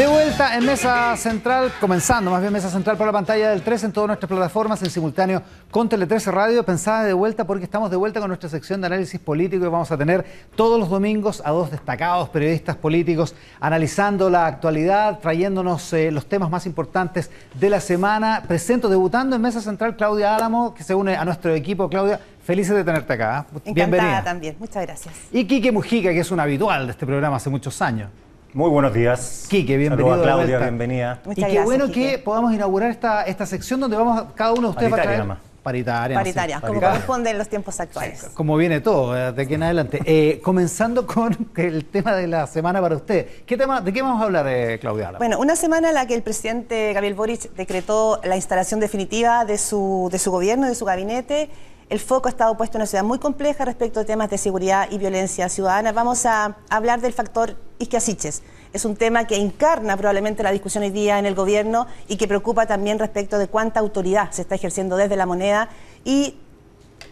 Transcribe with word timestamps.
De 0.00 0.06
vuelta 0.06 0.56
en 0.56 0.64
Mesa 0.64 1.14
Central, 1.18 1.70
comenzando 1.78 2.30
más 2.30 2.40
bien 2.40 2.50
Mesa 2.50 2.70
Central 2.70 2.96
por 2.96 3.06
la 3.06 3.12
pantalla 3.12 3.50
del 3.50 3.60
3 3.60 3.84
en 3.84 3.92
todas 3.92 4.06
nuestras 4.06 4.30
plataformas, 4.30 4.82
en 4.82 4.88
simultáneo 4.88 5.42
con 5.70 5.90
Tele 5.90 6.06
13 6.06 6.30
Radio. 6.30 6.64
Pensada 6.64 7.04
de 7.04 7.12
vuelta 7.12 7.46
porque 7.46 7.64
estamos 7.64 7.90
de 7.90 7.98
vuelta 7.98 8.18
con 8.18 8.28
nuestra 8.28 8.48
sección 8.48 8.80
de 8.80 8.86
análisis 8.86 9.20
político 9.20 9.66
y 9.66 9.68
vamos 9.68 9.92
a 9.92 9.98
tener 9.98 10.24
todos 10.56 10.80
los 10.80 10.88
domingos 10.88 11.42
a 11.44 11.50
dos 11.50 11.70
destacados 11.70 12.30
periodistas 12.30 12.76
políticos 12.76 13.34
analizando 13.60 14.30
la 14.30 14.46
actualidad, 14.46 15.18
trayéndonos 15.18 15.92
eh, 15.92 16.10
los 16.10 16.24
temas 16.24 16.48
más 16.48 16.64
importantes 16.64 17.30
de 17.52 17.68
la 17.68 17.80
semana. 17.82 18.44
Presento 18.48 18.88
debutando 18.88 19.36
en 19.36 19.42
Mesa 19.42 19.60
Central 19.60 19.96
Claudia 19.96 20.34
Álamo, 20.34 20.72
que 20.72 20.82
se 20.82 20.94
une 20.94 21.14
a 21.14 21.26
nuestro 21.26 21.54
equipo. 21.54 21.90
Claudia, 21.90 22.18
felices 22.42 22.74
de 22.74 22.84
tenerte 22.84 23.12
acá. 23.12 23.44
¿eh? 23.52 23.58
Encantada 23.66 23.74
Bienvenida. 23.74 24.24
también, 24.24 24.56
muchas 24.58 24.82
gracias. 24.82 25.14
Y 25.30 25.44
Quique 25.44 25.70
Mujica, 25.70 26.08
que 26.08 26.20
es 26.20 26.30
un 26.30 26.40
habitual 26.40 26.86
de 26.86 26.92
este 26.92 27.04
programa 27.04 27.36
hace 27.36 27.50
muchos 27.50 27.82
años. 27.82 28.08
Muy 28.52 28.68
buenos 28.68 28.92
días. 28.92 29.46
Quique, 29.48 29.76
bienvenido. 29.76 30.10
Saludos 30.10 30.28
a 30.28 30.34
Claudia, 30.34 30.58
bienvenida. 30.58 31.20
y 31.36 31.44
qué 31.44 31.60
bueno 31.60 31.90
que 31.90 32.18
podamos 32.18 32.52
inaugurar 32.52 32.90
esta, 32.90 33.22
esta 33.22 33.46
sección 33.46 33.78
donde 33.78 33.96
vamos, 33.96 34.24
cada 34.34 34.52
uno 34.52 34.62
de 34.62 34.68
ustedes 34.68 34.92
va 34.92 34.96
a 34.96 35.02
traer... 35.02 35.24
Paritaria. 35.62 36.16
Paritaria, 36.16 36.60
como 36.60 36.80
corresponde 36.80 37.30
en 37.30 37.36
los 37.36 37.46
tiempos 37.46 37.78
actuales. 37.80 38.30
Como 38.32 38.56
viene 38.56 38.80
todo, 38.80 39.14
eh, 39.14 39.30
de 39.32 39.42
aquí 39.42 39.54
en 39.54 39.62
adelante. 39.62 40.00
Eh, 40.06 40.40
comenzando 40.42 41.06
con 41.06 41.36
el 41.56 41.84
tema 41.84 42.14
de 42.14 42.26
la 42.26 42.46
semana 42.46 42.80
para 42.80 42.96
usted. 42.96 43.44
¿Qué 43.44 43.58
tema, 43.58 43.82
¿De 43.82 43.92
qué 43.92 44.00
vamos 44.00 44.22
a 44.22 44.24
hablar, 44.24 44.46
eh, 44.48 44.78
Claudia? 44.80 45.12
Bueno, 45.18 45.38
una 45.38 45.56
semana 45.56 45.90
en 45.90 45.94
la 45.94 46.06
que 46.06 46.14
el 46.14 46.22
presidente 46.22 46.94
Gabriel 46.94 47.12
Boric 47.14 47.52
decretó 47.52 48.22
la 48.24 48.36
instalación 48.36 48.80
definitiva 48.80 49.44
de 49.44 49.58
su, 49.58 50.08
de 50.10 50.18
su 50.18 50.30
gobierno, 50.30 50.66
de 50.66 50.74
su 50.74 50.86
gabinete. 50.86 51.50
El 51.90 51.98
foco 52.00 52.28
ha 52.28 52.30
estado 52.30 52.56
puesto 52.56 52.78
en 52.78 52.82
una 52.82 52.86
ciudad 52.86 53.04
muy 53.04 53.18
compleja 53.18 53.64
respecto 53.64 54.00
a 54.00 54.04
temas 54.04 54.30
de 54.30 54.38
seguridad 54.38 54.88
y 54.90 54.96
violencia 54.96 55.48
ciudadana. 55.48 55.90
Vamos 55.90 56.24
a 56.24 56.56
hablar 56.70 57.00
del 57.00 57.12
factor 57.12 57.56
Isquiasiches 57.80 58.42
es 58.72 58.84
un 58.84 58.96
tema 58.96 59.26
que 59.26 59.36
encarna 59.36 59.96
probablemente 59.96 60.42
la 60.42 60.52
discusión 60.52 60.84
hoy 60.84 60.90
día 60.90 61.18
en 61.18 61.26
el 61.26 61.34
gobierno 61.34 61.86
y 62.08 62.16
que 62.16 62.28
preocupa 62.28 62.66
también 62.66 62.98
respecto 62.98 63.38
de 63.38 63.48
cuánta 63.48 63.80
autoridad 63.80 64.30
se 64.30 64.42
está 64.42 64.54
ejerciendo 64.54 64.96
desde 64.96 65.16
la 65.16 65.26
moneda 65.26 65.68
y 66.04 66.36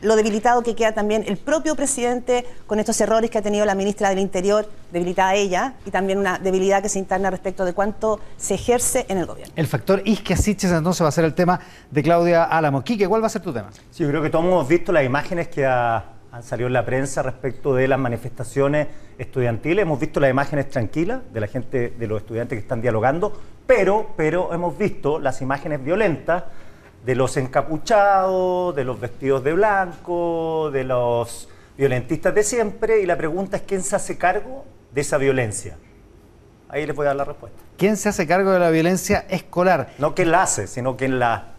lo 0.02 0.16
debilitado 0.16 0.62
que 0.62 0.74
queda 0.74 0.92
también 0.92 1.24
el 1.26 1.36
propio 1.36 1.74
presidente 1.74 2.46
con 2.66 2.78
estos 2.78 3.00
errores 3.00 3.30
que 3.30 3.38
ha 3.38 3.42
tenido 3.42 3.64
la 3.64 3.74
ministra 3.74 4.08
del 4.10 4.18
Interior, 4.18 4.68
debilitada 4.92 5.34
ella, 5.34 5.74
y 5.84 5.90
también 5.90 6.18
una 6.18 6.38
debilidad 6.38 6.82
que 6.82 6.88
se 6.88 6.98
interna 6.98 7.30
respecto 7.30 7.64
de 7.64 7.72
cuánto 7.72 8.20
se 8.36 8.54
ejerce 8.54 9.06
en 9.08 9.18
el 9.18 9.26
gobierno. 9.26 9.52
El 9.56 9.66
factor 9.66 10.02
Isquiasiches 10.04 10.72
entonces 10.72 11.02
va 11.02 11.08
a 11.08 11.12
ser 11.12 11.24
el 11.24 11.34
tema 11.34 11.60
de 11.90 12.02
Claudia 12.02 12.44
Álamo. 12.44 12.82
Quique, 12.82 13.08
¿cuál 13.08 13.22
va 13.22 13.26
a 13.26 13.30
ser 13.30 13.42
tu 13.42 13.52
tema? 13.52 13.70
Sí, 13.90 14.02
yo 14.02 14.08
creo 14.08 14.22
que 14.22 14.30
todos 14.30 14.44
hemos 14.44 14.68
visto 14.68 14.92
las 14.92 15.04
imágenes 15.04 15.48
que 15.48 15.66
ha 15.66 16.18
han 16.30 16.42
salido 16.42 16.66
en 16.66 16.74
la 16.74 16.84
prensa 16.84 17.22
respecto 17.22 17.74
de 17.74 17.88
las 17.88 17.98
manifestaciones 17.98 18.88
estudiantiles. 19.18 19.82
Hemos 19.82 19.98
visto 19.98 20.20
las 20.20 20.30
imágenes 20.30 20.68
tranquilas 20.68 21.20
de 21.32 21.40
la 21.40 21.46
gente, 21.46 21.94
de 21.98 22.06
los 22.06 22.20
estudiantes 22.20 22.56
que 22.56 22.62
están 22.62 22.80
dialogando, 22.82 23.32
pero, 23.66 24.10
pero 24.16 24.52
hemos 24.52 24.76
visto 24.76 25.18
las 25.18 25.40
imágenes 25.40 25.82
violentas 25.82 26.44
de 27.04 27.14
los 27.14 27.36
encapuchados, 27.36 28.74
de 28.74 28.84
los 28.84 29.00
vestidos 29.00 29.44
de 29.44 29.52
blanco, 29.52 30.70
de 30.72 30.84
los 30.84 31.48
violentistas 31.76 32.34
de 32.34 32.42
siempre, 32.42 33.00
y 33.00 33.06
la 33.06 33.16
pregunta 33.16 33.56
es 33.56 33.62
quién 33.62 33.82
se 33.82 33.96
hace 33.96 34.18
cargo 34.18 34.64
de 34.92 35.00
esa 35.00 35.18
violencia. 35.18 35.76
Ahí 36.68 36.86
les 36.86 36.94
voy 36.94 37.04
a 37.04 37.08
dar 37.08 37.16
la 37.16 37.24
respuesta. 37.24 37.58
¿Quién 37.78 37.96
se 37.96 38.08
hace 38.08 38.26
cargo 38.26 38.50
de 38.50 38.58
la 38.58 38.70
violencia 38.70 39.24
escolar? 39.28 39.90
No 39.98 40.14
quién 40.14 40.30
la 40.30 40.42
hace, 40.42 40.66
sino 40.66 40.96
quién 40.96 41.18
la 41.18 41.54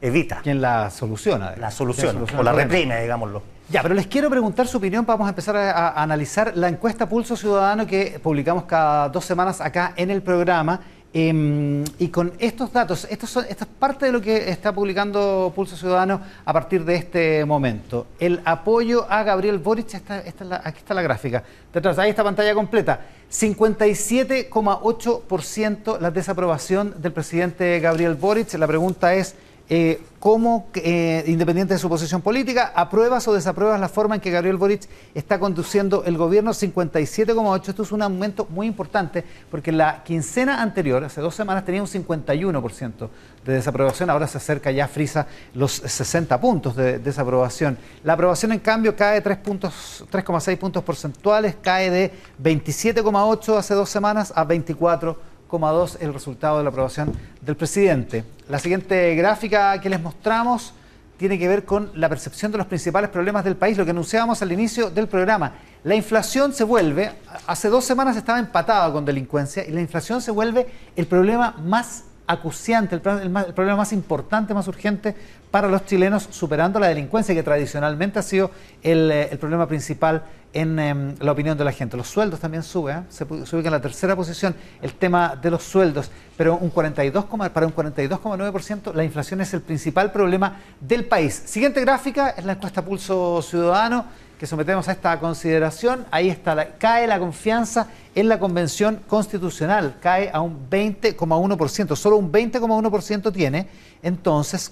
evita. 0.00 0.40
¿Quién 0.42 0.60
la 0.60 0.90
soluciona? 0.90 1.54
La 1.56 1.70
soluciona, 1.70 2.20
o 2.36 2.42
la 2.42 2.52
reprime, 2.52 3.00
digámoslo. 3.00 3.42
Ya, 3.68 3.82
pero 3.82 3.94
les 3.94 4.06
quiero 4.06 4.30
preguntar 4.30 4.66
su 4.68 4.78
opinión. 4.78 5.04
Vamos 5.04 5.26
a 5.26 5.30
empezar 5.30 5.56
a, 5.56 6.00
analizar 6.00 6.56
la 6.56 6.68
encuesta 6.68 7.08
Pulso 7.08 7.36
Ciudadano 7.36 7.86
que 7.86 8.20
publicamos 8.22 8.64
cada 8.64 9.08
dos 9.08 9.24
semanas 9.24 9.60
acá 9.60 9.92
en 9.96 10.10
el 10.10 10.22
programa. 10.22 10.80
Em, 11.18 11.82
y 11.98 12.08
con 12.08 12.34
estos 12.38 12.70
datos, 12.70 13.06
esto, 13.08 13.26
son, 13.26 13.46
es 13.48 13.56
parte 13.56 14.04
de 14.04 14.12
lo 14.12 14.20
que 14.20 14.50
está 14.50 14.74
publicando 14.74 15.50
Pulso 15.56 15.74
Ciudadano 15.74 16.20
a 16.44 16.52
partir 16.52 16.84
de 16.84 16.94
este 16.94 17.42
momento. 17.46 18.08
El 18.18 18.42
apoyo 18.44 19.10
a 19.10 19.22
Gabriel 19.22 19.58
Boric, 19.58 19.94
esta, 19.94 20.22
aquí 20.62 20.76
está 20.76 20.92
la 20.92 21.00
gráfica, 21.00 21.42
detrás, 21.72 21.98
ahí 21.98 22.10
está 22.10 22.22
pantalla 22.22 22.52
completa. 22.52 23.00
57,8% 23.32 26.00
la 26.00 26.10
desaprobación 26.10 26.96
del 26.98 27.12
presidente 27.12 27.80
Gabriel 27.80 28.14
Boric. 28.14 28.52
La 28.52 28.66
pregunta 28.66 29.14
es, 29.14 29.36
eh, 29.68 30.00
¿cómo, 30.20 30.68
eh, 30.74 31.24
independiente 31.26 31.74
de 31.74 31.80
su 31.80 31.88
posición 31.88 32.22
política, 32.22 32.72
apruebas 32.74 33.26
o 33.26 33.34
desapruebas 33.34 33.80
la 33.80 33.88
forma 33.88 34.14
en 34.14 34.20
que 34.20 34.30
Gabriel 34.30 34.56
Boric 34.56 34.88
está 35.14 35.40
conduciendo 35.40 36.04
el 36.04 36.16
gobierno? 36.16 36.52
57,8. 36.52 37.68
Esto 37.68 37.82
es 37.82 37.90
un 37.90 38.02
aumento 38.02 38.46
muy 38.48 38.68
importante 38.68 39.24
porque 39.50 39.72
la 39.72 40.04
quincena 40.04 40.62
anterior, 40.62 41.02
hace 41.02 41.20
dos 41.20 41.34
semanas, 41.34 41.64
tenía 41.64 41.82
un 41.82 41.88
51% 41.88 43.08
de 43.44 43.52
desaprobación. 43.52 44.10
Ahora 44.10 44.28
se 44.28 44.38
acerca 44.38 44.70
ya, 44.70 44.86
frisa 44.86 45.26
los 45.54 45.72
60 45.72 46.40
puntos 46.40 46.76
de 46.76 47.00
desaprobación. 47.00 47.76
La 48.04 48.12
aprobación, 48.12 48.52
en 48.52 48.60
cambio, 48.60 48.94
cae 48.94 49.22
3,6 49.22 50.58
puntos 50.58 50.84
porcentuales, 50.84 51.56
cae 51.60 51.90
de 51.90 52.12
27,8 52.42 53.56
hace 53.56 53.74
dos 53.74 53.90
semanas 53.90 54.32
a 54.36 54.44
24 54.44 55.35
2 55.50 55.98
el 56.00 56.12
resultado 56.12 56.58
de 56.58 56.64
la 56.64 56.70
aprobación 56.70 57.12
del 57.40 57.56
presidente. 57.56 58.24
La 58.48 58.58
siguiente 58.58 59.14
gráfica 59.14 59.80
que 59.80 59.88
les 59.88 60.00
mostramos 60.00 60.72
tiene 61.16 61.38
que 61.38 61.48
ver 61.48 61.64
con 61.64 61.90
la 61.94 62.08
percepción 62.08 62.52
de 62.52 62.58
los 62.58 62.66
principales 62.66 63.10
problemas 63.10 63.44
del 63.44 63.56
país, 63.56 63.78
lo 63.78 63.84
que 63.84 63.90
anunciábamos 63.90 64.42
al 64.42 64.52
inicio 64.52 64.90
del 64.90 65.08
programa. 65.08 65.54
La 65.84 65.94
inflación 65.94 66.52
se 66.52 66.64
vuelve, 66.64 67.12
hace 67.46 67.68
dos 67.68 67.84
semanas 67.84 68.16
estaba 68.16 68.38
empatada 68.38 68.92
con 68.92 69.04
delincuencia, 69.04 69.64
y 69.64 69.70
la 69.70 69.80
inflación 69.80 70.20
se 70.20 70.30
vuelve 70.30 70.66
el 70.96 71.06
problema 71.06 71.54
más 71.62 72.04
acuciante, 72.26 72.94
el, 72.94 73.00
problema 73.00 73.76
más 73.76 73.92
importante, 73.92 74.54
más 74.54 74.68
urgente 74.68 75.14
para 75.50 75.68
los 75.68 75.84
chilenos, 75.86 76.28
superando 76.30 76.78
la 76.78 76.88
delincuencia, 76.88 77.34
que 77.34 77.42
tradicionalmente 77.42 78.18
ha 78.18 78.22
sido 78.22 78.50
el, 78.82 79.10
eh, 79.10 79.36
problema 79.40 79.66
principal 79.66 80.22
en 80.52 80.78
em, 80.78 81.14
la 81.20 81.32
opinión 81.32 81.56
de 81.56 81.64
la 81.64 81.72
gente. 81.72 81.96
Los 81.96 82.08
sueldos 82.08 82.40
también 82.40 82.62
suben, 82.62 82.98
¿eh? 82.98 83.02
se, 83.08 83.24
ubica 83.24 83.68
en 83.68 83.70
la 83.70 83.80
tercera 83.80 84.16
posición 84.16 84.54
el 84.80 84.94
tema 84.94 85.36
de 85.40 85.50
los 85.50 85.62
sueldos, 85.62 86.10
pero 86.36 86.56
un 86.56 86.70
42, 86.70 87.26
para 87.52 87.66
un 87.66 87.74
42,9% 87.74 88.94
la 88.94 89.04
inflación 89.04 89.40
es 89.40 89.52
el 89.54 89.60
principal 89.60 90.12
problema 90.12 90.60
del 90.80 91.04
país. 91.04 91.42
Siguiente 91.44 91.80
gráfica 91.82 92.30
es 92.30 92.44
la 92.44 92.52
encuesta 92.52 92.82
Pulso 92.82 93.42
Ciudadano 93.42 94.25
que 94.38 94.46
sometemos 94.46 94.86
a 94.88 94.92
esta 94.92 95.18
consideración, 95.18 96.04
ahí 96.10 96.28
está, 96.28 96.74
cae 96.78 97.06
la 97.06 97.18
confianza 97.18 97.88
en 98.14 98.28
la 98.28 98.38
Convención 98.38 99.00
Constitucional, 99.06 99.96
cae 100.00 100.30
a 100.30 100.40
un 100.40 100.68
20,1%, 100.68 101.96
solo 101.96 102.16
un 102.16 102.30
20,1% 102.30 103.32
tiene, 103.32 103.68
entonces 104.02 104.70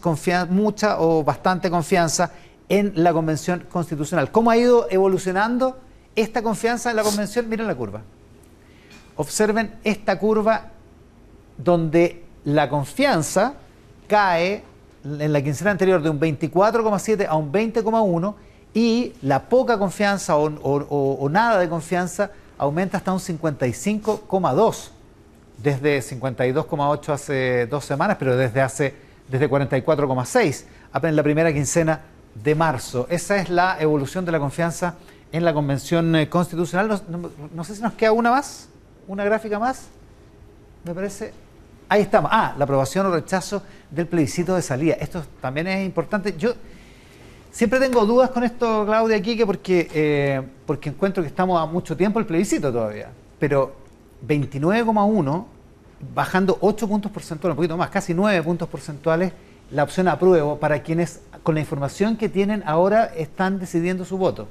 mucha 0.51 1.01
o 1.01 1.25
bastante 1.25 1.71
confianza 1.71 2.31
en 2.69 2.93
la 2.97 3.13
Convención 3.13 3.67
Constitucional. 3.71 4.31
¿Cómo 4.31 4.51
ha 4.51 4.57
ido 4.57 4.87
evolucionando 4.91 5.79
esta 6.15 6.43
confianza 6.43 6.91
en 6.91 6.97
la 6.97 7.03
Convención? 7.03 7.49
Miren 7.49 7.67
la 7.67 7.75
curva. 7.75 8.03
Observen 9.17 9.77
esta 9.83 10.19
curva 10.19 10.71
donde 11.57 12.25
la 12.45 12.69
confianza 12.69 13.55
cae 14.09 14.63
en 15.05 15.33
la 15.33 15.43
quincena 15.43 15.71
anterior 15.71 16.03
de 16.03 16.11
un 16.11 16.21
24,7 16.21 17.27
a 17.29 17.37
un 17.37 17.53
20,1 17.53 18.35
y 18.75 19.15
la 19.23 19.45
poca 19.45 19.79
confianza 19.79 20.37
o, 20.37 21.29
nada 21.31 21.61
de 21.61 21.69
confianza 21.69 22.31
aumenta 22.59 22.99
hasta 22.99 23.13
un 23.13 23.21
55,2 23.21 24.91
desde 25.57 26.01
52,8 26.01 27.09
hace 27.13 27.67
dos 27.67 27.85
semanas, 27.85 28.17
pero 28.19 28.37
desde 28.37 28.61
hace 28.61 28.95
desde 29.29 29.49
44,6 29.49 30.65
apenas 30.93 31.17
la 31.17 31.23
primera 31.23 31.53
quincena 31.53 32.01
de 32.35 32.55
marzo. 32.55 33.07
Esa 33.09 33.37
es 33.37 33.49
la 33.49 33.77
evolución 33.81 34.25
de 34.25 34.33
la 34.33 34.41
confianza 34.41 34.97
en 35.31 35.45
la 35.45 35.55
Convención 35.55 36.15
eh, 36.17 36.29
Constitucional. 36.29 37.01
No, 37.55 37.65
sé 37.65 37.77
si 37.77 37.83
nos 37.83 37.95
queda 37.95 38.13
una 38.13 38.31
más, 38.31 38.69
una 39.07 39.25
gráfica 39.25 39.59
más. 39.59 39.87
Me 40.85 40.95
parece. 40.95 41.33
Ahí 41.89 42.03
estamos. 42.03 42.31
Ah, 42.33 42.55
la 42.59 42.65
aprobación 42.65 43.07
o 43.07 43.11
rechazo 43.11 43.63
del 43.91 44.07
plebiscito 44.07 44.55
de 44.57 44.63
salida. 44.63 44.95
Esto 44.95 45.25
también 45.41 45.67
es 45.67 45.85
importante. 45.85 46.35
Yo 46.37 46.55
Siempre 47.55 47.79
tengo 47.79 48.05
dudas 48.05 48.31
con 48.31 48.43
esto, 48.43 48.85
Claudia, 48.85 49.17
aquí, 49.17 49.37
porque, 49.45 49.89
eh, 49.95 50.43
porque 50.67 50.89
encuentro 50.89 51.23
que 51.23 51.29
estamos 51.29 51.63
a 51.63 51.67
mucho 51.67 51.97
tiempo 51.97 52.19
el 52.19 52.27
plebiscito 52.27 52.73
todavía. 52.73 53.11
Pero 53.39 53.77
29,1, 54.27 55.45
bajando 56.13 56.59
8 56.61 56.89
puntos 56.89 57.13
porcentuales, 57.13 57.53
un 57.53 57.57
poquito 57.59 57.77
más, 57.77 57.91
casi 57.91 58.13
9 58.13 58.43
puntos 58.43 58.69
porcentuales, 58.69 59.33
la 59.71 59.85
opción 59.85 60.09
apruebo 60.09 60.59
para 60.59 60.83
quienes 60.83 61.21
con 61.45 61.55
la 61.55 61.61
información 61.61 62.17
que 62.17 62.29
tienen 62.29 62.65
ahora 62.67 63.05
están 63.17 63.61
decidiendo 63.61 64.05
su 64.05 64.19
voto. 64.19 64.49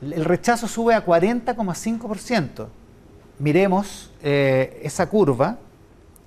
El 0.00 0.24
rechazo 0.24 0.66
sube 0.66 0.94
a 0.94 1.06
40,5%. 1.06 2.66
Miremos 3.38 4.10
eh, 4.20 4.80
esa 4.82 5.08
curva, 5.08 5.58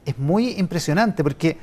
es 0.05 0.17
muy 0.17 0.51
impresionante 0.51 1.23
porque 1.23 1.57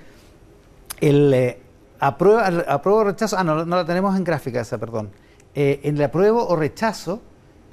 el, 1.00 1.32
eh, 1.32 1.61
aprueba, 2.02 2.46
apruebo 2.66 3.00
o 3.00 3.04
rechazo, 3.04 3.38
ah, 3.38 3.44
no, 3.44 3.64
no 3.64 3.76
la 3.76 3.84
tenemos 3.84 4.16
en 4.16 4.24
gráfica 4.24 4.60
esa, 4.60 4.76
perdón. 4.76 5.10
Eh, 5.54 5.80
en 5.84 5.96
el 5.96 6.02
apruebo 6.02 6.46
o 6.46 6.56
rechazo, 6.56 7.22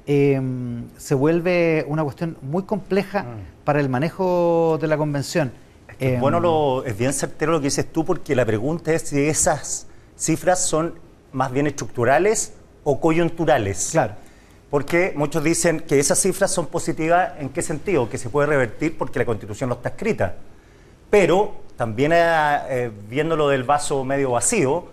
em, 0.06 0.84
se 0.96 1.14
vuelve 1.14 1.84
una 1.88 2.04
cuestión 2.04 2.36
muy 2.40 2.62
compleja 2.62 3.24
mm. 3.24 3.64
para 3.64 3.80
el 3.80 3.88
manejo 3.88 4.78
de 4.80 4.86
la 4.86 4.96
convención. 4.96 5.52
Es 5.98 6.20
bueno, 6.20 6.36
em, 6.36 6.42
lo, 6.44 6.84
es 6.84 6.96
bien 6.96 7.12
certero 7.12 7.52
lo 7.52 7.60
que 7.60 7.66
dices 7.66 7.92
tú, 7.92 8.04
porque 8.04 8.36
la 8.36 8.46
pregunta 8.46 8.92
es 8.92 9.02
si 9.02 9.20
esas 9.20 9.88
cifras 10.16 10.64
son 10.64 10.94
más 11.32 11.50
bien 11.50 11.66
estructurales 11.66 12.52
o 12.84 13.00
coyunturales. 13.00 13.88
Claro. 13.92 14.14
Porque 14.70 15.12
muchos 15.16 15.42
dicen 15.42 15.80
que 15.80 15.98
esas 15.98 16.20
cifras 16.20 16.52
son 16.52 16.66
positivas, 16.66 17.32
¿en 17.40 17.48
qué 17.48 17.62
sentido? 17.62 18.08
Que 18.08 18.16
se 18.16 18.28
puede 18.28 18.46
revertir 18.46 18.96
porque 18.96 19.18
la 19.18 19.24
Constitución 19.24 19.68
no 19.70 19.74
está 19.74 19.88
escrita. 19.88 20.36
Pero 21.10 21.52
también 21.76 22.12
eh, 22.12 22.18
eh, 22.68 22.90
viéndolo 23.08 23.48
del 23.48 23.64
vaso 23.64 24.04
medio 24.04 24.32
vacío, 24.32 24.84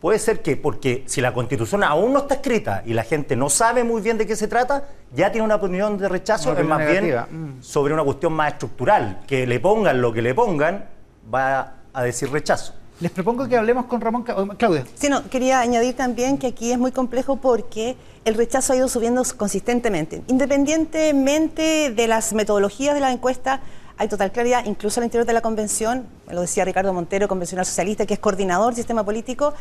puede 0.00 0.18
ser 0.18 0.40
que 0.40 0.56
porque 0.56 1.04
si 1.06 1.20
la 1.20 1.32
Constitución 1.32 1.82
aún 1.82 2.12
no 2.12 2.20
está 2.20 2.34
escrita 2.36 2.82
y 2.86 2.94
la 2.94 3.02
gente 3.02 3.36
no 3.36 3.50
sabe 3.50 3.84
muy 3.84 4.00
bien 4.00 4.18
de 4.18 4.26
qué 4.26 4.36
se 4.36 4.46
trata, 4.46 4.88
ya 5.14 5.32
tiene 5.32 5.44
una 5.44 5.56
opinión 5.56 5.98
de 5.98 6.08
rechazo, 6.08 6.56
es 6.56 6.64
más 6.64 6.86
bien 6.86 7.16
mm. 7.16 7.62
sobre 7.62 7.92
una 7.92 8.04
cuestión 8.04 8.32
más 8.32 8.52
estructural, 8.52 9.22
que 9.26 9.46
le 9.46 9.60
pongan 9.60 10.00
lo 10.00 10.12
que 10.12 10.22
le 10.22 10.34
pongan, 10.34 10.84
va 11.32 11.74
a 11.92 12.02
decir 12.02 12.30
rechazo. 12.30 12.74
Les 12.98 13.10
propongo 13.10 13.46
que 13.46 13.56
hablemos 13.56 13.84
con 13.86 14.00
Ramón 14.00 14.22
Claudia. 14.22 14.86
Sí, 14.94 15.10
no, 15.10 15.28
quería 15.28 15.60
añadir 15.60 15.94
también 15.94 16.38
que 16.38 16.46
aquí 16.46 16.72
es 16.72 16.78
muy 16.78 16.92
complejo 16.92 17.36
porque 17.36 17.96
el 18.24 18.34
rechazo 18.34 18.72
ha 18.72 18.76
ido 18.76 18.88
subiendo 18.88 19.22
consistentemente. 19.36 20.22
Independientemente 20.28 21.90
de 21.90 22.06
las 22.08 22.32
metodologías 22.32 22.94
de 22.94 23.00
la 23.00 23.12
encuesta, 23.12 23.60
hay 23.98 24.08
total 24.08 24.30
claridad, 24.32 24.64
incluso 24.66 25.00
al 25.00 25.04
interior 25.04 25.26
de 25.26 25.32
la 25.32 25.40
convención, 25.40 26.06
lo 26.30 26.42
decía 26.42 26.64
Ricardo 26.64 26.92
Montero, 26.92 27.28
convencional 27.28 27.64
socialista, 27.64 28.06
que 28.06 28.14
es 28.14 28.20
coordinador 28.20 28.66
del 28.68 28.76
sistema 28.76 29.04
político, 29.04 29.54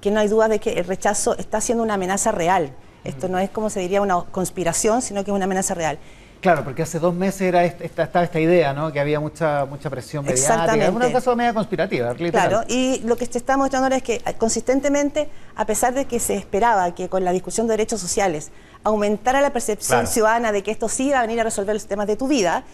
que 0.00 0.10
no 0.10 0.20
hay 0.20 0.28
duda 0.28 0.48
de 0.48 0.58
que 0.60 0.74
el 0.74 0.84
rechazo 0.84 1.36
está 1.38 1.60
siendo 1.60 1.82
una 1.82 1.94
amenaza 1.94 2.30
real. 2.30 2.72
Esto 3.04 3.28
no 3.28 3.38
es 3.38 3.50
como 3.50 3.70
se 3.70 3.80
diría 3.80 4.00
una 4.00 4.22
conspiración, 4.22 5.02
sino 5.02 5.24
que 5.24 5.30
es 5.30 5.34
una 5.34 5.44
amenaza 5.44 5.74
real. 5.74 5.98
Claro, 6.40 6.62
porque 6.62 6.82
hace 6.82 6.98
dos 6.98 7.14
meses 7.14 7.40
era 7.40 7.64
esta, 7.64 8.02
estaba 8.02 8.22
esta 8.22 8.38
idea, 8.38 8.74
¿no? 8.74 8.92
Que 8.92 9.00
había 9.00 9.18
mucha 9.18 9.64
mucha 9.64 9.88
presión 9.88 10.26
mediática, 10.26 10.74
en 10.74 10.94
una 10.94 11.10
cosa 11.10 11.34
media 11.34 11.54
conspirativa. 11.54 12.12
Literal. 12.12 12.48
Claro, 12.48 12.64
y 12.68 13.00
lo 13.04 13.16
que 13.16 13.24
se 13.24 13.38
está 13.38 13.56
mostrando 13.56 13.86
ahora 13.86 13.96
es 13.96 14.02
que 14.02 14.20
consistentemente, 14.36 15.30
a 15.56 15.64
pesar 15.64 15.94
de 15.94 16.04
que 16.04 16.20
se 16.20 16.34
esperaba 16.34 16.94
que 16.94 17.08
con 17.08 17.24
la 17.24 17.32
discusión 17.32 17.66
de 17.66 17.72
derechos 17.72 18.02
sociales 18.02 18.50
aumentara 18.82 19.40
la 19.40 19.54
percepción 19.54 20.06
ciudadana 20.06 20.52
de 20.52 20.62
que 20.62 20.70
esto 20.70 20.90
sí 20.90 21.08
iba 21.08 21.18
a 21.18 21.22
venir 21.22 21.40
a 21.40 21.44
resolver 21.44 21.74
los 21.74 21.86
temas 21.86 22.06
de 22.06 22.16
tu 22.16 22.28
vida, 22.28 22.64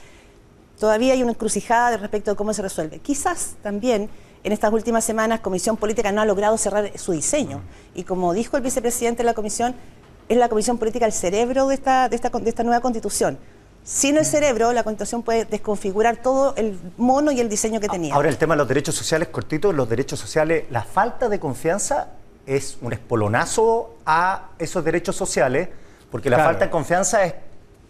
todavía 0.80 1.12
hay 1.12 1.22
una 1.22 1.32
encrucijada 1.32 1.96
respecto 1.96 2.32
de 2.32 2.36
cómo 2.36 2.52
se 2.52 2.62
resuelve. 2.62 2.98
Quizás 2.98 3.54
también 3.62 4.10
en 4.42 4.52
estas 4.52 4.72
últimas 4.72 5.04
semanas 5.04 5.38
Comisión 5.38 5.76
Política 5.76 6.10
no 6.10 6.20
ha 6.20 6.24
logrado 6.24 6.58
cerrar 6.58 6.90
su 6.98 7.12
diseño. 7.12 7.60
Y 7.94 8.02
como 8.02 8.32
dijo 8.32 8.56
el 8.56 8.64
vicepresidente 8.64 9.18
de 9.18 9.26
la 9.26 9.34
Comisión, 9.34 9.76
es 10.28 10.36
la 10.36 10.48
Comisión 10.48 10.78
Política 10.78 11.06
el 11.06 11.12
cerebro 11.12 11.68
de 11.68 11.76
esta, 11.76 12.08
de 12.08 12.16
esta, 12.16 12.30
de 12.30 12.48
esta 12.48 12.64
nueva 12.64 12.80
constitución 12.80 13.38
sin 13.82 14.16
el 14.18 14.24
cerebro, 14.24 14.72
la 14.72 14.84
Constitución 14.84 15.22
puede 15.22 15.46
desconfigurar 15.46 16.18
todo 16.18 16.54
el 16.56 16.78
mono 16.96 17.32
y 17.32 17.40
el 17.40 17.48
diseño 17.48 17.80
que 17.80 17.88
tenía. 17.88 18.14
Ahora, 18.14 18.28
el 18.28 18.36
tema 18.36 18.54
de 18.54 18.58
los 18.58 18.68
derechos 18.68 18.94
sociales, 18.94 19.28
cortito, 19.28 19.72
los 19.72 19.88
derechos 19.88 20.18
sociales, 20.18 20.64
la 20.70 20.82
falta 20.82 21.28
de 21.28 21.40
confianza 21.40 22.08
es 22.46 22.78
un 22.82 22.92
espolonazo 22.92 23.96
a 24.04 24.50
esos 24.58 24.84
derechos 24.84 25.16
sociales, 25.16 25.68
porque 26.10 26.28
la 26.28 26.38
falta 26.38 26.66
de 26.66 26.70
confianza 26.70 27.24
es, 27.24 27.34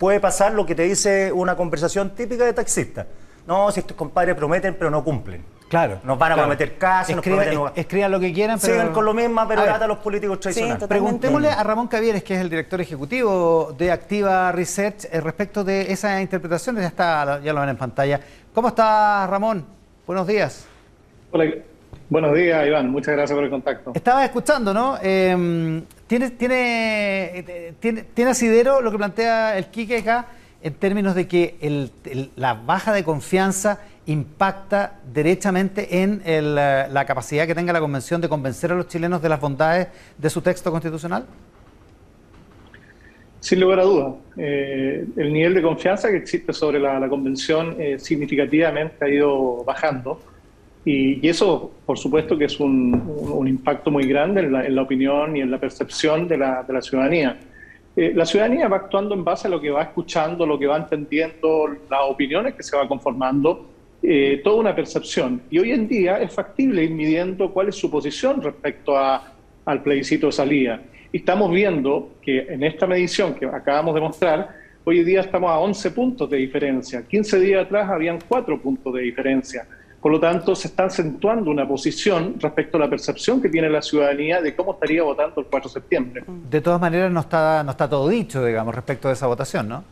puede 0.00 0.18
pasar 0.18 0.54
lo 0.54 0.64
que 0.64 0.74
te 0.74 0.84
dice 0.84 1.30
una 1.30 1.54
conversación 1.54 2.14
típica 2.14 2.46
de 2.46 2.54
taxista. 2.54 3.06
No, 3.46 3.70
si 3.70 3.80
estos 3.80 3.94
compadres 3.94 4.34
prometen, 4.34 4.74
pero 4.74 4.90
no 4.90 5.04
cumplen. 5.04 5.44
Claro. 5.68 6.00
Nos 6.02 6.18
van 6.18 6.32
a 6.32 6.36
prometer 6.36 6.78
casas, 6.78 7.14
nos 7.14 7.22
prometen... 7.22 7.60
Escriban 7.74 8.10
lo 8.10 8.18
que 8.18 8.32
quieran, 8.32 8.58
pero... 8.58 8.72
Siguen 8.72 8.92
con 8.94 9.04
lo 9.04 9.12
mismo, 9.12 9.46
pero 9.46 9.60
a 9.62 9.86
los 9.86 9.98
políticos 9.98 10.40
tradicionales. 10.40 10.88
Preguntémosle 10.88 11.50
a 11.50 11.62
Ramón 11.62 11.86
Cavieres, 11.86 12.24
que 12.24 12.34
es 12.34 12.40
el 12.40 12.48
director 12.48 12.80
ejecutivo 12.80 13.74
de 13.76 13.92
Activa 13.92 14.50
Research, 14.52 15.04
eh, 15.12 15.20
respecto 15.20 15.64
de 15.64 15.92
esa 15.92 16.18
interpretación. 16.22 16.76
Ya, 16.76 16.86
está, 16.86 17.38
ya 17.42 17.52
lo 17.52 17.60
ven 17.60 17.68
en 17.68 17.76
pantalla. 17.76 18.20
¿Cómo 18.54 18.68
está, 18.68 19.26
Ramón? 19.26 19.66
Buenos 20.06 20.26
días. 20.26 20.64
Hola, 21.30 21.44
buenos 22.10 22.34
días, 22.34 22.66
Iván. 22.66 22.90
Muchas 22.90 23.14
gracias 23.14 23.34
por 23.34 23.44
el 23.44 23.50
contacto. 23.50 23.92
Estaba 23.94 24.24
escuchando, 24.24 24.74
¿no? 24.74 24.98
Em, 25.00 25.82
¿tiene, 26.06 26.30
tiene, 26.30 27.74
tiene, 27.80 28.02
¿Tiene 28.02 28.30
asidero 28.32 28.82
lo 28.82 28.90
que 28.90 28.98
plantea 28.98 29.56
el 29.56 29.66
Quique 29.66 29.98
acá 29.98 30.26
en 30.62 30.74
términos 30.74 31.14
de 31.14 31.26
que 31.26 31.90
la 32.36 32.54
baja 32.54 32.92
de 32.92 33.02
confianza 33.04 33.80
impacta 34.06 34.98
derechamente 35.12 36.02
en 36.02 36.20
eh, 36.24 36.42
la 36.42 37.04
capacidad 37.06 37.46
que 37.46 37.54
tenga 37.54 37.72
la 37.72 37.80
Convención 37.80 38.20
de 38.20 38.28
convencer 38.28 38.72
a 38.72 38.74
los 38.74 38.88
chilenos 38.88 39.22
de 39.22 39.28
las 39.28 39.40
bondades 39.40 39.88
de 40.18 40.30
su 40.30 40.42
texto 40.42 40.70
constitucional? 40.70 41.26
Sin 43.40 43.60
lugar 43.60 43.80
a 43.80 43.84
dudas. 43.84 44.14
Eh, 44.36 45.06
el 45.16 45.32
nivel 45.32 45.54
de 45.54 45.62
confianza 45.62 46.10
que 46.10 46.16
existe 46.16 46.52
sobre 46.52 46.78
la, 46.78 47.08
Convención 47.08 47.76
eh, 47.78 47.98
significativamente 47.98 49.02
ha 49.04 49.08
ido 49.08 49.64
bajando 49.64 50.20
y, 50.84 51.28
eso, 51.28 51.72
por 51.84 51.98
supuesto, 51.98 52.38
que 52.38 52.46
es 52.46 52.58
un, 52.58 53.46
impacto 53.46 53.90
muy 53.90 54.06
grande 54.06 54.40
en 54.42 54.74
la, 54.74 54.82
opinión 54.82 55.36
y 55.36 55.40
en 55.40 55.50
la 55.50 55.58
percepción 55.58 56.26
de 56.26 56.38
la, 56.38 56.82
ciudadanía. 56.82 57.38
la 57.96 58.24
ciudadanía 58.24 58.68
va 58.68 58.76
actuando 58.76 59.14
en 59.14 59.24
base 59.24 59.48
a 59.48 59.50
lo 59.50 59.60
que 59.60 59.70
va 59.70 59.82
escuchando, 59.82 60.46
lo 60.46 60.58
que 60.58 60.66
va 60.66 60.78
entendiendo, 60.78 61.68
las 61.90 62.00
opiniones 62.08 62.54
que 62.54 62.62
se 62.62 62.76
va 62.76 62.88
conformando 62.88 63.66
eh, 64.02 64.40
toda 64.42 64.56
una 64.56 64.74
percepción. 64.74 65.42
Y 65.50 65.58
hoy 65.58 65.72
en 65.72 65.86
día 65.86 66.18
es 66.18 66.32
factible 66.32 66.84
ir 66.84 66.90
midiendo 66.92 67.52
cuál 67.52 67.68
es 67.68 67.76
su 67.76 67.90
posición 67.90 68.40
respecto 68.40 68.96
a, 68.96 69.34
al 69.66 69.82
plebiscito 69.82 70.26
de 70.26 70.32
salida. 70.32 70.80
Y 71.12 71.18
estamos 71.18 71.50
viendo 71.50 72.12
que 72.22 72.46
en 72.48 72.62
esta 72.62 72.86
medición 72.86 73.34
que 73.34 73.44
acabamos 73.44 73.94
de 73.94 74.00
mostrar, 74.00 74.56
hoy 74.84 75.00
en 75.00 75.04
día 75.04 75.20
estamos 75.20 75.50
a 75.50 75.58
11 75.58 75.90
puntos 75.90 76.30
de 76.30 76.38
diferencia. 76.38 77.06
15 77.06 77.40
días 77.40 77.66
atrás 77.66 77.90
habían 77.90 78.18
4 78.26 78.60
puntos 78.62 78.94
de 78.94 79.02
diferencia. 79.02 79.66
Por 80.00 80.12
lo 80.12 80.18
tanto, 80.18 80.54
se 80.54 80.68
está 80.68 80.84
acentuando 80.84 81.50
una 81.50 81.68
posición 81.68 82.36
respecto 82.38 82.78
a 82.78 82.80
la 82.80 82.88
percepción 82.88 83.42
que 83.42 83.50
tiene 83.50 83.68
la 83.68 83.82
ciudadanía 83.82 84.40
de 84.40 84.56
cómo 84.56 84.72
estaría 84.72 85.02
votando 85.02 85.40
el 85.42 85.46
4 85.46 85.68
de 85.68 85.72
septiembre. 85.74 86.24
De 86.48 86.60
todas 86.62 86.80
maneras, 86.80 87.12
no 87.12 87.20
está, 87.20 87.62
no 87.62 87.72
está 87.72 87.88
todo 87.88 88.08
dicho, 88.08 88.42
digamos, 88.42 88.74
respecto 88.74 89.08
a 89.08 89.12
esa 89.12 89.26
votación, 89.26 89.68
¿no? 89.68 89.84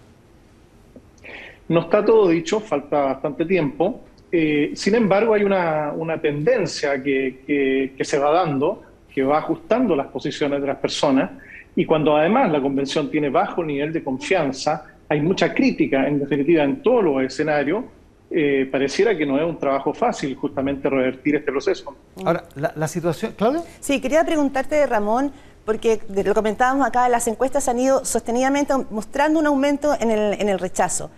No 1.68 1.80
está 1.80 2.02
todo 2.02 2.28
dicho, 2.28 2.60
falta 2.60 3.02
bastante 3.02 3.44
tiempo. 3.44 4.00
Eh, 4.32 4.72
sin 4.74 4.94
embargo, 4.94 5.34
hay 5.34 5.44
una, 5.44 5.92
tendencia 6.22 7.02
que, 7.02 7.94
se 8.00 8.18
va 8.18 8.30
dando, 8.30 8.82
que 9.12 9.22
va 9.22 9.38
ajustando 9.38 9.94
las 9.94 10.06
posiciones 10.06 10.62
de 10.62 10.66
las 10.66 10.78
personas, 10.78 11.32
y 11.76 11.84
cuando 11.84 12.16
además 12.16 12.50
la 12.50 12.62
convención 12.62 13.10
tiene 13.10 13.28
bajo 13.28 13.62
nivel 13.62 13.92
de 13.92 14.02
confianza, 14.02 14.86
hay 15.08 15.20
mucha 15.20 15.52
crítica, 15.52 16.08
en 16.08 16.18
definitiva, 16.18 16.64
en 16.64 16.82
todos 16.82 17.04
los 17.04 17.22
escenarios, 17.22 17.84
eh, 18.30 18.68
pareciera 18.70 19.16
que 19.16 19.24
no 19.24 19.38
es 19.38 19.44
un 19.44 19.58
trabajo 19.58 19.94
fácil 19.94 20.34
justamente 20.36 20.88
revertir 20.88 21.36
este 21.36 21.50
proceso. 21.50 21.96
Ahora, 22.24 22.44
la, 22.54 22.88
situación, 22.88 23.32
Claudia. 23.36 23.62
Sí, 23.80 24.00
quería 24.00 24.24
preguntarte, 24.24 24.86
Ramón, 24.86 25.32
porque 25.64 26.00
lo 26.24 26.34
comentábamos 26.34 26.86
acá, 26.86 27.08
las 27.08 27.26
encuestas 27.28 27.68
han 27.68 27.78
ido 27.78 28.04
sostenidamente 28.04 28.72
mostrando 28.90 29.38
un 29.40 29.46
aumento 29.46 29.94
en 29.98 30.10
el, 30.10 30.40
en 30.40 30.48
el 30.48 30.58
rechazo. 30.58 31.10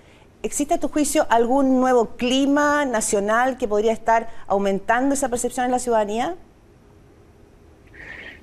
¿Existe 0.42 0.74
a 0.74 0.80
tu 0.80 0.88
juicio 0.88 1.26
algún 1.28 1.80
nuevo 1.80 2.16
clima 2.16 2.86
nacional 2.86 3.58
que 3.58 3.68
podría 3.68 3.92
estar 3.92 4.28
aumentando 4.46 5.14
esa 5.14 5.28
percepción 5.28 5.66
en 5.66 5.72
la 5.72 5.78
ciudadanía? 5.78 6.36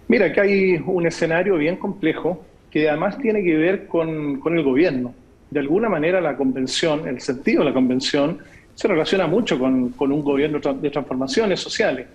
Mira, 0.07 0.31
que 0.31 0.39
hay 0.39 0.75
un 0.85 1.05
escenario 1.05 1.57
bien 1.57 1.75
complejo 1.75 2.41
que 2.71 2.87
además 2.87 3.17
tiene 3.17 3.43
que 3.43 3.55
ver 3.55 3.87
con, 3.87 4.41
el 4.45 4.63
gobierno. 4.63 5.13
De 5.49 5.59
alguna 5.59 5.89
manera 5.89 6.21
la 6.21 6.37
convención, 6.37 7.07
el 7.07 7.19
sentido 7.19 7.63
de 7.63 7.69
la 7.69 7.73
convención, 7.73 8.39
se 8.77 8.87
relaciona 8.87 9.25
mucho 9.25 9.57
con, 9.57 9.89
con 9.89 10.11
un 10.11 10.23
gobierno 10.23 10.59
de 10.59 10.89
transformaciones 10.91 11.59
sociales. 11.59 12.05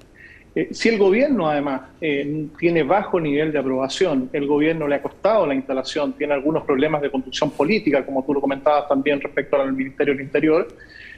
Eh, 0.54 0.68
si 0.70 0.90
el 0.90 0.96
gobierno 0.96 1.48
además 1.48 1.80
eh, 2.00 2.46
tiene 2.56 2.84
bajo 2.84 3.18
nivel 3.18 3.50
de 3.50 3.58
aprobación, 3.58 4.30
el 4.32 4.46
gobierno 4.46 4.86
le 4.86 4.94
ha 4.94 5.02
costado 5.02 5.44
la 5.44 5.56
instalación, 5.56 6.12
tiene 6.12 6.34
algunos 6.34 6.62
problemas 6.62 7.02
de 7.02 7.10
conducción 7.10 7.50
política, 7.50 8.06
como 8.06 8.24
tú 8.24 8.32
lo 8.32 8.40
comentabas 8.40 8.88
también 8.88 9.20
respecto 9.20 9.60
al 9.60 9.72
Ministerio 9.72 10.14
del 10.14 10.22
Interior, 10.22 10.68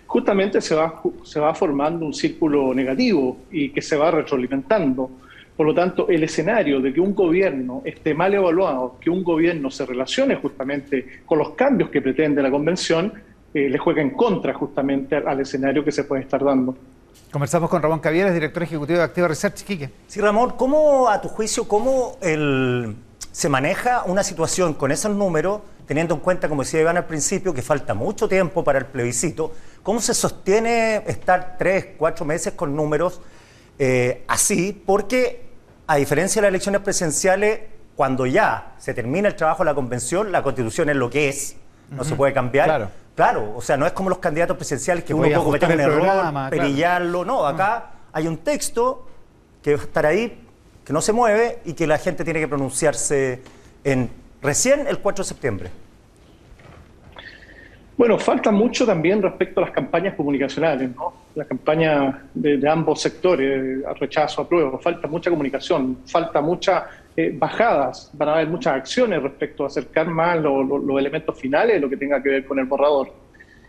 justamente 0.07 0.63
se 0.63 0.75
va, 0.75 1.03
se 1.25 1.39
va 1.39 1.55
formando 1.55 2.07
un 2.07 2.15
círculo 2.15 2.73
negativo 2.73 3.37
y 3.53 3.69
que 3.69 3.83
se 3.83 3.99
va 3.99 4.11
retroalimentando. 4.11 5.11
Por 5.55 5.67
lo 5.67 5.75
tanto, 5.75 6.09
el 6.09 6.23
escenario 6.23 6.81
de 6.81 6.91
que 6.91 7.01
un 7.01 7.15
gobierno 7.15 7.83
esté 7.85 8.15
mal 8.15 8.33
evaluado, 8.33 8.97
que 8.99 9.11
un 9.11 9.23
gobierno 9.23 9.71
se 9.71 9.85
relacione 9.85 10.37
justamente 10.37 11.21
con 11.27 11.39
los 11.39 11.51
cambios 11.51 11.91
que 11.91 12.01
pretende 12.01 12.43
la 12.43 12.51
Convención, 12.51 13.13
eh, 13.55 13.69
le 13.69 13.79
juega 13.79 14.03
en 14.03 14.11
contra 14.11 14.53
justamente 14.53 15.17
al 15.17 15.41
escenario 15.41 15.85
que 15.85 15.93
se 15.93 16.03
puede 16.05 16.23
estar 16.23 16.43
dando. 16.45 16.77
Conversamos 17.31 17.71
con 17.71 17.81
Ramón 17.81 18.01
Cavieres, 18.01 18.35
director 18.35 18.63
ejecutivo 18.65 18.99
de 18.99 19.05
Activa 19.05 19.29
Research, 19.29 19.63
Quique. 19.63 19.91
Sí, 20.09 20.21
Ramón, 20.21 20.55
¿cómo, 20.57 21.09
a 21.09 21.21
tu 21.21 21.29
juicio, 21.29 21.67
cómo 21.67 22.19
se 22.21 23.49
maneja 23.49 24.05
una 24.07 24.23
situación 24.23 24.75
con 24.75 24.91
esos 24.93 25.15
números, 25.15 25.61
teniendo 25.87 26.15
en 26.15 26.21
cuenta, 26.21 26.49
como 26.49 26.63
decía 26.63 26.81
Iván 26.81 26.97
al 26.97 27.07
principio, 27.07 27.55
que 27.55 27.63
falta 27.63 27.95
mucho 27.95 28.29
tiempo 28.29 28.65
para 28.65 28.81
el 28.81 28.87
plebiscito? 28.87 29.53
¿Cómo 29.83 30.01
se 30.01 30.15
sostiene 30.15 31.03
estar 31.07 31.57
tres, 31.59 31.89
cuatro 31.97 32.25
meses 32.25 32.55
con 32.55 32.75
números 32.75 33.21
eh, 33.79 34.25
así? 34.29 34.83
Porque, 34.85 35.47
a 35.87 35.97
diferencia 35.97 36.41
de 36.41 36.47
las 36.47 36.51
elecciones 36.51 36.81
presidenciales, 36.81 37.61
cuando 37.95 38.27
ya 38.27 38.75
se 38.79 38.95
termina 38.95 39.29
el 39.29 39.37
trabajo 39.37 39.63
de 39.63 39.71
la 39.71 39.75
convención, 39.75 40.33
la 40.33 40.43
constitución 40.43 40.89
es 40.89 40.97
lo 40.97 41.11
que 41.11 41.29
es, 41.29 41.57
no 41.91 42.03
se 42.03 42.17
puede 42.17 42.33
cambiar. 42.33 42.67
Claro. 42.67 43.04
Claro, 43.15 43.55
o 43.57 43.61
sea, 43.63 43.77
no 43.77 43.87
es 43.87 43.93
como 43.93 44.09
los 44.09 44.19
candidatos 44.19 44.57
presidenciales 44.57 45.05
que 45.05 45.09
Que 45.09 45.15
uno 45.15 45.27
a 45.27 45.43
puede 45.43 45.61
cometer 45.61 45.75
un 45.75 45.81
error, 45.81 45.95
programa, 46.01 46.49
claro. 46.49 46.51
perillarlo. 46.51 47.25
No, 47.25 47.47
acá 47.47 47.91
hay 48.13 48.27
un 48.27 48.39
texto 48.39 49.07
que 49.63 49.77
va 49.77 49.83
a 49.83 49.85
estar 49.85 50.07
ahí, 50.07 50.41
que 50.85 50.93
no 50.93 51.01
se 51.01 51.13
mueve 51.13 51.61
y 51.65 51.75
que 51.75 51.87
la 51.87 51.99
gente 51.99 52.25
tiene 52.25 52.41
que 52.41 52.49
pronunciarse 52.49 53.41
en 53.85 54.11
recién 54.43 54.87
el 54.87 54.99
4 54.99 55.23
de 55.25 55.29
septiembre. 55.29 55.71
Bueno, 57.97 58.19
falta 58.19 58.51
mucho 58.51 58.85
también 58.85 59.23
respecto 59.23 59.61
a 59.61 59.67
las 59.67 59.73
campañas 59.73 60.15
comunicacionales, 60.17 60.91
¿no? 60.97 61.15
La 61.37 61.45
campaña 61.45 62.25
de, 62.35 62.57
de 62.57 62.69
ambos 62.69 63.01
sectores, 63.01 63.87
a 63.87 63.95
rechazo, 63.95 64.43
apruebo, 64.43 64.81
falta 64.81 65.07
mucha 65.07 65.31
comunicación, 65.31 65.99
falta 66.05 66.41
muchas 66.41 66.83
eh, 67.17 67.33
bajadas, 67.37 68.11
van 68.13 68.29
a 68.29 68.35
haber 68.35 68.49
muchas 68.49 68.75
acciones 68.75 69.23
respecto 69.23 69.65
a 69.65 69.69
acercar 69.69 70.09
más 70.09 70.41
lo- 70.41 70.63
lo- 70.63 70.79
los 70.79 70.99
elementos 70.99 71.39
finales 71.39 71.81
lo 71.81 71.89
que 71.89 71.97
tenga 71.97 72.23
que 72.23 72.29
ver 72.29 72.45
con 72.45 72.59
el 72.59 72.65
borrador. 72.67 73.13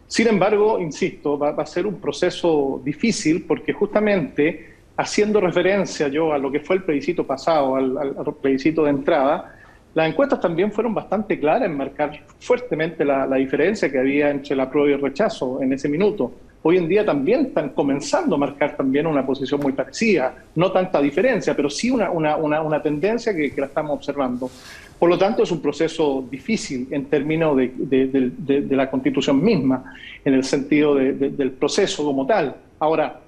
Sin 0.07 0.27
embargo, 0.27 0.79
insisto, 0.79 1.37
va, 1.37 1.49
a 1.49 1.65
ser 1.65 1.85
un 1.87 1.99
proceso 1.99 2.81
difícil 2.83 3.45
porque 3.47 3.73
justamente 3.73 4.73
haciendo 4.97 5.41
referencia 5.41 6.07
yo 6.07 6.31
a 6.31 6.37
lo 6.37 6.51
que 6.51 6.59
fue 6.59 6.77
el 6.77 6.83
plebiscito 6.83 7.25
pasado, 7.25 7.75
al 7.75 8.15
plebiscito 8.41 8.83
de 8.83 8.91
entrada, 8.91 9.51
las 9.93 10.09
encuestas 10.09 10.39
también 10.41 10.71
fueron 10.71 10.93
bastante 10.93 11.39
claras 11.39 11.69
en 11.69 11.77
marcar 11.77 12.11
fuertemente 12.39 13.03
la, 13.05 13.25
la 13.25 13.37
diferencia 13.37 13.89
que 13.91 13.97
había 13.97 14.29
entre 14.29 14.53
el 14.53 14.59
apruebo 14.59 14.89
y 14.89 14.93
el 14.93 15.01
rechazo 15.01 15.61
en 15.61 15.71
ese 15.73 15.87
minuto. 15.89 16.33
Hoy 16.67 16.77
en 16.77 16.87
día 16.87 17.05
también 17.05 17.41
están 17.45 17.69
comenzando 17.69 18.33
a 18.33 18.39
marcar 18.39 18.75
también 18.75 19.05
una 19.05 19.23
posición 19.23 19.59
muy 19.61 19.73
parecida, 19.73 20.33
no 20.55 20.71
tanta 20.71 20.99
diferencia, 20.99 21.55
pero 21.55 21.69
sí 21.69 21.91
una, 21.91 22.09
una, 22.09 22.37
una, 22.37 22.59
una 22.63 22.81
tendencia 22.81 23.35
que, 23.35 23.53
que 23.53 23.61
la 23.61 23.67
estamos 23.67 23.93
observando. 23.97 24.49
Por 24.97 25.07
lo 25.07 25.15
tanto, 25.15 25.43
es 25.43 25.51
un 25.51 25.61
proceso 25.61 26.25
difícil 26.27 26.87
en 26.89 27.05
términos 27.05 27.55
de, 27.55 27.71
de- 27.77 28.75
la 28.75 28.89
constitución 28.89 29.43
misma, 29.43 29.93
en 30.25 30.33
el 30.33 30.43
sentido 30.43 30.95
de- 30.95 31.13
de- 31.13 31.29
del 31.29 31.51
proceso 31.51 32.03
como 32.03 32.25
tal. 32.25 32.55
Ahora, 32.79 33.19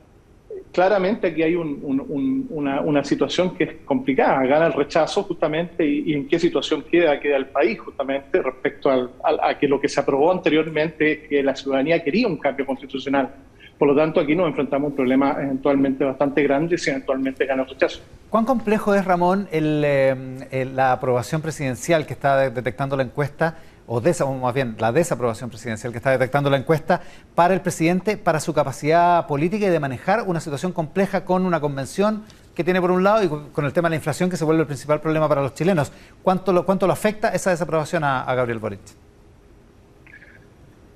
claramente 0.71 1.27
aquí 1.27 1.43
hay 1.43 1.55
un- 1.55 1.79
un- 1.81 2.05
un- 2.09 2.47
una, 2.83 3.03
situación 3.03 3.55
que 3.55 3.63
es 3.63 3.69
complicada. 3.85 4.45
Gana 4.45 4.67
el 4.67 4.73
rechazo 4.73 5.23
justamente 5.23 5.85
y, 5.85 6.13
en 6.13 6.27
qué 6.27 6.39
situación 6.39 6.83
queda, 6.89 7.19
queda 7.19 7.37
el 7.37 7.47
país 7.47 7.79
justamente 7.79 8.41
respecto 8.41 8.89
al- 8.89 9.09
a 9.41 9.57
que 9.57 9.67
lo 9.67 9.79
que 9.79 9.87
se 9.89 9.99
aprobó 9.99 10.31
anteriormente 10.31 11.11
es 11.23 11.29
que 11.29 11.43
la 11.43 11.55
ciudadanía 11.55 12.03
quería 12.03 12.27
un 12.27 12.37
cambio 12.37 12.65
constitucional. 12.65 13.29
Por 13.77 13.87
lo 13.87 13.95
tanto, 13.95 14.19
aquí 14.19 14.35
nos 14.35 14.47
enfrentamos 14.47 14.87
a 14.87 14.89
un 14.89 14.95
problema 14.95 15.35
eventualmente 15.39 16.03
bastante 16.03 16.41
grande 16.41 16.77
si 16.79 16.89
eventualmente 16.89 17.45
gana 17.45 17.61
el 17.63 17.69
rechazo. 17.69 18.01
¿Cuán 18.29 18.43
complejo 18.43 18.95
es, 18.95 19.05
Ramón, 19.05 19.47
el, 19.51 19.83
eh, 19.85 20.67
la 20.73 20.91
aprobación 20.93 21.41
presidencial 21.41 22.05
que 22.07 22.13
está 22.13 22.37
de- 22.39 22.49
detectando 22.49 22.97
la 22.97 23.03
encuesta, 23.03 23.57
o 23.87 24.33
más 24.35 24.53
bien 24.53 24.75
la 24.79 24.91
desaprobación 24.91 25.49
presidencial 25.49 25.93
que 25.93 25.97
está 25.97 26.11
detectando 26.11 26.49
la 26.49 26.57
encuesta, 26.57 27.01
para 27.35 27.53
el 27.53 27.61
presidente, 27.61 28.17
para 28.17 28.39
su 28.39 28.53
capacidad 28.53 29.25
política 29.27 29.65
y 29.65 29.69
de 29.69 29.79
manejar 29.79 30.23
una 30.27 30.39
situación 30.39 30.73
compleja 30.73 31.23
con 31.23 31.45
una 31.45 31.59
convención 31.59 32.23
que 32.53 32.63
tiene 32.63 32.81
por 32.81 32.91
un 32.91 33.03
lado 33.03 33.23
y 33.23 33.51
con 33.51 33.65
el 33.65 33.71
tema 33.71 33.87
de 33.87 33.91
la 33.91 33.95
inflación 33.97 34.29
que 34.29 34.35
se 34.35 34.43
vuelve 34.43 34.61
el 34.61 34.67
principal 34.67 34.99
problema 34.99 35.29
para 35.29 35.41
los 35.41 35.53
chilenos? 35.53 35.91
¿Cuánto 36.21 36.51
lo, 36.51 36.65
cuánto 36.65 36.85
lo 36.85 36.93
afecta 36.93 37.29
esa 37.29 37.51
desaprobación 37.51 38.03
a, 38.03 38.33
Gabriel 38.35 38.59
Boric? 38.59 38.79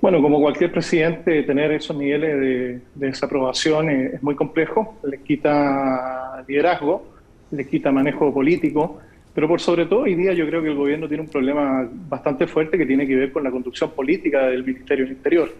Bueno, 0.00 0.20
como 0.20 0.40
cualquier 0.40 0.72
presidente, 0.72 1.44
tener 1.44 1.70
esos 1.70 1.96
niveles 1.96 2.40
de, 2.40 2.80
de 2.94 3.06
desaprobación 3.06 3.88
es, 3.88 4.14
es 4.14 4.22
muy 4.22 4.34
complejo, 4.34 4.96
le 5.04 5.22
quita 5.22 6.44
liderazgo, 6.46 7.06
le 7.52 7.66
quita 7.68 7.92
manejo 7.92 8.34
político, 8.34 8.98
pero 9.34 9.48
por 9.48 9.60
sobre 9.60 9.86
todo 9.86 10.00
hoy 10.00 10.14
día 10.14 10.32
yo 10.34 10.46
creo 10.46 10.62
que 10.62 10.68
el 10.68 10.74
gobierno 10.76 11.08
tiene 11.08 11.22
un 11.22 11.28
problema 11.28 11.88
bastante 12.08 12.46
fuerte 12.46 12.76
que 12.76 12.86
tiene 12.86 13.06
que 13.06 13.16
ver 13.16 13.32
con 13.32 13.42
la 13.42 13.50
conducción 13.50 13.90
política 13.90 14.46
del 14.46 14.64
Ministerio 14.64 15.04
del 15.04 15.14
Interior. 15.14 15.52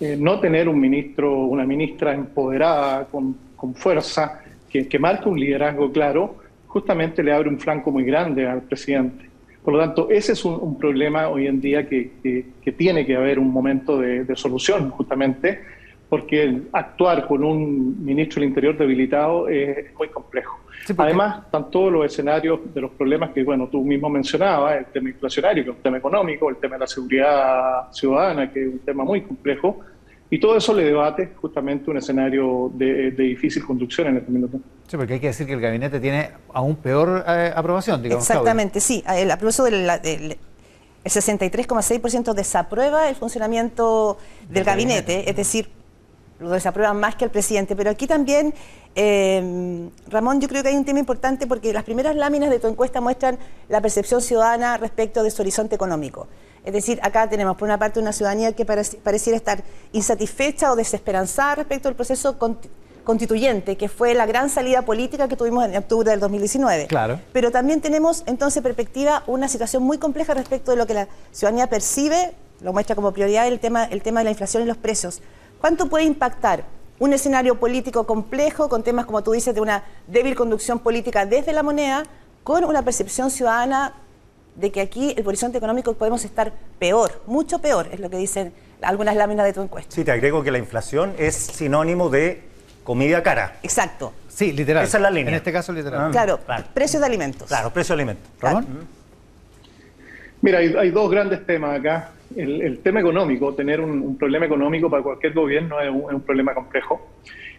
Eh, 0.00 0.16
no 0.18 0.40
tener 0.40 0.68
un 0.68 0.80
ministro, 0.80 1.44
una 1.44 1.64
ministra 1.64 2.14
empoderada, 2.14 3.04
con, 3.06 3.36
con 3.54 3.74
fuerza, 3.74 4.40
que, 4.68 4.88
que 4.88 4.98
marque 4.98 5.28
un 5.28 5.38
liderazgo 5.38 5.92
claro, 5.92 6.36
justamente 6.66 7.22
le 7.22 7.32
abre 7.32 7.48
un 7.48 7.58
flanco 7.58 7.90
muy 7.90 8.04
grande 8.04 8.46
al 8.46 8.62
presidente. 8.62 9.28
Por 9.62 9.74
lo 9.74 9.80
tanto, 9.80 10.08
ese 10.10 10.32
es 10.32 10.44
un, 10.44 10.78
problema 10.78 11.28
hoy 11.28 11.46
en 11.46 11.60
día 11.60 11.86
que, 11.86 12.12
que- 12.22 12.72
tiene 12.72 13.04
que 13.04 13.14
haber 13.14 13.38
un 13.38 13.52
momento 13.52 13.98
de 13.98 14.34
solución, 14.34 14.90
justamente, 14.90 15.60
porque 16.10 16.62
actuar 16.72 17.26
con 17.28 17.44
un 17.44 18.04
ministro 18.04 18.40
del 18.40 18.48
Interior 18.48 18.76
debilitado 18.76 19.48
es 19.48 19.94
muy 19.96 20.08
complejo. 20.08 20.58
Sí, 20.84 20.92
Además, 20.98 21.44
están 21.44 21.70
todos 21.70 21.92
los 21.92 22.04
escenarios 22.04 22.58
de 22.74 22.80
los 22.80 22.90
problemas 22.90 23.30
que, 23.30 23.44
bueno, 23.44 23.68
tú 23.68 23.82
mismo 23.84 24.08
mencionabas, 24.10 24.78
el 24.78 24.86
tema 24.86 25.08
inflacionario, 25.10 25.62
que 25.62 25.70
es 25.70 25.76
un 25.76 25.82
tema 25.82 25.98
económico, 25.98 26.50
el 26.50 26.56
tema 26.56 26.74
de 26.74 26.80
la 26.80 26.86
seguridad 26.88 27.92
ciudadana, 27.92 28.50
que 28.52 28.60
es 28.60 28.72
un 28.72 28.78
tema 28.80 29.04
muy 29.04 29.20
complejo, 29.22 29.78
y 30.28 30.40
todo 30.40 30.56
eso 30.56 30.74
le 30.74 30.84
debate 30.84 31.30
justamente 31.40 31.88
un 31.90 31.98
escenario 31.98 32.70
de, 32.74 33.12
de 33.12 33.22
difícil 33.22 33.64
conducción 33.64 34.08
en 34.08 34.16
este 34.16 34.32
minuto. 34.32 34.58
Sí, 34.88 34.96
porque 34.96 35.14
hay 35.14 35.20
que 35.20 35.26
decir 35.28 35.46
que 35.46 35.52
el 35.52 35.60
gabinete 35.60 36.00
tiene 36.00 36.30
aún 36.52 36.74
peor 36.76 37.24
eh, 37.26 37.52
aprobación, 37.54 38.02
digamos. 38.02 38.26
Claudia. 38.26 38.40
Exactamente, 38.40 38.80
sí. 38.80 39.04
El 39.08 39.30
aplauso 39.30 39.62
del, 39.64 39.86
del- 40.02 40.36
el 41.02 41.10
63,6% 41.10 42.34
desaprueba 42.34 43.08
el 43.08 43.14
funcionamiento 43.14 44.18
del 44.48 44.64
gabinete, 44.64 45.28
es 45.30 45.36
decir, 45.36 45.68
lo 46.40 46.50
desaprueban 46.50 46.98
más 46.98 47.14
que 47.16 47.24
el 47.26 47.30
presidente. 47.30 47.76
Pero 47.76 47.90
aquí 47.90 48.06
también, 48.06 48.52
eh, 48.94 49.88
Ramón, 50.08 50.40
yo 50.40 50.48
creo 50.48 50.62
que 50.62 50.70
hay 50.70 50.76
un 50.76 50.84
tema 50.84 50.98
importante 50.98 51.46
porque 51.46 51.72
las 51.72 51.84
primeras 51.84 52.16
láminas 52.16 52.50
de 52.50 52.58
tu 52.58 52.66
encuesta 52.68 53.00
muestran 53.00 53.38
la 53.68 53.80
percepción 53.80 54.20
ciudadana 54.20 54.76
respecto 54.78 55.22
de 55.22 55.30
su 55.30 55.42
horizonte 55.42 55.74
económico. 55.74 56.26
Es 56.64 56.72
decir, 56.72 56.98
acá 57.02 57.28
tenemos 57.28 57.56
por 57.56 57.66
una 57.68 57.78
parte 57.78 58.00
una 58.00 58.12
ciudadanía 58.12 58.52
que 58.52 58.66
pareci- 58.66 58.98
pareciera 58.98 59.36
estar 59.36 59.62
insatisfecha 59.92 60.72
o 60.72 60.76
desesperanzada 60.76 61.54
respecto 61.56 61.88
al 61.88 61.94
proceso 61.94 62.36
constituyente, 63.04 63.76
que 63.76 63.88
fue 63.88 64.14
la 64.14 64.26
gran 64.26 64.50
salida 64.50 64.82
política 64.82 65.26
que 65.26 65.36
tuvimos 65.36 65.64
en 65.64 65.76
octubre 65.76 66.10
del 66.10 66.20
2019. 66.20 66.86
Claro. 66.86 67.18
Pero 67.32 67.50
también 67.50 67.80
tenemos 67.80 68.22
entonces 68.26 68.62
perspectiva 68.62 69.22
una 69.26 69.48
situación 69.48 69.82
muy 69.82 69.96
compleja 69.98 70.34
respecto 70.34 70.70
de 70.70 70.76
lo 70.76 70.86
que 70.86 70.94
la 70.94 71.08
ciudadanía 71.32 71.66
percibe, 71.68 72.34
lo 72.60 72.72
muestra 72.74 72.94
como 72.94 73.10
prioridad 73.12 73.48
el 73.48 73.58
tema, 73.58 73.84
el 73.84 74.02
tema 74.02 74.20
de 74.20 74.24
la 74.24 74.30
inflación 74.30 74.62
y 74.62 74.66
los 74.66 74.76
precios. 74.76 75.22
¿Cuánto 75.60 75.88
puede 75.88 76.04
impactar 76.04 76.64
un 76.98 77.12
escenario 77.12 77.56
político 77.56 78.06
complejo 78.06 78.68
con 78.68 78.82
temas, 78.82 79.04
como 79.06 79.22
tú 79.22 79.32
dices, 79.32 79.54
de 79.54 79.60
una 79.60 79.84
débil 80.06 80.34
conducción 80.34 80.78
política 80.78 81.26
desde 81.26 81.52
la 81.52 81.62
moneda, 81.62 82.04
con 82.42 82.64
una 82.64 82.82
percepción 82.82 83.30
ciudadana 83.30 83.94
de 84.54 84.72
que 84.72 84.80
aquí 84.80 85.14
el 85.16 85.26
horizonte 85.26 85.58
económico 85.58 85.94
podemos 85.94 86.24
estar 86.24 86.52
peor, 86.78 87.22
mucho 87.26 87.58
peor, 87.60 87.88
es 87.92 88.00
lo 88.00 88.10
que 88.10 88.16
dicen 88.16 88.52
algunas 88.82 89.16
láminas 89.16 89.44
de 89.44 89.52
tu 89.52 89.60
encuesta. 89.60 89.94
Sí, 89.94 90.04
te 90.04 90.12
agrego 90.12 90.42
que 90.42 90.50
la 90.50 90.58
inflación 90.58 91.14
es 91.18 91.34
sinónimo 91.34 92.08
de 92.08 92.42
comida 92.82 93.22
cara. 93.22 93.58
Exacto. 93.62 94.12
Sí, 94.28 94.52
literal. 94.52 94.84
Esa 94.84 94.96
es 94.96 95.02
la 95.02 95.10
línea. 95.10 95.28
En 95.28 95.36
este 95.36 95.52
caso, 95.52 95.72
literal. 95.72 96.06
Ah. 96.06 96.08
Claro, 96.10 96.38
claro. 96.38 96.64
precios 96.72 97.00
de 97.00 97.06
alimentos. 97.06 97.48
Claro, 97.48 97.70
precio 97.70 97.94
de 97.94 98.02
alimentos. 98.02 98.30
Ramón. 98.40 98.66
Mira, 100.40 100.58
hay, 100.58 100.74
hay 100.74 100.90
dos 100.90 101.10
grandes 101.10 101.46
temas 101.46 101.78
acá. 101.78 102.12
El, 102.36 102.62
el 102.62 102.78
tema 102.78 103.00
económico, 103.00 103.54
tener 103.54 103.80
un, 103.80 103.90
un 104.02 104.16
problema 104.16 104.46
económico 104.46 104.88
para 104.88 105.02
cualquier 105.02 105.32
gobierno 105.32 105.80
es 105.80 105.90
un, 105.90 106.02
es 106.08 106.14
un 106.14 106.20
problema 106.22 106.54
complejo. 106.54 107.08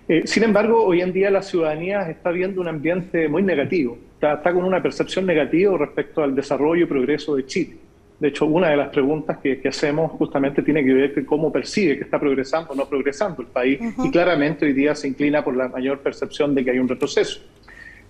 Eh, 0.08 0.24
sin 0.26 0.44
embargo, 0.44 0.84
hoy 0.84 1.02
en 1.02 1.12
día 1.14 1.30
la 1.30 1.42
ciudadanía 1.42 2.10
está 2.10 2.32
viendo 2.32 2.62
un 2.62 2.68
ambiente 2.68 3.28
muy 3.28 3.44
negativo, 3.44 3.98
está, 4.14 4.36
está 4.36 4.54
con 4.54 4.64
una 4.64 4.82
percepción 4.82 5.26
negativa 5.26 5.78
respecto 5.78 6.24
al 6.24 6.34
desarrollo 6.36 6.84
y 6.84 6.88
progreso 6.88 7.36
de 7.36 7.46
Chile. 7.46 7.76
De 8.20 8.28
hecho, 8.30 8.46
una 8.46 8.70
de 8.70 8.78
las 8.78 8.90
preguntas 8.90 9.40
que, 9.40 9.60
que 9.60 9.68
hacemos 9.70 10.12
justamente 10.12 10.62
tiene 10.62 10.84
que 10.86 10.94
ver 10.94 11.14
con 11.16 11.26
cómo 11.26 11.52
percibe 11.52 11.98
que 11.98 12.04
está 12.04 12.20
progresando 12.20 12.72
o 12.72 12.76
no 12.76 12.88
progresando 12.88 13.42
el 13.42 13.48
país 13.48 13.80
y 14.04 14.12
claramente 14.12 14.66
hoy 14.66 14.74
día 14.74 14.94
se 14.96 15.08
inclina 15.08 15.44
por 15.44 15.56
la 15.58 15.68
mayor 15.68 16.00
percepción 16.00 16.54
de 16.54 16.64
que 16.64 16.72
hay 16.72 16.80
un 16.80 16.88
retroceso. 16.88 17.42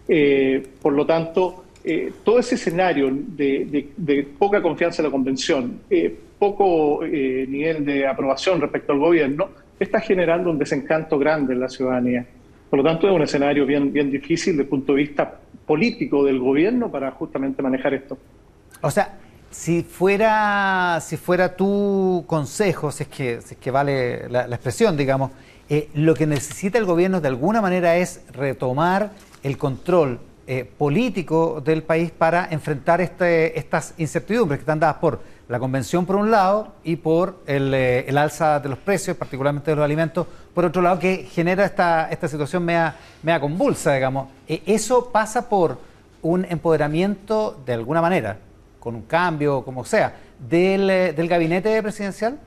Eh, 0.08 0.62
por 0.82 0.94
lo 0.94 1.06
tanto, 1.06 1.64
eh, 1.84 2.12
todo 2.24 2.40
ese 2.40 2.56
escenario 2.56 3.10
de, 3.12 3.66
de- 3.66 3.90
de 3.96 4.24
poca 4.38 4.62
confianza 4.62 5.02
en 5.02 5.06
la 5.08 5.12
convención, 5.12 5.80
eh, 5.90 6.14
poco 6.42 7.04
eh, 7.04 7.46
nivel 7.48 7.86
de 7.86 8.08
aprobación 8.08 8.60
respecto 8.60 8.94
al 8.94 8.98
gobierno, 8.98 9.50
está 9.80 10.00
generando 10.00 10.50
un 10.50 10.58
desencanto 10.58 11.20
grande 11.20 11.54
en 11.54 11.60
la 11.60 11.70
ciudadanía. 11.70 12.26
Por 12.68 12.80
lo 12.80 12.84
tanto, 12.84 13.08
es 13.08 13.14
un 13.14 13.22
escenario 13.22 13.64
bien, 13.64 13.94
bien 13.94 14.10
difícil 14.10 14.54
desde 14.54 14.64
el 14.64 14.70
punto 14.70 14.94
de 14.94 15.04
vista 15.04 15.40
político 15.68 16.24
del 16.24 16.40
gobierno 16.40 16.90
para 16.90 17.12
justamente 17.12 17.62
manejar 17.62 17.94
esto. 17.94 18.18
O 18.82 18.90
sea, 18.90 19.20
si 19.52 19.84
fuera, 19.84 20.98
si 21.00 21.16
fuera 21.16 21.56
tu 21.56 22.24
consejo, 22.26 22.92
si 22.92 23.04
es 23.04 23.10
que, 23.10 23.42
si 23.42 23.54
es 23.54 23.60
que 23.60 23.70
vale 23.70 24.28
la, 24.28 24.46
expresión, 24.46 24.98
digamos, 24.98 25.30
eh, 25.70 25.90
lo 25.94 26.16
que 26.16 26.26
necesita 26.26 26.80
el 26.80 26.86
gobierno 26.86 27.22
de 27.22 27.28
alguna 27.28 27.62
manera 27.62 27.98
es 27.98 28.26
retomar 28.34 29.12
el 29.44 29.60
control 29.60 30.18
eh, 30.48 30.68
político 30.76 31.62
del 31.64 31.84
país 31.84 32.10
para 32.10 32.48
enfrentar 32.50 33.00
este, 33.00 33.60
estas 33.60 33.94
incertidumbres 34.00 34.58
que 34.58 34.64
están 34.64 34.80
dadas 34.80 34.96
por 34.96 35.20
la 35.48 35.60
convención 35.60 36.06
por 36.06 36.16
un 36.16 36.32
lado 36.32 36.76
y 36.84 36.96
por 36.96 37.42
el, 37.46 37.74
eh, 37.74 38.06
el 38.08 38.18
alza 38.18 38.60
de 38.60 38.70
los 38.70 38.78
precios, 38.78 39.18
particularmente 39.18 39.72
de 39.72 39.76
los 39.76 39.84
alimentos, 39.84 40.26
por 40.54 40.66
otro 40.66 40.82
lado, 40.82 41.00
que 41.00 41.28
genera 41.30 41.66
esta, 41.66 42.10
esta 42.10 42.28
situación 42.28 42.64
media, 42.64 42.96
media 43.24 43.40
convulsa, 43.40 43.94
digamos. 43.94 44.30
Eh, 44.48 44.62
eso 44.66 45.12
pasa 45.12 45.50
por 45.50 45.78
un 46.22 46.46
empoderamiento 46.46 47.62
de 47.66 47.74
alguna 47.74 48.02
manera, 48.02 48.38
con 48.80 48.96
un 48.96 49.04
cambio, 49.04 49.64
como 49.64 49.84
sea, 49.84 50.14
del, 50.40 50.90
eh, 50.90 51.14
del 51.14 51.28
gabinete 51.28 51.82
presidencial? 51.82 52.40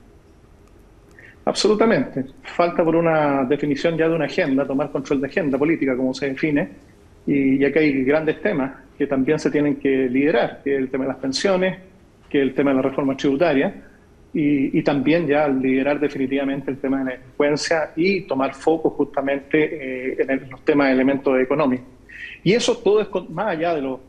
Absolutamente. 1.45 2.25
Falta 2.43 2.83
por 2.83 2.95
una 2.95 3.43
definición 3.43 3.97
ya 3.97 4.09
de 4.09 4.15
una 4.15 4.25
agenda, 4.25 4.65
tomar 4.65 4.91
control 4.91 5.21
de 5.21 5.27
agenda 5.27 5.57
política, 5.57 5.95
como 5.95 6.13
se 6.13 6.29
define, 6.29 6.69
y 7.27 7.59
ya 7.59 7.71
que 7.71 7.79
hay 7.79 8.03
grandes 8.03 8.41
temas 8.41 8.71
que 8.97 9.07
también 9.07 9.39
se 9.39 9.51
tienen 9.51 9.75
que 9.75 10.09
liderar, 10.09 10.61
que 10.63 10.73
es 10.73 10.79
el 10.79 10.89
tema 10.89 11.03
de 11.03 11.09
las 11.09 11.19
pensiones, 11.19 11.77
que 12.35 12.41
el 12.41 12.53
tema 12.53 12.71
de 12.71 12.75
la 12.75 12.81
reforma 12.81 13.15
tributaria, 13.15 13.73
y, 14.33 14.81
también 14.83 15.25
ya 15.25 15.47
liderar 15.47 15.97
definitivamente 15.97 16.69
el 16.69 16.77
tema 16.77 16.99
de 16.99 17.05
la 17.05 17.11
delincuencia 17.11 17.91
y 17.95 18.21
tomar 18.23 18.53
foco 18.53 18.89
justamente 18.89 19.57
eh, 20.11 20.25
en 20.27 20.49
los 20.49 20.59
temas 20.65 20.87
de 20.87 20.93
elementos 20.93 21.39
económicos. 21.39 21.85
Y 22.43 22.51
eso 22.51 22.75
todo 22.79 22.99
es 22.99 23.07
más 23.29 23.47
allá 23.47 23.73
de 23.73 23.81
los, 23.81 23.99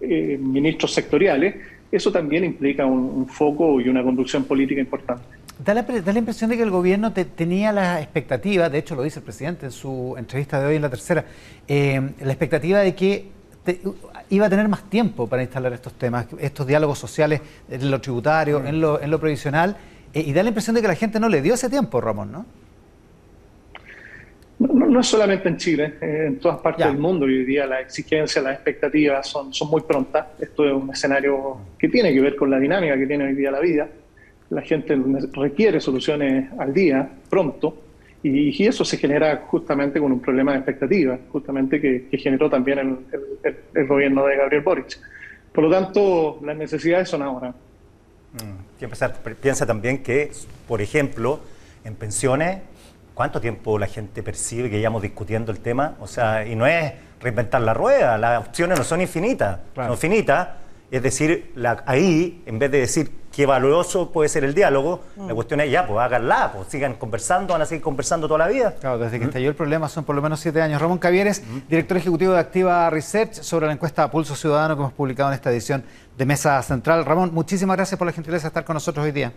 eh, 0.00 0.38
ministros 0.40 0.94
sectoriales, 0.94 1.56
eso 1.90 2.12
también 2.12 2.44
implica 2.44 2.86
un, 2.86 3.26
foco 3.26 3.80
y 3.80 3.88
una 3.88 4.04
conducción 4.04 4.44
política 4.44 4.80
importante. 4.80 5.24
Da 5.64 5.74
la, 5.74 5.84
la 5.88 6.18
impresión 6.18 6.50
de 6.50 6.56
que 6.56 6.62
el 6.62 6.70
gobierno 6.70 7.12
tenía 7.12 7.72
la 7.72 8.00
expectativa, 8.00 8.70
de 8.70 8.78
hecho 8.78 8.94
lo 8.94 9.02
dice 9.02 9.18
el 9.18 9.24
presidente 9.24 9.66
en 9.66 9.72
su 9.72 10.14
entrevista 10.16 10.60
de 10.60 10.66
hoy 10.68 10.76
en 10.76 10.82
la 10.82 10.90
tercera, 10.90 11.24
eh, 11.66 12.00
la 12.20 12.30
expectativa 12.30 12.78
de 12.78 12.94
que 12.94 13.38
iba 14.30 14.46
a 14.46 14.50
tener 14.50 14.68
más 14.68 14.88
tiempo 14.90 15.26
para 15.26 15.42
instalar 15.42 15.72
estos 15.72 15.94
temas, 15.94 16.26
estos 16.38 16.66
diálogos 16.66 16.98
sociales 16.98 17.40
en 17.70 17.90
lo 17.90 18.00
tributario, 18.00 18.64
en, 18.64 18.80
lo, 18.80 19.00
en 19.00 19.10
lo 19.10 19.18
previsional, 19.18 19.76
eh, 20.12 20.22
y 20.26 20.32
da 20.32 20.42
la 20.42 20.48
impresión 20.48 20.74
de 20.76 20.82
que 20.82 20.88
la 20.88 20.94
gente 20.94 21.20
no 21.20 21.28
le 21.28 21.42
dio 21.42 21.54
ese 21.54 21.68
tiempo, 21.68 22.00
Ramón, 22.00 22.32
¿no? 22.32 22.46
No, 24.58 24.98
es 24.98 25.06
solamente 25.06 25.48
en 25.48 25.56
Chile, 25.56 25.94
eh, 26.00 26.24
en 26.26 26.40
todas 26.40 26.58
partes 26.58 26.84
del 26.84 26.98
mundo 26.98 27.26
hoy 27.26 27.44
día 27.44 27.64
las 27.64 27.80
exigencias, 27.82 28.42
las 28.42 28.54
expectativas 28.54 29.24
son, 29.24 29.54
son 29.54 29.70
muy 29.70 29.82
prontas. 29.82 30.26
Esto 30.40 30.66
es 30.66 30.72
un 30.72 30.90
escenario 30.90 31.58
que 31.78 31.88
tiene 31.88 32.12
que 32.12 32.20
ver 32.20 32.34
con 32.34 32.50
la 32.50 32.58
dinámica 32.58 32.98
que 32.98 33.06
tiene 33.06 33.26
hoy 33.26 33.34
día 33.34 33.52
la 33.52 33.60
vida. 33.60 33.88
La 34.50 34.62
gente 34.62 34.98
requiere 35.32 35.80
soluciones 35.80 36.50
al 36.58 36.74
día, 36.74 37.08
pronto, 37.30 37.76
y, 38.22 38.66
eso 38.66 38.84
se 38.84 38.96
genera 38.96 39.44
justamente 39.46 40.00
con 40.00 40.12
un 40.12 40.20
problema 40.20 40.52
de 40.52 40.58
expectativas, 40.58 41.20
justamente 41.30 41.80
que, 41.80 42.08
generó 42.18 42.50
también 42.50 42.78
el, 42.78 43.56
el, 43.74 43.86
gobierno 43.86 44.26
de 44.26 44.36
Gabriel 44.36 44.62
Boric. 44.62 44.98
Por 45.52 45.64
lo 45.64 45.70
tanto, 45.70 46.40
las 46.44 46.56
necesidades 46.56 47.08
son 47.08 47.22
ahora. 47.22 47.50
Mm. 48.32 48.84
Piensa 49.40 49.66
también 49.66 50.02
que, 50.02 50.30
por 50.66 50.80
ejemplo, 50.80 51.40
en 51.84 51.94
pensiones 51.94 52.58
¿Cuánto 53.18 53.40
tiempo 53.40 53.80
la 53.80 53.88
gente 53.88 54.22
percibe 54.22 54.70
que 54.70 54.78
llevamos 54.78 55.02
discutiendo 55.02 55.50
el 55.50 55.58
tema? 55.58 55.96
O 55.98 56.06
sea, 56.06 56.46
y 56.46 56.54
no 56.54 56.68
es 56.68 56.92
reinventar 57.20 57.60
la 57.62 57.74
rueda, 57.74 58.16
las 58.16 58.46
opciones 58.46 58.78
no 58.78 58.84
son 58.84 59.00
infinitas, 59.00 59.58
son 59.74 59.90
infinitas. 59.90 60.50
Es 60.90 61.02
decir, 61.02 61.52
ahí, 61.84 62.42
en 62.46 62.58
vez 62.58 62.70
de 62.70 62.80
decir 62.80 63.10
qué 63.30 63.44
valioso 63.44 64.10
puede 64.10 64.28
ser 64.30 64.44
el 64.44 64.54
diálogo, 64.54 65.02
la 65.16 65.24
mm. 65.24 65.34
cuestión 65.34 65.60
es 65.60 65.70
ya, 65.70 65.86
pues 65.86 65.98
háganla, 66.00 66.52
pues 66.54 66.68
sigan 66.68 66.94
conversando, 66.94 67.52
van 67.52 67.62
a 67.62 67.66
seguir 67.66 67.82
conversando 67.82 68.26
toda 68.26 68.38
la 68.38 68.48
vida. 68.48 68.74
Claro, 68.80 68.98
desde 68.98 69.18
que 69.18 69.26
¿Mm? 69.26 69.28
estalló 69.28 69.48
el 69.50 69.54
problema 69.54 69.88
son 69.90 70.04
por 70.04 70.16
lo 70.16 70.22
menos 70.22 70.40
siete 70.40 70.62
años. 70.62 70.80
Ramón 70.80 70.98
Cavieres, 70.98 71.42
¿Mm? 71.42 71.68
director 71.68 71.98
ejecutivo 71.98 72.32
de 72.32 72.40
Activa 72.40 72.88
Research, 72.88 73.34
sobre 73.34 73.66
la 73.66 73.74
encuesta 73.74 74.10
Pulso 74.10 74.34
Ciudadano 74.34 74.76
que 74.76 74.80
hemos 74.80 74.94
publicado 74.94 75.28
en 75.28 75.34
esta 75.34 75.50
edición 75.50 75.84
de 76.16 76.24
Mesa 76.24 76.60
Central. 76.62 77.04
Ramón, 77.04 77.32
muchísimas 77.34 77.76
gracias 77.76 77.98
por 77.98 78.06
la 78.06 78.12
gentileza 78.12 78.44
de 78.44 78.48
estar 78.48 78.64
con 78.64 78.74
nosotros 78.74 79.04
hoy 79.04 79.12
día. 79.12 79.32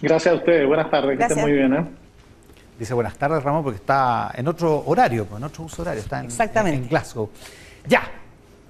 Gracias 0.00 0.32
a 0.32 0.36
ustedes, 0.36 0.66
buenas 0.66 0.90
tardes, 0.90 1.18
que 1.18 1.24
estén 1.24 1.40
muy 1.40 1.52
bien. 1.52 1.74
¿eh? 1.74 1.86
Dice 2.78 2.94
buenas 2.94 3.16
tardes, 3.16 3.42
Ramón, 3.42 3.64
porque 3.64 3.78
está 3.78 4.32
en 4.34 4.46
otro 4.46 4.84
horario, 4.86 5.26
pues, 5.26 5.38
en 5.38 5.44
otro 5.44 5.64
uso 5.64 5.82
horario, 5.82 6.00
está 6.00 6.20
en, 6.20 6.66
en, 6.66 6.88
Glasgow. 6.88 7.30
Ya, 7.86 8.02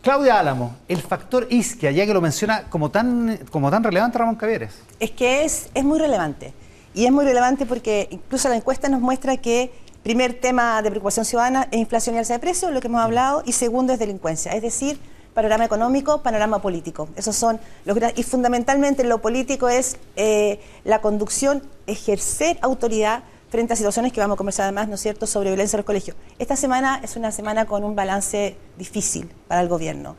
Claudia 0.05 0.39
Álamo, 0.39 0.77
el 0.87 1.01
factor 1.01 1.47
isquia, 1.49 1.91
ya 1.91 2.05
que 2.05 2.13
lo 2.13 2.21
menciona 2.21 2.65
como 2.65 2.91
tan, 2.91 3.39
como 3.51 3.71
tan 3.71 3.83
relevante 3.83 4.19
Ramón 4.19 4.35
Cavieres. 4.35 4.75
Es 5.01 5.11
que 5.13 5.47
es, 5.47 5.71
es 5.73 5.83
muy 5.83 5.99
relevante. 5.99 6.53
Y 6.93 7.07
es 7.07 7.11
muy 7.11 7.25
relevante 7.25 7.65
porque 7.65 8.09
incluso 8.11 8.51
la 8.51 8.57
encuesta 8.57 8.91
nos 8.91 9.01
muestra 9.01 9.39
que 9.39 9.73
primer 10.03 10.35
tema 10.35 10.83
de 10.83 10.91
preocupación 10.91 11.25
ciudadana 11.25 11.69
es 11.71 11.79
inflación 11.79 12.17
y 12.17 12.19
alza 12.19 12.35
de 12.35 12.39
precios, 12.39 12.71
lo 12.71 12.83
que 12.83 12.89
hemos 12.89 13.01
hablado, 13.01 13.43
y 13.47 13.53
segundo 13.53 13.95
es 13.95 13.99
delincuencia, 13.99 14.53
es 14.53 14.61
decir, 14.61 15.01
panorama 15.33 15.65
económico, 15.65 16.21
panorama 16.21 16.61
político. 16.61 17.09
Esos 17.17 17.35
son 17.35 17.59
los 17.87 17.97
y 18.15 18.23
fundamentalmente 18.25 19.05
lo 19.05 19.23
político 19.23 19.71
es 19.71 19.97
eh, 20.17 20.61
la 20.85 21.01
conducción, 21.01 21.63
ejercer 21.87 22.59
autoridad 22.61 23.23
frente 23.55 23.73
a 23.73 23.77
situaciones 23.77 24.13
que 24.13 24.19
vamos 24.19 24.35
a 24.35 24.39
conversar 24.39 24.65
además, 24.65 24.89
¿no 24.89 24.97
es 24.97 25.01
cierto?, 25.01 25.29
sobre 25.29 25.51
violencia 25.51 25.77
en 25.77 25.79
los 25.79 25.87
colegios. 25.87 26.17
Esta 26.41 26.57
semana 26.57 27.01
es 27.05 27.15
una 27.15 27.31
semana 27.31 27.67
con 27.67 27.85
un 27.85 27.95
balance 27.95 28.57
difícil 28.77 29.31
para 29.47 29.61
el 29.61 29.69
gobierno. 29.69 30.17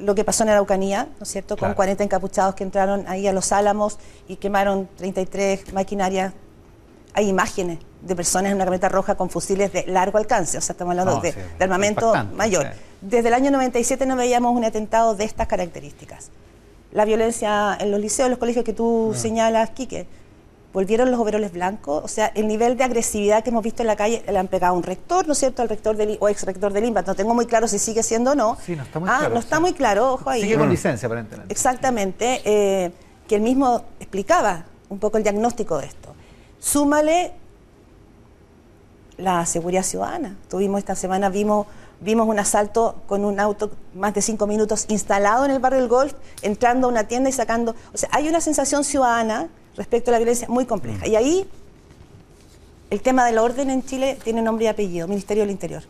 Lo 0.00 0.16
que 0.16 0.24
pasó 0.24 0.42
en 0.42 0.48
Araucanía, 0.48 1.04
¿no 1.04 1.22
es 1.22 1.28
cierto?, 1.28 1.56
con 1.56 1.72
40 1.72 2.02
encapuchados 2.02 2.56
que 2.56 2.64
entraron 2.64 3.04
ahí 3.06 3.28
a 3.28 3.32
los 3.32 3.52
álamos 3.52 4.00
y 4.26 4.38
quemaron 4.38 4.88
33 4.96 5.72
maquinarias. 5.72 6.32
Hay 7.14 7.28
imágenes 7.28 7.78
de 8.02 8.16
personas 8.16 8.50
en 8.50 8.56
una 8.56 8.64
camioneta 8.64 8.88
roja 8.88 9.14
con 9.14 9.30
fusiles 9.30 9.72
de 9.72 9.86
largo 9.86 10.18
alcance, 10.18 10.58
o 10.58 10.60
sea, 10.60 10.72
estamos 10.72 10.98
hablando 10.98 11.20
de, 11.20 11.32
armamento 11.60 12.12
mayor. 12.34 12.72
Desde 13.00 13.28
el 13.28 13.34
año 13.34 13.52
97 13.52 14.04
no 14.06 14.16
veíamos 14.16 14.56
un 14.56 14.64
atentado 14.64 15.14
de 15.14 15.22
estas 15.22 15.46
características. 15.46 16.30
La 16.90 17.04
violencia 17.04 17.78
en 17.78 17.92
los 17.92 18.00
liceos, 18.00 18.26
en 18.26 18.30
los 18.30 18.40
colegios 18.40 18.64
que 18.64 18.72
tú 18.72 19.12
señalas, 19.14 19.70
Quique, 19.70 20.08
volvieron 20.72 21.10
los 21.10 21.18
overoles 21.18 21.52
blancos, 21.52 22.04
o 22.04 22.08
sea, 22.08 22.26
el 22.34 22.46
nivel 22.46 22.76
de 22.76 22.84
agresividad 22.84 23.42
que 23.42 23.50
hemos 23.50 23.62
visto 23.64 23.82
en 23.82 23.88
la 23.88 23.96
calle, 23.96 24.22
le 24.26 24.38
han 24.38 24.48
pegado 24.48 24.74
a 24.74 24.76
un 24.76 24.82
rector, 24.82 25.26
¿no 25.26 25.32
es 25.32 25.38
cierto?, 25.38 25.62
al 25.62 25.68
rector 25.68 25.96
del, 25.96 26.16
o 26.20 26.28
ex 26.28 26.44
rector 26.44 26.72
del 26.72 26.92
no 26.92 27.14
tengo 27.14 27.34
muy 27.34 27.46
claro 27.46 27.68
si 27.68 27.78
sigue 27.78 28.02
siendo 28.02 28.32
o 28.32 28.34
no. 28.34 28.56
Sí, 28.64 28.76
no 28.76 28.82
está 28.82 29.00
muy 29.00 29.08
ah, 29.08 29.16
claro. 29.18 29.34
No 29.34 29.40
está 29.40 29.60
muy 29.60 29.72
claro, 29.72 30.14
ojo 30.14 30.30
ahí. 30.30 30.42
Sigue 30.42 30.58
con 30.58 30.68
licencia, 30.68 31.06
aparentemente. 31.06 31.52
Exactamente, 31.52 32.40
eh, 32.44 32.92
que 33.28 33.36
él 33.36 33.42
mismo 33.42 33.84
explicaba 33.98 34.64
un 34.88 34.98
poco 34.98 35.18
el 35.18 35.22
diagnóstico 35.22 35.78
de 35.78 35.86
esto. 35.86 36.14
Súmale 36.58 37.32
la 39.16 39.44
seguridad 39.46 39.82
ciudadana. 39.82 40.36
Tuvimos 40.48 40.78
esta 40.78 40.94
semana, 40.94 41.28
vimos, 41.28 41.66
vimos 42.00 42.26
un 42.28 42.38
asalto 42.38 42.96
con 43.06 43.24
un 43.24 43.40
auto 43.40 43.70
más 43.94 44.14
de 44.14 44.22
cinco 44.22 44.46
minutos 44.46 44.86
instalado 44.88 45.44
en 45.44 45.50
el 45.50 45.58
barrio 45.58 45.80
del 45.80 45.88
Golf, 45.88 46.14
entrando 46.42 46.86
a 46.86 46.90
una 46.90 47.04
tienda 47.04 47.28
y 47.28 47.32
sacando... 47.32 47.74
O 47.92 47.98
sea, 47.98 48.08
hay 48.12 48.28
una 48.28 48.40
sensación 48.40 48.84
ciudadana 48.84 49.48
respecto 49.76 50.10
a 50.10 50.12
la 50.12 50.18
violencia 50.18 50.48
muy 50.48 50.66
compleja. 50.66 51.06
Y 51.06 51.16
ahí 51.16 51.46
el 52.90 53.00
tema 53.02 53.24
del 53.24 53.38
orden 53.38 53.70
en 53.70 53.84
Chile 53.84 54.18
tiene 54.22 54.42
nombre 54.42 54.64
y 54.64 54.68
apellido, 54.68 55.06
Ministerio 55.08 55.42
del 55.44 55.50
Interior. 55.50 55.82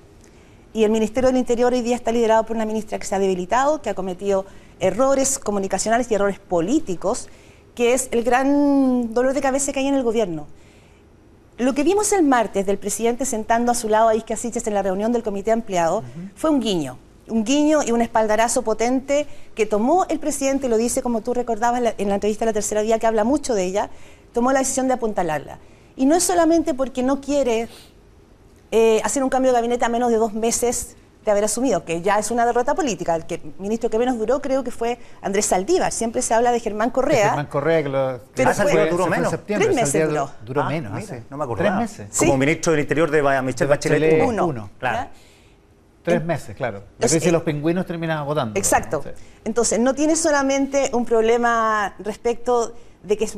Y 0.73 0.85
el 0.85 0.91
Ministerio 0.91 1.29
del 1.29 1.39
Interior 1.39 1.73
hoy 1.73 1.83
día 1.83 1.97
está 1.97 2.13
liderado 2.13 2.45
por 2.45 2.57
una 2.57 2.67
ministra 2.67 2.99
que 2.99 3.07
se 3.07 3.15
ha 3.15 3.19
debilitado, 3.19 3.83
que 3.83 3.91
ha 3.91 3.95
cometido 3.95 4.47
errores 4.79 5.39
comunicacionales 5.39 6.11
y 6.11 6.15
errores 6.15 6.39
políticos, 6.39 7.29
que 7.75 7.95
es 7.95 8.09
el 8.13 8.23
gran 8.23 9.13
dolor 9.15 9.35
de 9.35 9.41
cabeza 9.41 9.73
que 9.73 9.81
hay 9.81 9.87
en 9.87 9.95
el 9.95 10.03
gobierno. 10.03 10.47
Lo 11.59 11.75
que 11.75 11.83
vimos 11.83 12.13
el 12.13 12.23
martes 12.23 12.67
del 12.67 12.79
presidente 12.79 13.25
sentando 13.25 13.73
a 13.73 13.75
su 13.75 13.89
lado 13.89 14.09
a 14.09 14.15
Isque 14.15 14.33
Asiches 14.33 14.67
en 14.67 14.75
la 14.75 14.83
reunión 14.83 15.13
del 15.13 15.23
comité 15.23 15.53
ampliado 15.53 16.03
fue 16.35 16.51
un 16.51 16.61
guiño 16.61 16.97
un 17.31 17.45
guiño 17.45 17.83
y 17.83 17.93
un 17.93 18.03
espaldarazo 18.03 18.63
potente 18.63 19.27
que 19.55 19.67
tomó 19.67 20.07
el 20.09 20.19
presidente, 20.19 20.69
lo 20.69 20.77
dice 20.77 21.03
como 21.03 21.21
tú 21.21 21.35
recordabas 21.35 21.79
en 21.97 22.09
la, 22.09 22.15
entrevista 22.15 22.45
de 22.45 22.51
la 22.51 22.53
tercera 22.53 22.83
vía, 22.83 22.99
que 22.99 23.07
habla 23.07 23.25
mucho 23.25 23.55
de 23.55 23.65
ella, 23.65 23.91
tomó 24.33 24.53
la 24.53 24.61
decisión 24.61 24.89
de 24.89 24.95
apuntalarla. 24.95 25.59
Y 25.97 26.07
no 26.07 26.15
es 26.15 26.23
solamente 26.23 26.75
porque 26.75 27.03
no 27.03 27.21
quiere 27.21 27.69
eh, 28.71 29.01
hacer 29.05 29.23
un 29.23 29.31
cambio 29.31 29.53
de 29.53 29.57
gabinete 29.57 29.85
a 29.85 29.89
menos 29.89 30.11
de 30.11 30.17
dos 30.17 30.33
meses 30.33 30.97
de 31.25 31.31
haber 31.31 31.45
asumido, 31.45 31.85
que 31.85 32.01
ya 32.01 32.19
es 32.19 32.31
una 32.31 32.47
derrota 32.47 32.75
política. 32.75 33.15
El 33.15 33.27
que, 33.27 33.41
ministro 33.59 33.91
que 33.91 33.99
menos 33.99 34.19
duró 34.19 34.41
creo 34.41 34.65
que 34.65 34.71
fue 34.71 34.99
Andrés 35.21 35.47
Saldívar. 35.47 35.93
Siempre 35.93 36.23
se 36.23 36.33
habla 36.33 36.51
de 36.51 36.61
Germán 36.61 36.91
Correa. 36.91 37.29
Germán 37.29 37.47
Correa, 37.47 37.83
que 37.83 37.89
lo... 37.91 38.21
Pero 38.35 38.55
fue, 38.55 38.89
duró 38.89 39.07
menos. 39.07 39.35
Tres 39.47 39.75
meses 39.75 40.09
duró. 40.09 40.31
Duró 40.45 40.63
ah, 40.63 40.69
menos, 40.69 40.93
no 41.29 41.37
me 41.37 41.45
acuerdo. 41.45 41.65
Tres 41.65 41.75
meses. 41.75 42.17
Como 42.17 42.39
ministro 42.39 42.73
del 42.73 42.81
Interior 42.81 43.11
de 43.11 43.23
Michelle 43.43 43.69
Bachelet. 43.69 44.01
Bachelet 44.01 44.29
uno. 44.29 44.47
uno. 44.47 44.71
Claro. 44.79 45.11
Tres 46.03 46.25
meses, 46.25 46.57
claro. 46.57 46.83
Es 46.99 47.13
decir, 47.13 47.33
los 47.33 47.43
pingüinos 47.43 47.85
terminan 47.87 48.25
votando. 48.25 48.59
Exacto. 48.59 49.03
Entonces, 49.45 49.79
no 49.79 49.95
tiene 49.95 50.17
solamente 50.17 50.91
un 50.93 51.05
problema 51.05 51.95
respecto 51.99 52.75
de 53.03 53.17
que, 53.17 53.29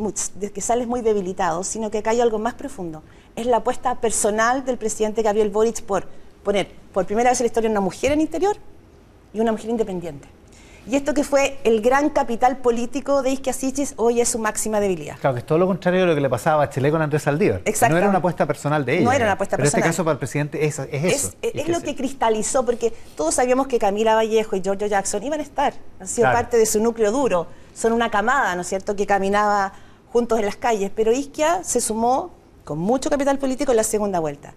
que 0.52 0.60
sales 0.60 0.86
muy 0.86 1.00
debilitado, 1.00 1.64
sino 1.64 1.90
que 1.90 1.98
acá 1.98 2.10
hay 2.10 2.20
algo 2.20 2.38
más 2.38 2.54
profundo. 2.54 3.02
Es 3.34 3.46
la 3.46 3.58
apuesta 3.58 4.00
personal 4.00 4.64
del 4.64 4.78
presidente 4.78 5.22
Gabriel 5.22 5.50
Boric 5.50 5.82
por 5.82 6.06
poner 6.42 6.68
por 6.92 7.06
primera 7.06 7.30
vez 7.30 7.40
en 7.40 7.44
la 7.44 7.46
historia 7.48 7.70
una 7.70 7.80
mujer 7.80 8.12
en 8.12 8.20
interior 8.20 8.56
y 9.32 9.40
una 9.40 9.52
mujer 9.52 9.70
independiente. 9.70 10.28
Y 10.84 10.96
esto 10.96 11.14
que 11.14 11.22
fue 11.22 11.58
el 11.62 11.80
gran 11.80 12.10
capital 12.10 12.56
político 12.56 13.22
de 13.22 13.30
Isquia 13.30 13.54
hoy 13.96 14.20
es 14.20 14.28
su 14.28 14.38
máxima 14.40 14.80
debilidad. 14.80 15.16
Claro, 15.20 15.34
que 15.34 15.40
es 15.40 15.46
todo 15.46 15.58
lo 15.58 15.68
contrario 15.68 16.00
de 16.00 16.06
lo 16.06 16.14
que 16.14 16.20
le 16.20 16.28
pasaba 16.28 16.62
a 16.62 16.66
Bachelet 16.66 16.90
con 16.90 17.00
Andrés 17.00 17.22
Saldívar. 17.22 17.60
Exacto. 17.64 17.92
No 17.92 17.98
era 17.98 18.08
una 18.08 18.18
apuesta 18.18 18.46
personal 18.46 18.84
de 18.84 18.94
ella. 18.94 19.04
No 19.04 19.12
era 19.12 19.24
una 19.26 19.32
apuesta 19.34 19.56
pero 19.56 19.64
personal. 19.64 19.84
en 19.84 19.88
este 19.88 19.96
caso 19.96 20.04
para 20.04 20.12
el 20.14 20.18
presidente 20.18 20.64
es, 20.64 20.80
eso. 20.80 21.32
Es, 21.40 21.68
lo 21.68 21.80
que 21.82 21.94
cristalizó, 21.94 22.64
porque 22.64 22.92
todos 23.16 23.34
sabíamos 23.36 23.68
que 23.68 23.78
Camila 23.78 24.16
Vallejo 24.16 24.56
y 24.56 24.60
Giorgio 24.60 24.88
Jackson 24.88 25.22
iban 25.22 25.38
a 25.38 25.42
estar, 25.44 25.74
han 26.00 26.08
sido 26.08 26.32
parte 26.32 26.56
de 26.56 26.66
su 26.66 26.82
núcleo 26.82 27.12
duro. 27.12 27.46
Son 27.74 27.92
una 27.92 28.10
camada, 28.10 28.54
¿no 28.56 28.62
es 28.62 28.66
cierto?, 28.66 28.96
que 28.96 29.06
caminaba 29.06 29.72
juntos 30.12 30.40
en 30.40 30.46
las 30.46 30.56
calles. 30.56 30.90
Pero 30.94 31.12
Isquia 31.12 31.62
se 31.62 31.80
sumó 31.80 32.32
con 32.64 32.78
mucho 32.78 33.08
capital 33.08 33.38
político 33.38 33.70
en 33.70 33.76
la 33.76 33.84
segunda 33.84 34.18
vuelta. 34.18 34.52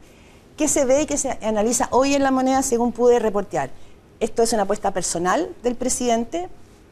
¿Qué 0.58 0.68
se 0.68 0.86
ve 0.86 1.04
y 1.04 1.06
qué 1.06 1.18
se 1.18 1.38
analiza 1.44 1.88
hoy 1.92 2.16
en 2.16 2.24
la 2.24 2.32
moneda 2.32 2.64
según 2.64 2.94
pude 2.94 3.20
reportear? 3.20 3.70
Esto 4.20 4.44
es 4.44 4.54
una 4.54 4.64
apuesta 4.64 4.92
personal 4.92 5.54
del 5.64 5.76
presidente. 5.76 6.50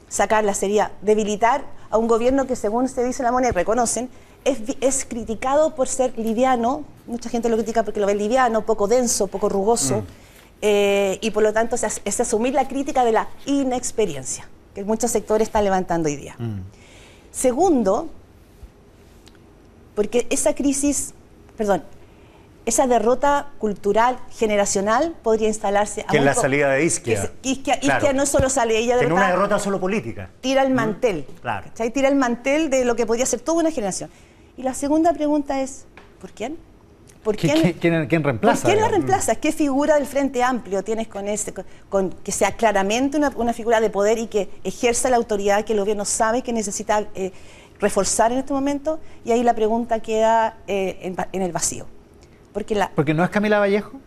Sacarla 0.10 0.54
sería 0.54 0.92
debilitar 1.02 1.64
a 1.90 1.98
un 1.98 2.08
gobierno 2.08 2.48
que, 2.48 2.56
según 2.56 2.90
se 2.90 3.04
dice 3.04 3.22
en 3.22 3.26
la 3.26 3.32
moneda, 3.32 3.52
reconocen, 3.52 4.10
es, 4.46 4.60
es, 4.82 5.06
criticado 5.06 5.76
por 5.76 5.88
ser 5.88 6.18
liviano. 6.18 6.84
Mucha 7.08 7.30
gente 7.30 7.50
lo 7.50 7.56
critica 7.56 7.84
porque 7.84 8.00
lo 8.00 8.08
ve 8.08 8.16
liviano, 8.16 8.66
poco 8.66 8.88
denso, 8.88 9.28
poco 9.28 9.48
rugoso. 9.48 10.02
Mm. 10.02 10.06
Eh, 10.62 11.18
y 11.22 11.32
por 11.32 11.44
lo 11.44 11.54
tanto 11.54 11.76
es, 11.76 12.02
es, 12.04 12.20
asumir 12.20 12.54
la 12.54 12.68
crítica 12.68 13.04
de 13.04 13.12
la 13.12 13.28
inexperiencia 13.46 14.48
que 14.74 14.84
muchos 14.84 15.12
sectores 15.12 15.48
están 15.48 15.64
levantando 15.64 16.10
hoy 16.10 16.16
día. 16.16 16.36
Mm. 16.38 16.62
Segundo, 17.32 18.08
porque 19.96 20.28
esa 20.30 20.56
crisis, 20.56 21.14
perdón, 21.58 21.84
esa 22.66 22.88
derrota 22.88 23.50
cultural, 23.58 24.18
generacional, 24.32 25.16
podría 25.22 25.48
instalarse... 25.48 26.06
Que 26.10 26.18
es 26.18 26.24
la 26.24 26.34
salida 26.34 26.70
de 26.72 26.86
Isquia. 26.86 27.32
Isquia, 27.42 27.76
Isquia 27.82 28.14
no 28.14 28.26
solo 28.26 28.50
sale 28.50 28.78
ella 28.78 28.98
de... 28.98 29.06
una 29.06 29.28
derrota 29.28 29.60
solo 29.60 29.80
política. 29.80 30.30
Tira 30.42 30.64
el 30.64 30.74
mantel. 30.74 31.26
claro. 31.42 31.68
Tira 31.94 32.08
el 32.08 32.16
mantel 32.16 32.70
de 32.70 32.86
lo 32.86 32.96
que 32.96 33.06
podría 33.06 33.26
ser 33.26 33.42
toda 33.42 33.60
una 33.60 33.72
generación. 33.72 34.10
Y 34.58 34.64
la 34.64 34.74
segunda 34.74 35.14
pregunta 35.14 35.62
es, 35.62 35.86
¿por 36.22 36.32
quién? 36.32 36.58
¿Por 37.24 37.38
quién, 37.38 37.74
quién, 37.80 38.24
reemplaza? 38.24 38.68
¿Quién 38.68 38.82
la 38.82 38.90
reemplaza? 38.90 39.36
¿Qué 39.36 39.54
figura 39.54 39.96
del 39.96 40.06
Frente 40.06 40.44
Amplio 40.44 40.84
tienes 40.84 41.08
con 41.08 41.30
ese, 41.30 41.54
con, 41.88 42.10
que 42.10 42.34
sea 42.34 42.52
claramente 42.52 43.16
una, 43.18 43.32
una, 43.36 43.54
figura 43.54 43.80
de 43.80 43.90
poder 43.90 44.18
y 44.18 44.28
que 44.28 44.50
ejerza 44.66 45.10
la 45.10 45.16
autoridad 45.16 45.64
que 45.64 45.72
el 45.72 45.80
gobierno 45.80 46.04
sabe 46.04 46.42
que 46.42 46.52
necesita 46.52 47.08
eh, 47.16 47.32
reforzar 47.80 48.34
en 48.34 48.40
este 48.40 48.52
momento? 48.52 49.00
Y 49.24 49.32
ahí 49.32 49.42
la 49.42 49.54
pregunta 49.54 50.02
queda 50.02 50.58
eh, 50.68 51.16
en, 51.32 51.42
el 51.42 51.52
vacío. 51.54 51.86
Porque, 52.54 52.76
la, 52.76 52.92
Porque 52.94 53.14
no 53.14 53.24
es 53.24 53.30
Camila 53.30 53.60
Vallejo. 53.60 54.00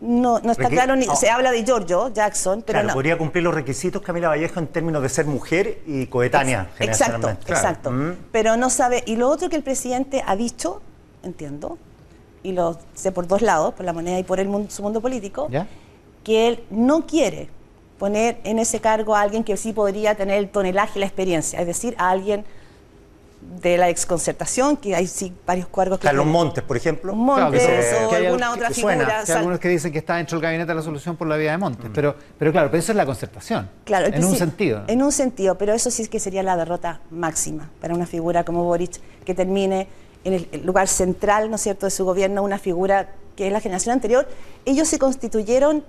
No, 0.00 0.40
no 0.40 0.52
está 0.52 0.68
claro, 0.68 0.94
ni, 0.94 1.06
se 1.06 1.30
habla 1.30 1.50
de 1.50 1.64
Giorgio 1.64 2.12
Jackson, 2.12 2.62
pero 2.66 2.80
claro, 2.80 2.94
podría 2.94 3.16
cumplir 3.16 3.42
los 3.44 3.54
requisitos 3.54 4.02
Camila 4.02 4.28
Vallejo 4.28 4.60
en 4.60 4.66
términos 4.66 5.02
de 5.02 5.08
ser 5.08 5.24
mujer 5.24 5.80
y 5.86 6.06
coetánea. 6.06 6.68
exacto, 6.78 7.30
exacto. 7.30 7.90
Mm. 7.90 8.16
Pero 8.30 8.58
no 8.58 8.68
sabe. 8.68 9.02
Y 9.06 9.16
lo 9.16 9.30
otro 9.30 9.48
que 9.48 9.56
el 9.56 9.62
presidente 9.62 10.22
ha 10.26 10.36
dicho 10.36 10.82
entiendo, 11.26 11.78
y 12.42 12.52
lo 12.52 12.78
sé 12.94 13.12
por 13.12 13.26
dos 13.26 13.42
lados, 13.42 13.74
por 13.74 13.84
la 13.84 13.92
moneda 13.92 14.18
y 14.18 14.22
por 14.22 14.40
el 14.40 14.48
mundo, 14.48 14.70
su 14.70 14.82
mundo 14.82 15.00
político, 15.00 15.48
que 16.24 16.48
él 16.48 16.64
no 16.70 17.06
quiere 17.06 17.48
poner 17.98 18.38
en 18.44 18.58
ese 18.58 18.80
cargo 18.80 19.14
a 19.14 19.20
alguien 19.20 19.44
que 19.44 19.56
sí 19.56 19.72
podría 19.72 20.14
tener 20.14 20.38
el 20.38 20.48
tonelaje 20.48 20.98
y 20.98 21.00
la 21.00 21.06
experiencia, 21.06 21.60
es 21.60 21.66
decir, 21.66 21.94
a 21.98 22.10
alguien 22.10 22.44
de 23.60 23.78
la 23.78 23.88
exconcertación, 23.88 24.76
que 24.76 24.94
hay 24.94 25.06
sí 25.06 25.32
varios 25.46 25.68
cargos 25.68 25.98
que... 25.98 26.06
Carlos 26.06 26.26
Montes, 26.26 26.64
por 26.64 26.76
ejemplo. 26.76 27.14
Montes 27.14 27.94
o 28.08 28.14
alguna 28.14 28.52
otra 28.52 28.70
figura. 28.70 29.22
Hay 29.26 29.32
algunos 29.32 29.58
que 29.58 29.68
dicen 29.68 29.92
que 29.92 29.98
está 29.98 30.16
dentro 30.16 30.38
del 30.38 30.42
gabinete 30.42 30.68
de 30.68 30.74
la 30.74 30.82
solución 30.82 31.16
por 31.16 31.26
la 31.28 31.36
vía 31.36 31.52
de 31.52 31.58
Montes, 31.58 31.90
mm. 31.90 31.92
pero, 31.92 32.14
pero 32.38 32.52
claro, 32.52 32.70
pero 32.70 32.80
eso 32.80 32.92
es 32.92 32.96
la 32.96 33.06
concertación. 33.06 33.68
Claro, 33.84 34.06
en 34.06 34.24
un 34.24 34.36
sentido. 34.36 34.84
En 34.86 35.02
un 35.02 35.12
sentido, 35.12 35.56
pero 35.56 35.72
eso 35.72 35.90
sí 35.90 36.06
que 36.08 36.20
sería 36.20 36.42
la 36.42 36.56
derrota 36.56 37.00
máxima 37.10 37.70
para 37.80 37.94
una 37.94 38.06
figura 38.06 38.44
como 38.44 38.64
Boric 38.64 39.00
que 39.24 39.34
termine 39.34 39.88
en 40.24 40.34
el 40.34 40.66
lugar 40.66 40.88
central, 40.88 41.48
¿no 41.50 41.56
es 41.56 41.62
cierto?, 41.62 41.86
de 41.86 41.90
su 41.90 42.04
gobierno, 42.04 42.42
una 42.42 42.58
figura 42.58 43.10
que 43.36 43.46
es 43.46 43.52
la 43.52 43.60
generación 43.60 43.92
anterior, 43.92 44.26
ellos 44.64 44.88
se 44.88 44.98
constituyeron 44.98 45.84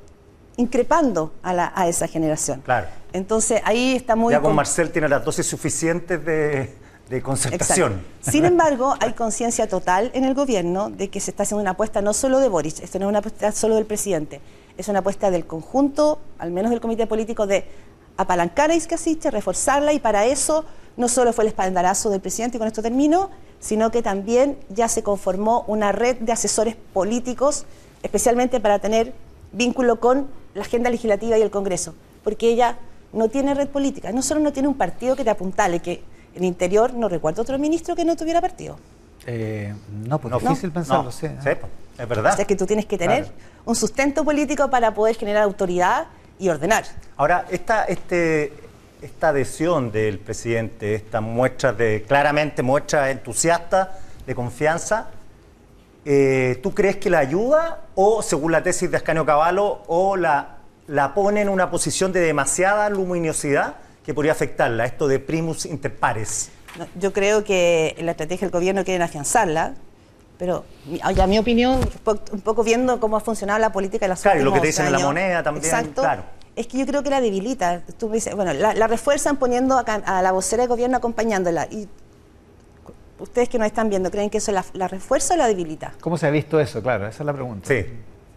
increpando 0.57 1.33
a, 1.43 1.87
esa 1.87 2.07
generación. 2.07 2.61
Claro. 2.61 2.87
Entonces 3.13 3.61
ahí 3.63 3.95
está 3.95 4.15
muy... 4.15 4.33
Ya 4.33 4.41
con 4.41 4.55
Marcel 4.55 4.91
tiene 4.91 5.07
las 5.07 5.23
dosis 5.23 5.45
suficientes 5.45 6.23
de, 6.23 6.75
concertación. 7.23 8.01
Sin 8.21 8.45
embargo, 8.45 8.95
hay 8.99 9.13
conciencia 9.13 9.67
total 9.67 10.11
en 10.13 10.25
el 10.25 10.33
gobierno 10.33 10.89
de 10.89 11.09
que 11.09 11.19
se 11.19 11.31
está 11.31 11.43
haciendo 11.43 11.61
una 11.61 11.71
apuesta 11.71 12.01
no 12.01 12.13
solo 12.13 12.39
de 12.39 12.49
Boris, 12.49 12.79
esto 12.79 12.99
no 12.99 13.05
es 13.05 13.09
una 13.09 13.19
apuesta 13.19 13.51
solo 13.51 13.75
del 13.75 13.85
presidente, 13.85 14.41
es 14.77 14.87
una 14.87 14.99
apuesta 14.99 15.31
del 15.31 15.45
conjunto, 15.45 16.19
al 16.37 16.51
menos 16.51 16.71
del 16.71 16.81
comité 16.81 17.07
político, 17.07 17.47
de 17.47 17.65
apalancar 18.17 18.71
a 18.71 18.75
Iscasiche, 18.75 19.31
reforzarla 19.31 19.93
y 19.93 19.99
para 19.99 20.25
eso 20.25 20.65
no 20.97 21.07
solo 21.07 21.31
fue 21.31 21.45
el 21.45 21.49
espaldarazo 21.49 22.09
del 22.09 22.21
presidente, 22.21 22.57
con 22.57 22.67
esto 22.67 22.81
termino, 22.81 23.29
sino 23.59 23.91
que 23.91 24.01
también 24.01 24.57
ya 24.69 24.87
se 24.87 25.03
conformó 25.03 25.63
una 25.67 25.91
red 25.91 26.17
de 26.17 26.31
asesores 26.31 26.75
políticos, 26.93 27.65
especialmente 28.03 28.59
para 28.59 28.79
tener 28.79 29.13
vínculo 29.51 29.99
con 29.99 30.27
la 30.53 30.63
agenda 30.63 30.89
legislativa 30.89 31.37
y 31.37 31.41
el 31.41 31.51
Congreso, 31.51 31.93
porque 32.23 32.49
ella 32.49 32.77
no 33.13 33.29
tiene 33.29 33.53
red 33.53 33.69
política, 33.69 34.11
no 34.11 34.21
solo 34.21 34.41
no 34.41 34.51
tiene 34.51 34.67
un 34.67 34.75
partido 34.75 35.15
que 35.15 35.23
te 35.23 35.29
apuntale, 35.29 35.79
que 35.79 36.01
en 36.37 36.43
el 36.43 36.47
interior 36.47 36.93
no 36.93 37.09
recuerdo 37.09 37.41
otro 37.41 37.57
ministro 37.57 37.95
que 37.95 38.05
no 38.05 38.15
tuviera 38.15 38.39
partido. 38.39 38.77
Eh, 39.25 39.73
no, 40.07 40.19
pues 40.19 40.35
es 40.35 40.41
difícil 40.41 40.71
pensarlo, 40.71 41.11
sí. 41.11 41.27
Pues, 41.43 41.57
es 41.97 42.07
verdad. 42.07 42.33
O 42.33 42.35
sea, 42.35 42.45
que 42.45 42.55
tú 42.55 42.65
tienes 42.67 42.85
que 42.85 42.97
tener 42.97 43.27
un 43.65 43.75
sustento 43.75 44.23
político 44.23 44.69
para 44.69 44.93
poder 44.93 45.15
generar 45.15 45.43
autoridad 45.43 46.07
y 46.37 46.49
ordenar. 46.49 46.85
Ahora, 47.17 47.45
esta, 47.49 47.85
este, 47.85 48.53
esta 49.01 49.29
adhesión 49.29 49.91
del 49.91 50.19
presidente, 50.19 50.93
esta 50.93 51.21
muestra 51.21 51.73
de, 51.73 52.05
claramente 52.07 52.61
muestra 52.61 53.09
entusiasta 53.09 53.97
de 54.27 54.35
confianza, 54.35 55.07
eh, 56.05 56.59
¿tú 56.61 56.73
crees 56.73 56.97
que 56.97 57.09
la 57.09 57.17
ayuda 57.17 57.81
o, 57.95 58.21
según 58.21 58.51
la 58.51 58.61
tesis 58.61 58.91
de 58.91 58.97
Ascanio 58.97 59.25
Cavallo, 59.25 59.79
o 59.87 60.15
la, 60.15 60.57
la 60.85 61.15
pone 61.15 61.41
en 61.41 61.49
una 61.49 61.71
posición 61.71 62.13
de 62.13 62.19
demasiada 62.19 62.89
luminosidad 62.89 63.75
que 64.07 64.13
podría 64.13 64.31
afectarla, 64.31 64.85
esto 64.85 65.07
de 65.07 65.19
primus 65.19 65.65
inter 65.65 65.93
pares? 65.93 66.49
yo 66.99 67.11
creo 67.11 67.43
que 67.43 67.95
la 67.99 68.11
estrategia 68.11 68.45
del 68.45 68.51
gobierno 68.51 68.85
quiere 68.85 69.03
afianzarla, 69.03 69.73
pero 70.39 70.63
a 71.01 71.27
mi 71.27 71.37
opinión, 71.37 71.79
un 72.31 72.41
poco 72.41 72.63
viendo 72.63 72.99
cómo 72.99 73.17
ha 73.17 73.19
funcionado 73.19 73.59
la 73.59 73.71
política 73.71 74.05
de 74.05 74.09
la 74.09 74.15
Claro, 74.15 74.39
y 74.39 74.43
lo 74.43 74.53
que 74.53 74.61
te 74.61 74.67
dicen 74.67 74.85
en 74.85 74.93
la 74.93 74.99
moneda 74.99 75.43
también. 75.43 75.65
Exacto. 75.65 76.01
Claro 76.01 76.37
es 76.57 76.65
que 76.65 76.79
yo 76.79 76.87
creo 76.87 77.03
que 77.03 77.11
la 77.11 77.21
debilita. 77.21 77.83
Tú 77.99 78.09
dices, 78.09 78.35
bueno, 78.35 78.51
la, 78.51 78.87
refuerzan 78.87 79.37
poniendo 79.37 79.77
a, 79.77 80.21
la 80.23 80.31
vocera 80.31 80.63
de 80.63 80.67
gobierno 80.67 80.97
acompañándola. 80.97 81.67
Y 81.69 81.87
ustedes 83.19 83.47
que 83.47 83.59
nos 83.59 83.67
están 83.67 83.89
viendo, 83.89 84.09
¿creen 84.09 84.31
que 84.31 84.39
eso 84.39 84.51
la, 84.51 84.87
refuerza 84.87 85.35
o 85.35 85.37
la 85.37 85.47
debilita? 85.47 85.93
¿Cómo 86.01 86.17
se 86.17 86.25
ha 86.25 86.31
visto 86.31 86.59
eso? 86.59 86.81
Claro, 86.81 87.07
esa 87.07 87.21
es 87.21 87.25
la 87.27 87.33
pregunta. 87.33 87.67
Sí. 87.67 87.85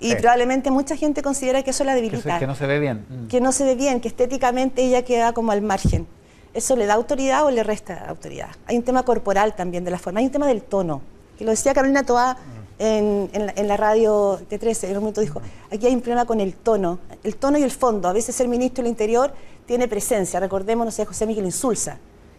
Y 0.00 0.14
probablemente 0.16 0.70
mucha 0.70 0.96
gente 0.96 1.22
considera 1.22 1.62
que 1.62 1.70
eso 1.70 1.84
la 1.84 1.94
debilita. 1.94 2.38
Que, 2.38 2.46
no 2.46 2.54
se 2.54 2.66
ve 2.66 2.78
bien. 2.78 3.04
Mm. 3.08 3.26
Que 3.28 3.40
no 3.40 3.52
se 3.52 3.64
ve 3.64 3.74
bien, 3.74 4.00
que 4.00 4.08
estéticamente 4.08 4.82
ella 4.82 5.04
queda 5.04 5.32
como 5.32 5.52
al 5.52 5.60
margen. 5.62 6.06
¿Eso 6.54 6.74
le 6.74 6.86
da 6.86 6.94
autoridad 6.94 7.44
o 7.44 7.50
le 7.50 7.62
resta 7.62 8.06
autoridad? 8.08 8.48
Hay 8.66 8.76
un 8.76 8.82
tema 8.82 9.04
corporal 9.04 9.54
también 9.54 9.84
de 9.84 9.90
la 9.90 9.98
forma, 9.98 10.20
hay 10.20 10.26
un 10.26 10.32
tema 10.32 10.48
del 10.48 10.62
tono, 10.62 11.02
que 11.38 11.44
lo 11.44 11.50
decía 11.50 11.72
Carolina 11.74 12.02
Toá 12.02 12.36
en, 12.80 13.68
la, 13.68 13.76
radio 13.76 14.40
T13, 14.48 14.84
en 14.84 14.96
un 14.96 15.00
momento 15.00 15.20
dijo, 15.20 15.42
aquí 15.70 15.86
hay 15.86 15.94
un 15.94 16.00
problema 16.00 16.24
con 16.24 16.40
el 16.40 16.54
tono, 16.54 16.98
el 17.22 17.36
tono 17.36 17.58
y 17.58 17.62
el 17.62 17.70
fondo. 17.70 18.08
A 18.08 18.12
veces 18.12 18.40
el 18.40 18.48
ministro 18.48 18.82
del 18.82 18.90
Interior 18.90 19.32
tiene 19.66 19.86
presencia, 19.86 20.40
recordemos, 20.40 20.86
no 20.86 20.90
sé, 20.90 21.04
José 21.04 21.26
Miguel 21.26 21.44
Insulza. 21.44 21.98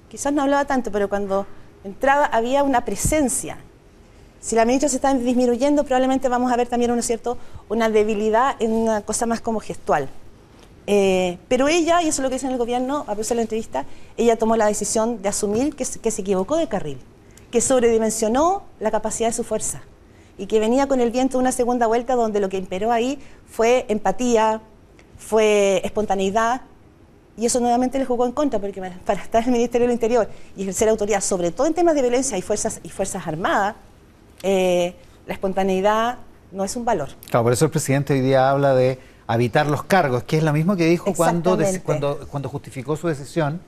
Quizás 0.10 0.34
no 0.34 0.42
hablaba 0.42 0.66
tanto, 0.66 0.92
pero 0.92 1.08
cuando 1.08 1.46
entraba 1.84 2.26
había 2.26 2.64
una 2.64 2.84
presencia. 2.84 3.58
Si 4.42 4.56
la 4.56 4.66
ministra 4.66 4.90
se 4.90 4.96
está 4.96 5.14
disminuyendo, 5.14 5.84
probablemente 5.84 6.28
vamos 6.28 6.52
a 6.52 6.58
ver 6.58 6.68
también 6.68 6.90
una, 6.90 7.04
cierto, 7.04 7.38
una 7.70 7.90
debilidad 7.90 8.56
en 8.60 8.72
una 8.72 9.02
cosa 9.02 9.28
más 9.28 9.40
como 9.40 9.60
gestual. 9.60 10.10
Eh, 10.88 11.38
pero 11.48 11.68
ella, 11.68 12.02
y 12.02 12.08
eso 12.08 12.22
es 12.22 12.24
lo 12.24 12.30
que 12.30 12.36
dice 12.36 12.48
en 12.48 12.54
el 12.54 12.58
gobierno, 12.58 13.06
a 13.08 13.16
pesar 13.16 13.30
de 13.30 13.36
la 13.36 13.42
entrevista, 13.44 13.86
ella 14.18 14.38
tomó 14.38 14.56
la 14.56 14.66
decisión 14.66 15.22
de 15.22 15.30
asumir 15.30 15.76
que, 15.76 15.86
que 15.86 16.10
se 16.10 16.22
equivocó 16.22 16.58
de 16.58 16.68
carril, 16.68 16.98
que 17.52 17.62
sobredimensionó 17.62 18.64
la 18.80 18.90
capacidad 18.90 19.30
de 19.30 19.34
su 19.34 19.44
fuerza 19.44 19.84
y 20.40 20.48
que 20.48 20.60
venía 20.60 20.88
con 20.88 21.02
el 21.02 21.12
viento 21.12 21.38
una 21.38 21.52
segunda 21.52 21.86
vuelta 21.86 22.16
donde 22.16 22.40
lo 22.40 22.50
que 22.50 22.58
imperó 22.58 22.92
ahí 22.92 23.20
fue 23.48 23.86
empatía, 23.90 24.60
fue 25.20 25.82
espontaneidad, 25.84 26.62
y 27.38 27.46
eso 27.46 27.60
nuevamente 27.60 28.00
le 28.00 28.06
jugó 28.06 28.26
en 28.26 28.32
contra, 28.32 28.60
porque 28.60 28.82
para 29.06 29.22
estar 29.22 29.44
en 29.44 29.50
el 29.50 29.54
Ministerio 29.54 29.88
del 29.88 29.94
Interior 29.94 30.28
y 30.58 30.64
ejercer 30.64 30.90
autoridad, 30.90 31.22
sobre 31.22 31.52
todo 31.52 31.68
en 31.68 31.76
temas 31.76 31.94
de 31.94 32.02
violencia 32.02 32.38
y 32.38 32.42
fuerzas, 32.42 32.80
y 32.84 32.90
fuerzas 32.90 33.28
armadas, 33.28 33.76
eh, 34.44 34.96
la 35.28 35.34
espontaneidad 35.34 36.20
no 36.52 36.64
es 36.64 36.76
un 36.76 36.86
valor. 36.86 37.10
Claro, 37.30 37.44
por 37.44 37.54
eso 37.54 37.66
el 37.66 37.72
presidente 37.72 38.14
hoy 38.14 38.22
día 38.22 38.50
habla 38.50 38.74
de 38.76 39.00
habitar 39.28 39.68
los 39.68 39.84
cargos, 39.84 40.24
que 40.24 40.38
es 40.38 40.44
lo 40.44 40.52
mismo 40.54 40.76
que 40.76 40.86
dijo 40.86 41.14
cuando, 41.14 41.58
cuando, 41.84 42.28
cuando 42.30 42.50
justificó 42.50 42.96
su 42.98 43.08
decisión 43.08 43.62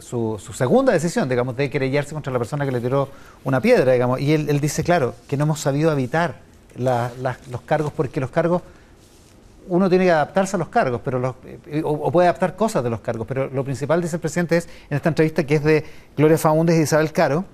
su, 0.00 0.52
segunda 0.54 0.92
decisión, 0.92 1.28
digamos, 1.28 1.56
de 1.56 1.70
querellarse 1.70 2.14
contra 2.14 2.32
la 2.32 2.38
persona 2.38 2.64
que 2.64 2.72
le 2.72 2.80
tiró 2.80 3.08
una 3.44 3.60
piedra, 3.60 3.92
digamos. 3.92 4.20
Y 4.20 4.32
él, 4.32 4.60
dice, 4.60 4.82
claro, 4.82 5.14
que 5.28 5.36
no 5.36 5.44
hemos 5.44 5.60
sabido 5.60 5.92
evitar 5.92 6.36
los 6.76 7.60
cargos, 7.66 7.92
porque 7.92 8.20
los 8.20 8.30
cargos, 8.30 8.62
uno 9.68 9.88
tiene 9.88 10.06
que 10.06 10.12
adaptarse 10.12 10.56
a 10.56 10.58
los 10.58 10.68
cargos, 10.68 11.00
pero 11.04 11.36
eh, 11.44 11.82
o, 11.84 12.10
puede 12.10 12.28
adaptar 12.28 12.56
cosas 12.56 12.82
de 12.82 12.90
los 12.90 13.00
cargos, 13.00 13.26
pero 13.26 13.48
lo 13.48 13.64
principal, 13.64 14.00
dice 14.00 14.16
el 14.16 14.20
presidente, 14.20 14.56
es 14.56 14.68
en 14.88 14.96
esta 14.96 15.10
entrevista 15.10 15.44
que 15.44 15.56
es 15.56 15.64
de 15.64 15.84
Gloria 16.16 16.38
Faúndez 16.38 16.78
y 16.78 16.82
Isabel 16.82 17.12
Caro, 17.12 17.44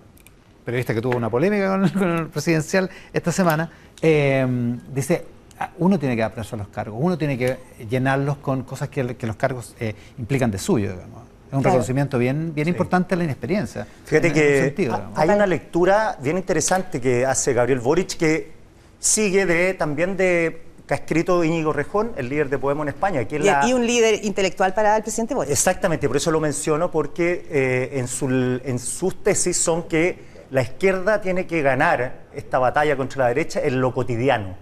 periodista 0.64 0.94
que 0.94 1.00
tuvo 1.00 1.16
una 1.16 1.30
polémica 1.30 1.68
con, 1.68 2.08
el 2.08 2.26
presidencial 2.28 2.90
esta 3.12 3.30
semana, 3.30 3.70
eh, 4.00 4.46
dice, 4.92 5.24
ah, 5.58 5.70
uno 5.78 5.98
tiene 5.98 6.16
que 6.16 6.22
adaptarse 6.22 6.54
a 6.54 6.58
los 6.58 6.68
cargos, 6.68 6.98
uno 7.00 7.18
tiene 7.18 7.36
que 7.36 7.58
llenarlos 7.88 8.38
con 8.38 8.62
cosas 8.62 8.88
que, 8.88 9.04
los 9.04 9.36
cargos 9.36 9.74
eh, 9.78 9.94
implican 10.18 10.50
de 10.50 10.58
suyo, 10.58 10.92
digamos. 10.92 11.22
Es 11.50 11.58
un 11.58 11.62
reconocimiento 11.62 12.18
bien, 12.18 12.52
bien 12.52 12.66
importante 12.66 13.14
a 13.14 13.18
la 13.18 13.24
inexperiencia. 13.24 13.86
Fíjate 14.04 14.32
que 14.32 14.74
hay 15.14 15.28
una 15.28 15.46
lectura 15.46 16.18
bien 16.20 16.36
interesante 16.36 17.00
que 17.00 17.24
hace 17.24 17.52
Gabriel 17.52 17.78
Boric 17.78 18.16
que 18.16 18.52
sigue 18.98 19.46
de 19.46 19.74
también 19.74 20.16
de 20.16 20.62
que 20.86 20.94
ha 20.94 20.96
escrito 20.96 21.44
Íñigo 21.44 21.72
Rejón, 21.72 22.12
el 22.16 22.28
líder 22.28 22.50
de 22.50 22.58
Podemos 22.58 22.84
en 22.84 22.88
España. 22.88 23.22
y, 23.22 23.72
un 23.72 23.86
líder 23.86 24.24
intelectual 24.24 24.74
para 24.74 24.96
el 24.96 25.02
presidente 25.02 25.34
Boric. 25.34 25.52
Exactamente, 25.52 26.08
por 26.08 26.16
eso 26.16 26.30
lo 26.30 26.40
menciono, 26.40 26.90
porque 26.90 27.46
eh, 27.48 27.90
en, 27.94 28.08
su, 28.08 28.28
en 28.28 28.78
sus 28.78 29.22
tesis 29.22 29.56
son 29.56 29.84
que 29.84 30.33
la 30.54 30.62
izquierda 30.62 31.20
tiene 31.20 31.48
que 31.48 31.62
ganar 31.62 32.26
esta 32.32 32.60
batalla 32.60 32.96
contra 32.96 33.24
la 33.24 33.28
derecha 33.30 33.60
en 33.60 33.80
lo 33.80 33.92
cotidiano, 33.92 34.54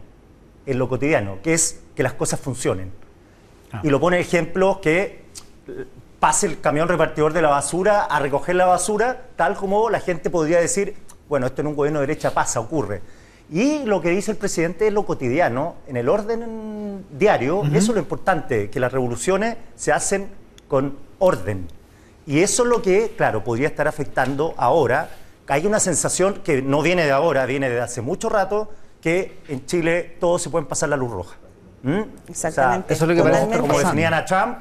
en 0.64 0.78
lo 0.78 0.88
cotidiano, 0.88 1.40
que 1.42 1.52
es 1.52 1.81
que 1.94 2.02
las 2.02 2.14
cosas 2.14 2.40
funcionen. 2.40 2.90
Ah. 3.70 3.83
Y 3.85 3.90
lo 3.90 4.00
pone 4.00 4.18
ejemplo 4.18 4.81
que 4.81 5.26
pase 6.18 6.46
el 6.46 6.62
camión 6.62 6.88
repartidor 6.88 7.35
de 7.35 7.42
la 7.42 7.50
basura 7.50 8.05
a 8.05 8.20
recoger 8.20 8.55
la 8.55 8.64
basura, 8.64 9.24
tal 9.37 9.55
como 9.55 9.90
la 9.90 10.00
gente 10.00 10.31
podría 10.31 10.61
decir, 10.61 10.94
bueno, 11.28 11.44
esto 11.44 11.61
en 11.61 11.66
un 11.66 11.76
gobierno 11.76 12.00
de 12.00 12.07
derecha 12.07 12.33
pasa, 12.33 12.59
ocurre. 12.59 13.02
Y 13.50 13.85
lo 13.85 14.00
que 14.00 14.09
dice 14.09 14.31
el 14.31 14.38
presidente 14.38 14.87
es 14.87 14.94
lo 14.94 15.05
cotidiano, 15.05 15.74
en 15.87 15.98
el 15.98 16.09
orden 16.09 17.05
diario, 17.11 17.64
eso 17.66 17.76
es 17.76 17.88
lo 17.88 17.98
importante, 17.98 18.70
que 18.70 18.81
las 18.81 18.92
revoluciones 18.92 19.59
se 19.76 19.92
hacen 19.92 20.28
con 20.68 20.96
orden. 21.18 21.68
Y 22.26 22.40
eso 22.40 22.62
es 22.62 22.68
lo 22.70 22.81
que, 22.81 23.12
claro, 23.14 23.44
podría 23.44 23.68
estar 23.68 23.87
afectando 23.87 24.55
ahora. 24.57 25.18
Hay 25.48 25.66
una 25.66 25.81
sensación 25.81 26.40
que 26.44 26.62
no 26.62 26.83
viene 26.83 27.05
de 27.05 27.11
ahora, 27.11 27.46
viene 27.46 27.68
de 27.68 27.81
hace 27.81 28.00
mucho 28.00 28.28
rato, 28.28 28.70
que 29.00 29.40
en 29.48 29.66
Chile 29.66 30.16
todos 30.20 30.40
se 30.42 30.50
pueden 30.50 30.66
pasar 30.66 30.88
la 30.88 30.96
luz 30.96 31.11
roja. 31.11 31.37
¿Mm? 31.83 32.02
Exactamente. 32.28 32.94
eso 32.94 33.05
es 33.05 33.09
lo 33.09 33.14
que 33.24 33.31
como, 33.31 33.50
como 33.61 33.78
definían 33.78 34.14
a 34.14 34.24
Trump, 34.24 34.59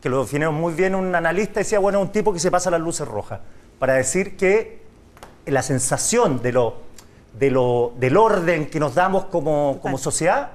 que 0.00 0.08
lo 0.08 0.22
definieron 0.22 0.54
muy 0.54 0.74
bien 0.74 0.94
un 0.94 1.14
analista, 1.14 1.60
decía, 1.60 1.78
bueno, 1.78 2.00
un 2.00 2.10
tipo 2.10 2.32
que 2.32 2.40
se 2.40 2.50
pasa 2.50 2.70
las 2.70 2.80
luces 2.80 3.06
rojas, 3.06 3.40
para 3.78 3.94
decir 3.94 4.36
que 4.36 4.82
la 5.46 5.62
sensación 5.62 6.42
de 6.42 6.52
lo, 6.52 6.76
de 7.38 7.50
lo, 7.50 7.92
del 7.98 8.16
orden 8.16 8.66
que 8.66 8.80
nos 8.80 8.94
damos 8.94 9.26
como, 9.26 9.78
como 9.80 9.98
sociedad 9.98 10.50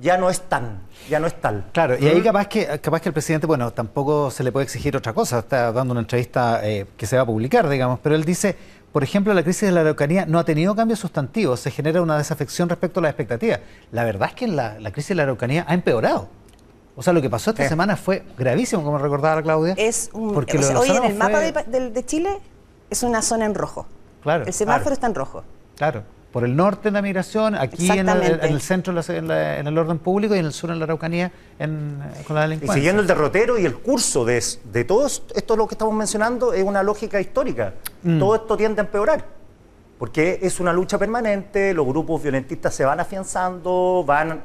ya 0.00 0.16
no 0.16 0.28
es 0.28 0.42
tan, 0.42 0.82
ya 1.08 1.20
no 1.20 1.26
es 1.26 1.40
tal. 1.40 1.66
Claro, 1.72 1.96
y 1.98 2.06
ahí 2.06 2.20
¿Mm? 2.20 2.24
capaz 2.24 2.48
que, 2.48 2.80
capaz 2.80 3.00
que 3.00 3.08
el 3.08 3.12
presidente, 3.12 3.46
bueno, 3.46 3.72
tampoco 3.72 4.30
se 4.30 4.42
le 4.42 4.50
puede 4.50 4.64
exigir 4.64 4.96
otra 4.96 5.12
cosa, 5.12 5.40
está 5.40 5.72
dando 5.72 5.92
una 5.92 6.00
entrevista 6.00 6.60
eh, 6.64 6.86
que 6.96 7.06
se 7.06 7.16
va 7.16 7.22
a 7.22 7.26
publicar, 7.26 7.68
digamos, 7.68 8.00
pero 8.00 8.14
él 8.14 8.24
dice, 8.24 8.56
por 8.94 9.02
ejemplo, 9.02 9.34
la 9.34 9.42
crisis 9.42 9.62
de 9.62 9.72
la 9.72 9.80
Araucanía 9.80 10.24
no 10.24 10.38
ha 10.38 10.44
tenido 10.44 10.76
cambios 10.76 11.00
sustantivos, 11.00 11.58
se 11.58 11.72
genera 11.72 12.00
una 12.00 12.16
desafección 12.16 12.68
respecto 12.68 13.00
a 13.00 13.02
las 13.02 13.10
expectativas. 13.10 13.58
La 13.90 14.04
verdad 14.04 14.28
es 14.28 14.36
que 14.36 14.46
la, 14.46 14.78
la 14.78 14.92
crisis 14.92 15.08
de 15.08 15.14
la 15.16 15.24
Araucanía 15.24 15.64
ha 15.66 15.74
empeorado. 15.74 16.28
O 16.94 17.02
sea, 17.02 17.12
lo 17.12 17.20
que 17.20 17.28
pasó 17.28 17.50
esta 17.50 17.68
semana 17.68 17.96
fue 17.96 18.22
gravísimo, 18.38 18.84
como 18.84 18.98
recordaba 18.98 19.42
Claudia. 19.42 19.74
Es 19.76 20.10
porque 20.12 20.58
hoy 20.58 20.90
en 20.90 21.02
el 21.06 21.16
mapa 21.16 21.40
de, 21.40 22.04
Chile 22.06 22.38
es 22.88 23.02
una 23.02 23.20
zona 23.20 23.46
en 23.46 23.56
rojo. 23.56 23.84
Claro. 24.22 24.46
El 24.46 24.52
semáforo 24.52 24.92
está 24.92 25.08
en 25.08 25.16
rojo. 25.16 25.42
Claro. 25.74 26.04
Por 26.34 26.44
el 26.44 26.56
norte 26.56 26.88
en 26.88 26.94
la 26.94 27.00
migración, 27.00 27.54
aquí 27.54 27.88
en 27.88 28.08
el, 28.08 28.60
centro 28.60 28.92
en, 28.92 29.30
el 29.30 29.78
orden 29.78 30.00
público 30.00 30.34
y 30.34 30.40
en 30.40 30.46
el 30.46 30.52
sur 30.52 30.68
en 30.72 30.80
la 30.80 30.84
Araucanía 30.84 31.30
en, 31.60 32.02
con 32.26 32.34
la 32.34 32.42
delincuencia. 32.42 32.74
Y 32.74 32.80
siguiendo 32.80 33.02
el 33.02 33.06
derrotero 33.06 33.56
y 33.56 33.64
el 33.64 33.76
curso 33.76 34.24
de, 34.24 34.42
de 34.64 34.84
todo 34.84 35.06
esto 35.06 35.56
lo 35.56 35.68
que 35.68 35.74
estamos 35.76 35.94
mencionando 35.94 36.52
es 36.52 36.64
una 36.64 36.82
lógica 36.82 37.20
histórica. 37.20 37.74
Mm. 38.02 38.18
Todo 38.18 38.34
esto 38.34 38.56
tiende 38.56 38.80
a 38.80 38.84
empeorar. 38.84 39.24
Porque 39.96 40.40
es 40.42 40.58
una 40.58 40.72
lucha 40.72 40.98
permanente, 40.98 41.72
los 41.72 41.86
grupos 41.86 42.20
violentistas 42.20 42.74
se 42.74 42.84
van 42.84 42.98
afianzando, 42.98 44.02
van 44.04 44.42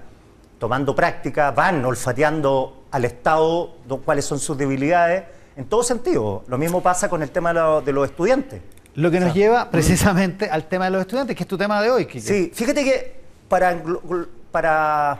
tomando 0.59 0.95
práctica, 0.95 1.49
van 1.49 1.83
olfateando 1.83 2.83
al 2.91 3.05
Estado 3.05 3.77
cuáles 4.05 4.25
son 4.25 4.37
sus 4.37 4.55
debilidades, 4.55 5.23
en 5.55 5.65
todo 5.65 5.81
sentido. 5.81 6.43
Lo 6.47 6.59
mismo 6.59 6.83
pasa 6.83 7.09
con 7.09 7.23
el 7.23 7.31
tema 7.31 7.81
de, 7.81 7.91
los 7.91 8.07
estudiantes. 8.07 8.61
Lo 8.95 9.11
que 9.11 9.19
nos 9.19 9.33
lleva 9.33 9.69
precisamente 9.69 10.49
al 10.49 10.65
tema 10.65 10.85
de 10.85 10.91
los 10.91 11.01
estudiantes, 11.01 11.35
que 11.35 11.43
es 11.43 11.47
tu 11.47 11.57
tema 11.57 11.81
de 11.81 11.91
hoy. 11.91 12.07
Sí, 12.19 12.51
fíjate 12.53 12.83
que 12.83 13.19
para, 13.47 13.81
para... 14.51 15.11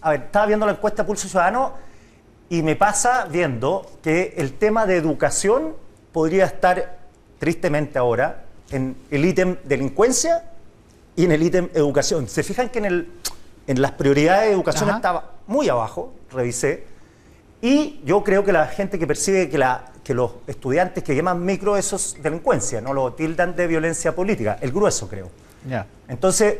A 0.00 0.10
ver, 0.10 0.22
estaba 0.22 0.46
viendo 0.46 0.66
la 0.66 0.72
encuesta 0.72 1.04
Pulso 1.04 1.28
Ciudadano 1.28 1.74
y 2.48 2.62
me 2.62 2.76
pasa 2.76 3.26
viendo 3.30 3.90
que 4.02 4.34
el 4.36 4.54
tema 4.54 4.86
de 4.86 4.96
educación 4.96 5.74
podría 6.12 6.46
estar 6.46 6.98
tristemente 7.38 7.98
ahora 7.98 8.44
en 8.70 8.96
el 9.10 9.24
ítem 9.24 9.56
delincuencia 9.64 10.44
y 11.16 11.24
en 11.24 11.32
el 11.32 11.42
ítem 11.42 11.68
educación. 11.74 12.28
¿Se 12.28 12.42
fijan 12.42 12.68
que 12.68 12.78
en 12.78 12.84
el 12.84 13.08
en 13.68 13.82
las 13.82 13.92
prioridades 13.92 14.46
de 14.46 14.54
educación 14.54 14.88
estaba 14.88 15.32
muy 15.46 15.68
abajo, 15.68 16.14
revisé, 16.32 16.84
y 17.60 18.00
yo 18.04 18.22
creo 18.22 18.44
que 18.44 18.52
la 18.52 18.66
gente 18.66 18.98
que 18.98 19.06
percibe 19.06 19.48
que, 19.48 19.58
la, 19.58 19.86
que 20.04 20.14
los 20.14 20.32
estudiantes 20.46 21.02
que 21.02 21.14
llaman 21.14 21.44
micro, 21.44 21.76
eso 21.76 21.96
es 21.96 22.16
delincuencia, 22.22 22.80
no 22.80 22.92
lo 22.92 23.12
tildan 23.14 23.56
de 23.56 23.66
violencia 23.66 24.14
política, 24.14 24.58
el 24.60 24.72
grueso 24.72 25.08
creo. 25.08 25.28
Entonces, 26.08 26.58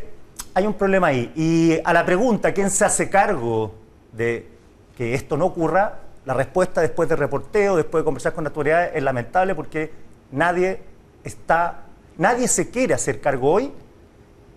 hay 0.55 0.67
un 0.67 0.75
problema 0.75 1.09
ahí. 1.09 1.33
Y 1.37 1.81
a 1.85 1.93
la 1.93 2.05
pregunta, 2.05 2.53
¿quién 2.53 2.71
se 2.71 2.85
hace 2.85 3.09
cargo 3.09 3.73
de 4.13 4.49
que 4.97 5.15
esto 5.15 5.37
no 5.37 5.47
ocurra? 5.47 6.01
La 6.27 6.35
respuesta 6.35 6.81
después 6.81 7.09
de 7.09 7.17
reporteo, 7.17 7.77
después 7.77 8.03
de 8.03 8.05
conversar 8.05 8.35
con 8.35 8.45
autoridades, 8.45 8.91
es 8.95 9.03
lamentable 9.03 9.55
porque 9.55 9.93
nadie 10.33 10.83
está, 11.25 11.85
nadie 12.17 12.49
se 12.49 12.71
quiere 12.71 12.95
hacer 12.95 13.21
cargo 13.21 13.53
hoy 13.53 13.73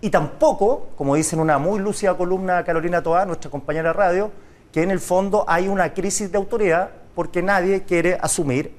y 0.00 0.10
tampoco, 0.10 0.88
como 0.96 1.14
dice 1.14 1.36
en 1.36 1.40
una 1.40 1.58
muy 1.58 1.78
lúcida 1.78 2.16
columna 2.16 2.64
Carolina 2.64 3.02
Toá, 3.02 3.24
nuestra 3.24 3.50
compañera 3.50 3.90
de 3.90 3.92
radio, 3.92 4.32
que 4.72 4.82
en 4.82 4.90
el 4.90 5.00
fondo 5.00 5.44
hay 5.46 5.68
una 5.68 5.94
crisis 5.94 6.32
de 6.32 6.38
autoridad 6.38 6.90
porque 7.14 7.42
nadie 7.42 7.82
quiere 7.82 8.18
asumir 8.20 8.74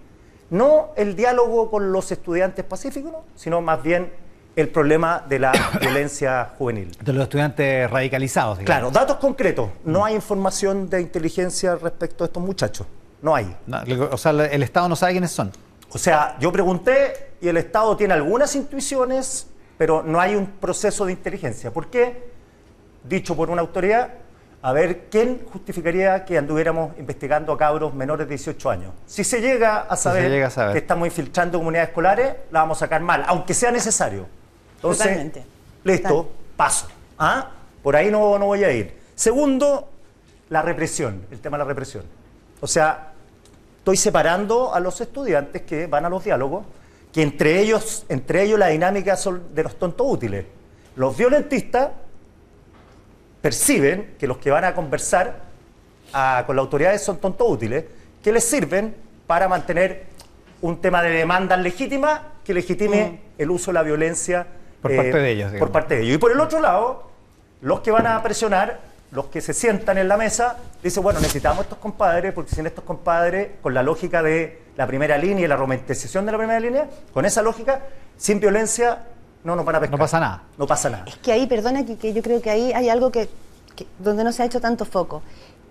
no 0.49 0.89
el 0.95 1.15
diálogo 1.15 1.71
con 1.71 1.91
los 1.91 2.11
estudiantes 2.11 2.63
pacíficos, 2.65 3.13
sino 3.35 3.61
más 3.61 3.81
bien 3.81 4.11
el 4.55 4.69
problema 4.69 5.23
de 5.27 5.39
la 5.39 5.51
violencia 5.81 6.51
juvenil. 6.57 6.91
De 7.01 7.13
los 7.13 7.23
estudiantes 7.23 7.89
radicalizados. 7.89 8.59
Claro, 8.59 8.91
datos 8.91 9.17
concretos. 9.17 9.69
No 9.83 10.05
hay 10.05 10.13
información 10.13 10.89
de 10.89 11.01
inteligencia 11.01 11.75
respecto 11.75 12.23
a 12.23 12.27
estos 12.27 12.43
muchachos. 12.43 12.85
No 13.21 13.35
hay. 13.35 13.55
o 14.11 14.17
sea, 14.17 14.31
el 14.31 14.61
Estado 14.61 14.89
no 14.89 14.95
sabe 14.95 15.13
quiénes 15.13 15.31
son. 15.31 15.51
O 15.89 15.97
sea, 15.97 16.37
yo 16.39 16.51
pregunté 16.51 17.31
y 17.41 17.47
el 17.47 17.57
Estado 17.57 17.95
tiene 17.97 18.13
algunas 18.13 18.55
intuiciones 18.55 19.47
pero 19.77 20.03
no 20.03 20.19
hay 20.19 20.35
un 20.35 20.45
proceso 20.45 21.05
de 21.05 21.13
inteligencia. 21.13 21.71
¿Por 21.71 21.87
qué? 21.87 22.31
Dicho 23.03 23.35
por 23.35 23.49
una 23.49 23.61
autoridad, 23.61 24.13
a 24.63 24.71
ver 24.71 25.07
quién 25.09 25.45
justificaría 25.51 26.23
que 26.23 26.37
anduviéramos 26.37 26.97
investigando 26.97 27.51
a 27.51 27.57
cabros 27.57 27.93
menores 27.93 28.27
de 28.27 28.35
18 28.35 28.69
años. 28.69 28.93
Si 29.05 29.25
se 29.25 29.41
llega 29.41 29.81
a 29.81 29.97
saber, 29.97 30.31
que 30.71 30.77
estamos 30.77 31.05
infiltrando 31.05 31.57
comunidades 31.57 31.89
escolares, 31.89 32.35
la 32.49 32.61
vamos 32.61 32.77
a 32.77 32.85
sacar 32.85 33.01
mal, 33.01 33.25
aunque 33.27 33.53
sea 33.53 33.71
necesario. 33.71 34.25
Entonces, 34.75 35.33
listo, 35.83 36.31
paso. 36.55 36.87
¿Ah? 37.19 37.51
Por 37.83 37.97
ahí 37.97 38.09
no, 38.09 38.39
no 38.39 38.45
voy 38.45 38.63
a 38.63 38.71
ir. 38.71 38.97
Segundo, 39.15 39.89
la 40.47 40.61
represión, 40.61 41.25
el 41.29 41.41
tema 41.41 41.57
de 41.57 41.63
la 41.65 41.67
represión. 41.67 42.05
O 42.61 42.67
sea, 42.67 43.11
estoy 43.79 43.97
separando 43.97 44.73
a 44.73 44.79
los 44.79 45.01
estudiantes 45.01 45.63
que 45.63 45.87
van 45.87 46.05
a 46.05 46.09
los 46.09 46.23
diálogos 46.23 46.65
que 47.11 47.21
entre 47.21 47.59
ellos, 47.59 48.05
entre 48.07 48.43
ellos 48.43 48.57
la 48.57 48.67
dinámica 48.67 49.17
son 49.17 49.53
de 49.53 49.63
los 49.63 49.77
tontos 49.77 50.07
útiles. 50.09 50.45
Los 50.95 51.15
violentistas 51.15 51.89
perciben 53.43 54.15
que 54.17 54.25
los 54.25 54.37
que 54.37 54.49
van 54.49 54.63
a 54.63 54.73
conversar 54.73 55.41
ah, 56.13 56.43
con 56.47 56.55
las 56.55 56.63
autoridades 56.63 57.03
son 57.03 57.17
tontos 57.17 57.45
útiles, 57.47 57.83
que 58.23 58.31
les 58.31 58.45
sirven 58.45 58.95
para 59.27 59.49
mantener 59.49 60.05
un 60.61 60.79
tema 60.79 61.03
de 61.03 61.09
demanda 61.09 61.57
legítima 61.57 62.29
que 62.45 62.53
legitime 62.53 63.03
mm. 63.05 63.41
el 63.41 63.51
uso 63.51 63.71
de 63.71 63.73
la 63.73 63.83
violencia 63.83 64.47
por 64.81 64.95
parte 64.95 65.17
de 65.17 65.31
ellos. 65.31 65.51
Por 65.59 65.71
parte 65.71 65.95
de 65.95 66.03
ellos. 66.03 66.15
Y 66.15 66.17
por 66.19 66.31
el 66.31 66.39
otro 66.39 66.61
lado, 66.61 67.11
los 67.61 67.81
que 67.81 67.91
van 67.91 68.07
a 68.07 68.23
presionar 68.23 68.79
los 69.11 69.25
que 69.25 69.41
se 69.41 69.53
sientan 69.53 69.97
en 69.97 70.07
la 70.07 70.15
mesa 70.15 70.57
dicen, 70.81 71.03
bueno, 71.03 71.19
necesitamos 71.19 71.63
estos 71.63 71.79
compadres, 71.79 72.33
porque 72.33 72.55
sin 72.55 72.65
estos 72.65 72.85
compadres, 72.85 73.49
con 73.61 73.73
la 73.73 73.83
lógica 73.83 74.23
de 74.23 74.61
la 74.77 74.87
primera 74.87 75.17
línea 75.17 75.43
y 75.43 75.47
la 75.47 75.57
romantización 75.57 76.25
de 76.25 76.31
la 76.31 76.37
primera 76.37 76.59
línea, 76.61 76.89
con 77.13 77.25
esa 77.25 77.41
lógica, 77.41 77.81
sin 78.17 78.39
violencia, 78.39 79.03
no 79.43 79.55
nos 79.55 79.65
van 79.65 79.75
a 79.75 79.79
pescar. 79.79 79.97
No 79.97 80.03
pasa 80.03 80.19
nada. 80.19 80.43
No 80.57 80.67
pasa 80.67 80.89
nada. 80.89 81.05
Es 81.07 81.17
que 81.17 81.31
ahí, 81.31 81.47
perdona, 81.47 81.85
que, 81.85 82.13
yo 82.13 82.21
creo 82.21 82.41
que 82.41 82.49
ahí 82.49 82.73
hay 82.73 82.89
algo 82.89 83.11
que, 83.11 83.29
donde 83.99 84.23
no 84.23 84.31
se 84.31 84.43
ha 84.43 84.45
hecho 84.45 84.61
tanto 84.61 84.85
foco. 84.85 85.21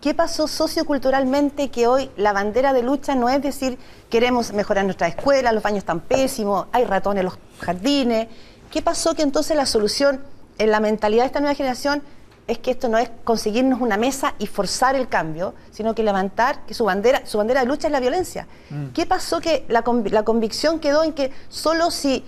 ¿Qué 0.00 0.14
pasó 0.14 0.48
socioculturalmente 0.48 1.70
que 1.70 1.86
hoy 1.86 2.10
la 2.16 2.32
bandera 2.32 2.72
de 2.72 2.82
lucha 2.82 3.14
no 3.14 3.28
es 3.28 3.40
decir 3.40 3.78
queremos 4.10 4.52
mejorar 4.52 4.84
nuestra 4.84 5.06
escuela, 5.06 5.52
los 5.52 5.62
baños 5.62 5.78
están 5.78 6.00
pésimos, 6.00 6.66
hay 6.72 6.84
ratones 6.84 7.20
en 7.20 7.26
los 7.26 7.38
jardines? 7.60 8.26
¿Qué 8.70 8.82
pasó 8.82 9.14
que 9.14 9.22
entonces 9.22 9.56
la 9.56 9.64
solución 9.64 10.20
en 10.58 10.70
la 10.72 10.80
mentalidad 10.80 11.22
de 11.22 11.26
esta 11.26 11.40
nueva 11.40 11.54
generación 11.54 12.02
es 12.48 12.58
que 12.58 12.72
esto 12.72 12.88
no 12.88 12.98
es 12.98 13.10
conseguirnos 13.24 13.80
una 13.80 13.96
mesa 13.96 14.34
y 14.38 14.46
forzar 14.46 14.96
el 14.96 15.08
cambio, 15.08 15.54
sino 15.70 15.94
que 15.94 16.02
levantar 16.02 16.66
que 16.66 16.74
su 16.74 16.84
bandera, 16.84 17.24
su 17.24 17.38
bandera 17.38 17.60
de 17.60 17.66
lucha 17.66 17.86
es 17.86 17.92
la 17.92 18.00
violencia. 18.00 18.46
Mm. 18.70 18.88
¿Qué 18.88 19.06
pasó 19.06 19.40
que 19.40 19.64
la, 19.68 19.82
convicción 19.82 20.80
quedó 20.80 21.04
en 21.04 21.12
que 21.12 21.30
solo 21.48 21.90
si, 21.90 22.24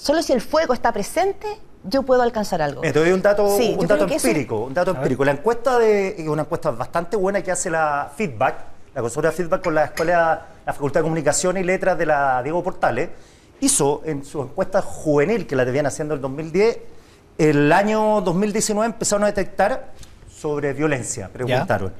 solo 0.00 0.22
si 0.22 0.32
el 0.32 0.40
fuego 0.40 0.74
está 0.74 0.92
presente, 0.92 1.46
yo 1.84 2.02
puedo 2.02 2.22
alcanzar 2.22 2.62
algo? 2.62 2.82
te 2.82 2.92
doy 2.92 3.12
un 3.12 3.22
dato, 3.22 3.44
un 3.44 3.86
dato 3.86 4.06
empírico, 4.06 4.64
un 4.64 4.74
dato 4.74 4.92
empírico. 4.92 5.24
La 5.24 5.32
encuesta 5.32 5.78
de, 5.78 6.24
una 6.28 6.42
encuesta 6.42 6.70
bastante 6.70 7.16
buena 7.16 7.42
que 7.42 7.50
hace 7.50 7.70
la 7.70 8.10
Feedback, 8.16 8.56
la 8.94 9.02
consulta 9.02 9.32
Feedback 9.32 9.62
con 9.62 9.74
la 9.74 9.84
escuela, 9.84 10.46
la 10.64 10.72
Facultad 10.72 11.00
de 11.00 11.04
Comunicación 11.04 11.56
y 11.56 11.62
Letras 11.62 11.96
de 11.98 12.06
la 12.06 12.42
Diego 12.42 12.62
Portales, 12.62 13.10
hizo 13.60 14.02
en 14.04 14.24
su 14.24 14.42
encuesta 14.42 14.80
juvenil 14.82 15.46
que 15.46 15.56
la 15.56 15.64
debían 15.64 15.86
haciendo 15.86 16.14
en 16.14 16.18
el 16.18 16.22
2010 16.22 16.78
el 17.40 17.72
año 17.72 18.20
2019 18.20 18.84
empezaron 18.84 19.24
a 19.24 19.28
detectar 19.28 19.92
sobre 20.30 20.74
violencia, 20.74 21.30
preguntaron. 21.32 21.90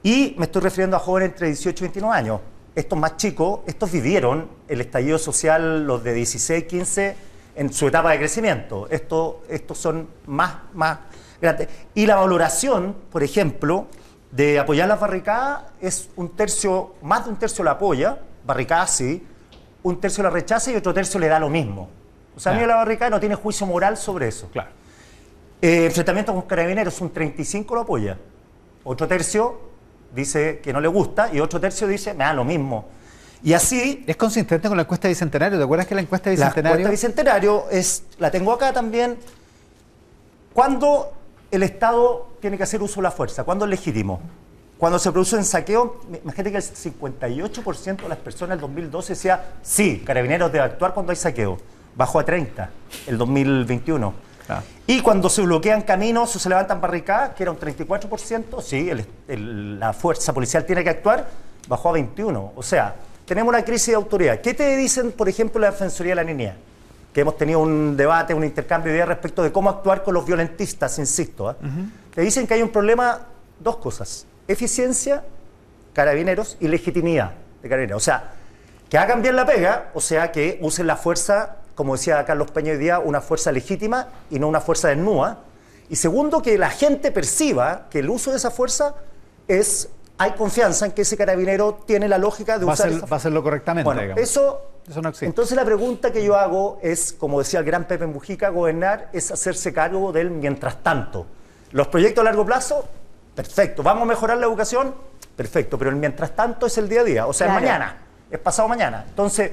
Y 0.00 0.36
me 0.38 0.44
estoy 0.44 0.62
refiriendo 0.62 0.96
a 0.96 1.00
jóvenes 1.00 1.30
entre 1.30 1.48
18 1.48 1.82
y 1.82 1.86
29 1.88 2.16
años. 2.16 2.40
Estos 2.72 2.96
más 2.96 3.16
chicos, 3.16 3.62
estos 3.66 3.90
vivieron 3.90 4.48
el 4.68 4.80
estallido 4.80 5.18
social, 5.18 5.84
los 5.84 6.04
de 6.04 6.14
16, 6.14 6.64
15, 6.66 7.16
en 7.56 7.72
su 7.72 7.88
etapa 7.88 8.12
de 8.12 8.18
crecimiento. 8.18 8.86
Estos, 8.90 9.36
estos 9.48 9.78
son 9.78 10.08
más, 10.26 10.54
más 10.74 10.98
grandes. 11.40 11.68
Y 11.94 12.06
la 12.06 12.16
valoración, 12.16 12.94
por 13.10 13.22
ejemplo, 13.22 13.86
de 14.30 14.58
apoyar 14.58 14.86
las 14.86 15.00
barricadas 15.00 15.64
es 15.80 16.10
un 16.16 16.36
tercio, 16.36 16.94
más 17.02 17.24
de 17.24 17.30
un 17.30 17.36
tercio 17.36 17.64
la 17.64 17.72
apoya, 17.72 18.18
barricadas 18.44 18.90
sí, 18.90 19.26
un 19.82 20.00
tercio 20.00 20.22
la 20.22 20.30
rechaza 20.30 20.70
y 20.70 20.76
otro 20.76 20.92
tercio 20.92 21.18
le 21.18 21.28
da 21.28 21.40
lo 21.40 21.48
mismo. 21.48 21.88
O 22.36 22.40
sea, 22.40 22.52
a 22.52 22.54
mí 22.54 22.66
la 22.66 22.76
barricada 22.76 23.10
no 23.10 23.18
tiene 23.20 23.34
juicio 23.34 23.66
moral 23.66 23.96
sobre 23.96 24.28
eso. 24.28 24.48
Claro. 24.50 24.68
Eh, 25.62 25.86
enfrentamiento 25.86 26.34
con 26.34 26.42
carabineros, 26.42 27.00
un 27.00 27.10
35 27.10 27.74
lo 27.74 27.80
apoya. 27.80 28.18
Otro 28.84 29.08
tercio 29.08 29.58
dice 30.14 30.60
que 30.62 30.72
no 30.72 30.80
le 30.80 30.88
gusta 30.88 31.30
y 31.32 31.40
otro 31.40 31.58
tercio 31.58 31.88
dice, 31.88 32.12
me 32.12 32.24
da 32.24 32.34
lo 32.34 32.44
mismo. 32.44 32.88
Y 33.42 33.52
así... 33.52 34.04
Es 34.06 34.16
consistente 34.16 34.68
con 34.68 34.76
la 34.76 34.82
encuesta 34.82 35.08
de 35.08 35.14
Bicentenario. 35.14 35.58
¿Te 35.58 35.64
acuerdas 35.64 35.86
que 35.86 35.94
la 35.94 36.00
encuesta 36.00 36.30
de 36.30 36.36
Bicentenario... 36.36 36.62
La 36.62 36.80
encuesta 36.82 36.88
de 36.88 37.08
Bicentenario 37.08 37.64
es, 37.70 38.04
la 38.18 38.30
tengo 38.30 38.52
acá 38.52 38.72
también. 38.72 39.16
¿Cuándo 40.52 41.12
el 41.50 41.62
Estado 41.62 42.28
tiene 42.40 42.56
que 42.56 42.62
hacer 42.62 42.82
uso 42.82 42.96
de 42.96 43.02
la 43.02 43.10
fuerza? 43.10 43.44
¿Cuándo 43.44 43.64
es 43.64 43.70
legítimo? 43.70 44.20
Cuando 44.78 44.98
se 44.98 45.10
produce 45.10 45.36
un 45.36 45.44
saqueo, 45.44 46.02
imagínate 46.22 46.50
que 46.50 46.58
el 46.58 46.62
58% 46.62 47.96
de 48.02 48.08
las 48.08 48.18
personas 48.18 48.50
en 48.50 48.58
el 48.58 48.60
2012 48.60 49.14
decía, 49.14 49.44
sí, 49.62 50.02
carabineros 50.04 50.52
debe 50.52 50.64
actuar 50.64 50.92
cuando 50.92 51.12
hay 51.12 51.16
saqueo. 51.16 51.58
Bajó 51.94 52.18
a 52.20 52.24
30 52.24 52.70
el 53.06 53.16
2021. 53.16 54.26
Y 54.86 55.00
cuando 55.00 55.28
se 55.28 55.42
bloquean 55.42 55.82
caminos 55.82 56.36
o 56.36 56.38
se 56.38 56.48
levantan 56.48 56.80
barricadas, 56.80 57.30
que 57.30 57.42
era 57.42 57.52
un 57.52 57.58
34%, 57.58 58.62
sí, 58.62 58.90
la 59.26 59.92
fuerza 59.92 60.32
policial 60.32 60.64
tiene 60.64 60.84
que 60.84 60.90
actuar, 60.90 61.26
bajó 61.68 61.88
a 61.88 61.92
21. 61.92 62.52
O 62.54 62.62
sea, 62.62 62.94
tenemos 63.26 63.50
una 63.50 63.64
crisis 63.64 63.88
de 63.88 63.94
autoridad. 63.94 64.40
¿Qué 64.40 64.54
te 64.54 64.76
dicen, 64.76 65.12
por 65.12 65.28
ejemplo, 65.28 65.60
la 65.60 65.70
Defensoría 65.70 66.12
de 66.12 66.16
la 66.16 66.24
Niña? 66.24 66.56
Que 67.12 67.20
hemos 67.20 67.36
tenido 67.36 67.60
un 67.60 67.96
debate, 67.96 68.32
un 68.32 68.44
intercambio 68.44 68.92
de 68.92 68.96
ideas 68.96 69.08
respecto 69.08 69.42
de 69.42 69.52
cómo 69.52 69.68
actuar 69.68 70.02
con 70.02 70.14
los 70.14 70.24
violentistas, 70.24 70.98
insisto. 70.98 71.50
¿eh? 71.50 71.54
Te 72.14 72.20
dicen 72.22 72.46
que 72.46 72.54
hay 72.54 72.62
un 72.62 72.70
problema, 72.70 73.26
dos 73.60 73.76
cosas, 73.76 74.26
eficiencia, 74.48 75.24
carabineros 75.92 76.56
y 76.60 76.68
legitimidad 76.68 77.32
de 77.62 77.68
carabineros. 77.68 78.02
O 78.02 78.04
sea, 78.04 78.32
que 78.88 78.96
hagan 78.96 79.22
bien 79.22 79.36
la 79.36 79.44
pega, 79.44 79.90
o 79.94 80.00
sea, 80.00 80.30
que 80.30 80.58
usen 80.62 80.86
la 80.86 80.96
fuerza 80.96 81.56
como 81.76 81.94
decía 81.94 82.24
Carlos 82.24 82.50
Peña 82.50 82.72
hoy 82.72 82.78
día, 82.78 82.98
una 82.98 83.20
fuerza 83.20 83.52
legítima 83.52 84.08
y 84.30 84.40
no 84.40 84.48
una 84.48 84.60
fuerza 84.60 84.88
desnuda. 84.88 85.40
Y 85.88 85.96
segundo, 85.96 86.42
que 86.42 86.58
la 86.58 86.70
gente 86.70 87.12
perciba 87.12 87.86
que 87.90 88.00
el 88.00 88.10
uso 88.10 88.32
de 88.32 88.38
esa 88.38 88.50
fuerza 88.50 88.94
es, 89.46 89.90
hay 90.18 90.32
confianza 90.32 90.86
en 90.86 90.92
que 90.92 91.02
ese 91.02 91.16
carabinero 91.16 91.80
tiene 91.86 92.08
la 92.08 92.18
lógica 92.18 92.58
de 92.58 92.64
va 92.64 92.72
usar. 92.72 92.88
A 92.88 92.98
va 93.00 93.08
a 93.10 93.16
hacerlo 93.16 93.42
correctamente. 93.42 93.84
Bueno, 93.84 94.14
eso, 94.16 94.62
eso 94.88 95.02
no 95.02 95.08
existe. 95.08 95.26
Entonces 95.26 95.56
la 95.56 95.64
pregunta 95.64 96.12
que 96.12 96.24
yo 96.24 96.36
hago 96.36 96.78
es, 96.82 97.12
como 97.12 97.38
decía 97.38 97.60
el 97.60 97.66
gran 97.66 97.84
Pepe 97.84 98.06
Mujica, 98.06 98.48
gobernar 98.48 99.10
es 99.12 99.30
hacerse 99.30 99.72
cargo 99.72 100.12
del 100.12 100.30
mientras 100.30 100.82
tanto. 100.82 101.26
Los 101.72 101.88
proyectos 101.88 102.22
a 102.22 102.24
largo 102.24 102.46
plazo, 102.46 102.88
perfecto. 103.34 103.82
¿Vamos 103.82 104.02
a 104.02 104.06
mejorar 104.06 104.38
la 104.38 104.46
educación? 104.46 104.94
Perfecto. 105.36 105.76
Pero 105.76 105.90
el 105.90 105.96
mientras 105.96 106.34
tanto 106.34 106.66
es 106.66 106.78
el 106.78 106.88
día 106.88 107.00
a 107.00 107.04
día. 107.04 107.26
O 107.26 107.32
sea, 107.32 107.48
es 107.48 107.52
mañana, 107.52 107.98
es 108.30 108.38
pasado 108.38 108.68
mañana. 108.68 109.04
Entonces 109.08 109.52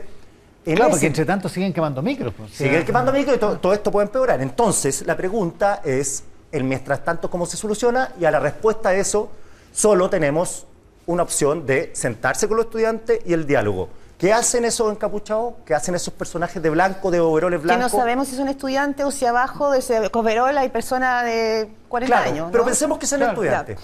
claro, 0.63 0.91
porque 0.91 1.07
entre 1.07 1.25
tanto 1.25 1.49
siguen 1.49 1.73
quemando 1.73 2.01
micros. 2.01 2.33
Pues, 2.35 2.51
siguen 2.51 2.85
quemando 2.85 3.11
micros 3.11 3.35
y 3.35 3.39
todo, 3.39 3.73
esto 3.73 3.91
puede 3.91 4.07
empeorar. 4.07 4.41
Entonces, 4.41 5.05
la 5.05 5.17
pregunta 5.17 5.81
es, 5.83 6.23
el 6.51 6.63
mientras 6.63 7.03
tanto, 7.03 7.29
¿cómo 7.29 7.45
se 7.45 7.57
soluciona? 7.57 8.11
Y 8.19 8.25
a 8.25 8.31
la 8.31 8.39
respuesta 8.39 8.89
a 8.89 8.93
eso, 8.93 9.29
solo 9.73 10.09
tenemos 10.09 10.65
una 11.05 11.23
opción 11.23 11.65
de 11.65 11.91
sentarse 11.93 12.47
con 12.47 12.55
los 12.57 12.67
estudiantes 12.67 13.19
y 13.25 13.33
el 13.33 13.45
diálogo. 13.45 13.89
¿Qué 14.17 14.31
hacen 14.31 14.63
esos 14.63 14.89
encapuchados? 14.89 15.55
¿Qué 15.65 15.73
hacen 15.73 15.95
esos 15.95 16.13
personajes 16.13 16.63
de 16.63 16.69
blanco, 16.69 17.11
de 17.11 17.19
overoles 17.19 17.61
blancos? 17.61 17.91
Que 17.91 17.97
no 17.97 18.01
sabemos 18.01 18.29
si 18.29 18.37
son 18.37 18.47
estudiantes 18.47 19.05
o 19.05 19.11
si 19.11 19.25
abajo 19.25 19.71
de 19.71 19.79
ese 19.79 20.09
overol 20.13 20.57
hay 20.57 20.69
personas 20.69 21.25
de 21.25 21.69
40 21.89 22.17
años. 22.17 22.49
Pero 22.49 22.63
pensemos 22.63 22.97
que 22.97 23.05
son 23.05 23.21
estudiantes. 23.21 23.79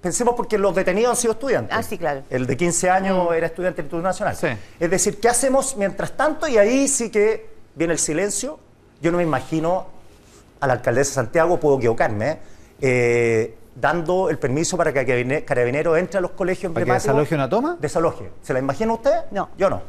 Pensemos 0.00 0.34
porque 0.34 0.58
los 0.58 0.74
detenidos 0.74 1.10
han 1.10 1.16
sido 1.16 1.32
estudiantes. 1.34 1.76
Ah, 1.76 1.82
sí, 1.82 1.98
claro. 1.98 2.22
El 2.30 2.46
de 2.46 2.56
15 2.56 2.90
años 2.90 3.28
mm. 3.28 3.34
era 3.34 3.46
estudiante 3.46 3.76
del 3.76 3.86
Instituto 3.86 4.02
Nacional. 4.02 4.36
Sí. 4.36 4.48
Es 4.78 4.90
decir, 4.90 5.20
¿qué 5.20 5.28
hacemos 5.28 5.76
mientras 5.76 6.16
tanto? 6.16 6.46
Y 6.46 6.56
ahí 6.56 6.88
sí 6.88 7.10
que 7.10 7.50
viene 7.74 7.92
el 7.92 7.98
silencio. 7.98 8.58
Yo 9.00 9.10
no 9.10 9.18
me 9.18 9.24
imagino 9.24 9.86
a 10.60 10.66
la 10.66 10.74
alcaldesa 10.74 11.10
de 11.10 11.14
Santiago, 11.14 11.58
puedo 11.58 11.78
equivocarme, 11.78 12.38
eh, 12.80 13.57
dando 13.80 14.28
el 14.28 14.38
permiso 14.38 14.76
para 14.76 14.92
que 14.92 15.44
Carabinero 15.46 15.96
entre 15.96 16.18
a 16.18 16.20
los 16.20 16.32
colegios 16.32 16.72
¿Para 16.72 16.84
que 16.84 16.92
desaloje 16.92 17.34
una 17.34 17.48
toma? 17.48 17.76
Desaloje. 17.80 18.30
¿Se 18.42 18.52
la 18.52 18.58
imagina 18.58 18.92
usted? 18.92 19.24
No. 19.30 19.50
Yo 19.56 19.70
no. 19.70 19.82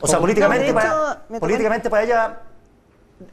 O 0.00 0.06
sea, 0.06 0.18
políticamente, 0.18 0.72
para, 0.74 1.22
políticamente 1.38 1.88
para 1.88 2.02
ella, 2.02 2.40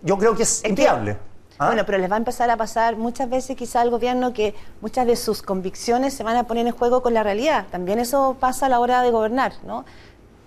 yo 0.01 0.17
creo 0.17 0.35
que 0.35 0.43
es, 0.43 0.63
inviable. 0.63 1.17
¿Ah? 1.57 1.67
Bueno, 1.67 1.83
pero 1.85 1.97
les 1.97 2.09
va 2.09 2.15
a 2.15 2.17
empezar 2.17 2.49
a 2.49 2.57
pasar 2.57 2.95
muchas 2.95 3.29
veces 3.29 3.55
quizá 3.55 3.81
al 3.81 3.89
gobierno 3.89 4.33
que 4.33 4.55
muchas 4.81 5.05
de 5.07 5.15
sus 5.15 5.41
convicciones 5.41 6.13
se 6.13 6.23
van 6.23 6.37
a 6.37 6.43
poner 6.43 6.65
en 6.67 6.73
juego 6.73 7.01
con 7.01 7.13
la 7.13 7.23
realidad. 7.23 7.65
También 7.71 7.99
eso 7.99 8.37
pasa 8.39 8.67
a 8.67 8.69
la 8.69 8.79
hora 8.79 9.01
de 9.01 9.11
gobernar, 9.11 9.53
¿no? 9.65 9.85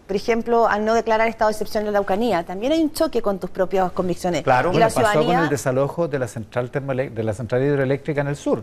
Por 0.06 0.14
ejemplo, 0.14 0.68
al 0.68 0.84
no 0.84 0.94
declarar 0.94 1.26
estado 1.26 1.48
de 1.48 1.52
excepción 1.52 1.84
en 1.84 1.92
la 1.92 1.98
Araucanía, 1.98 2.44
también 2.44 2.72
hay 2.72 2.80
un 2.80 2.92
choque 2.92 3.20
con 3.20 3.40
tus 3.40 3.50
propias 3.50 3.90
convicciones. 3.90 4.44
Claro, 4.44 4.72
y 4.72 4.76
la 4.76 4.88
pasó 4.88 5.24
con 5.24 5.36
el 5.36 5.48
desalojo 5.48 6.06
de 6.06 6.20
la 6.20 6.28
central 6.28 6.70
de 6.70 7.22
la 7.24 7.34
central 7.34 7.64
hidroeléctrica 7.64 8.20
en 8.20 8.28
el 8.28 8.36
sur. 8.36 8.62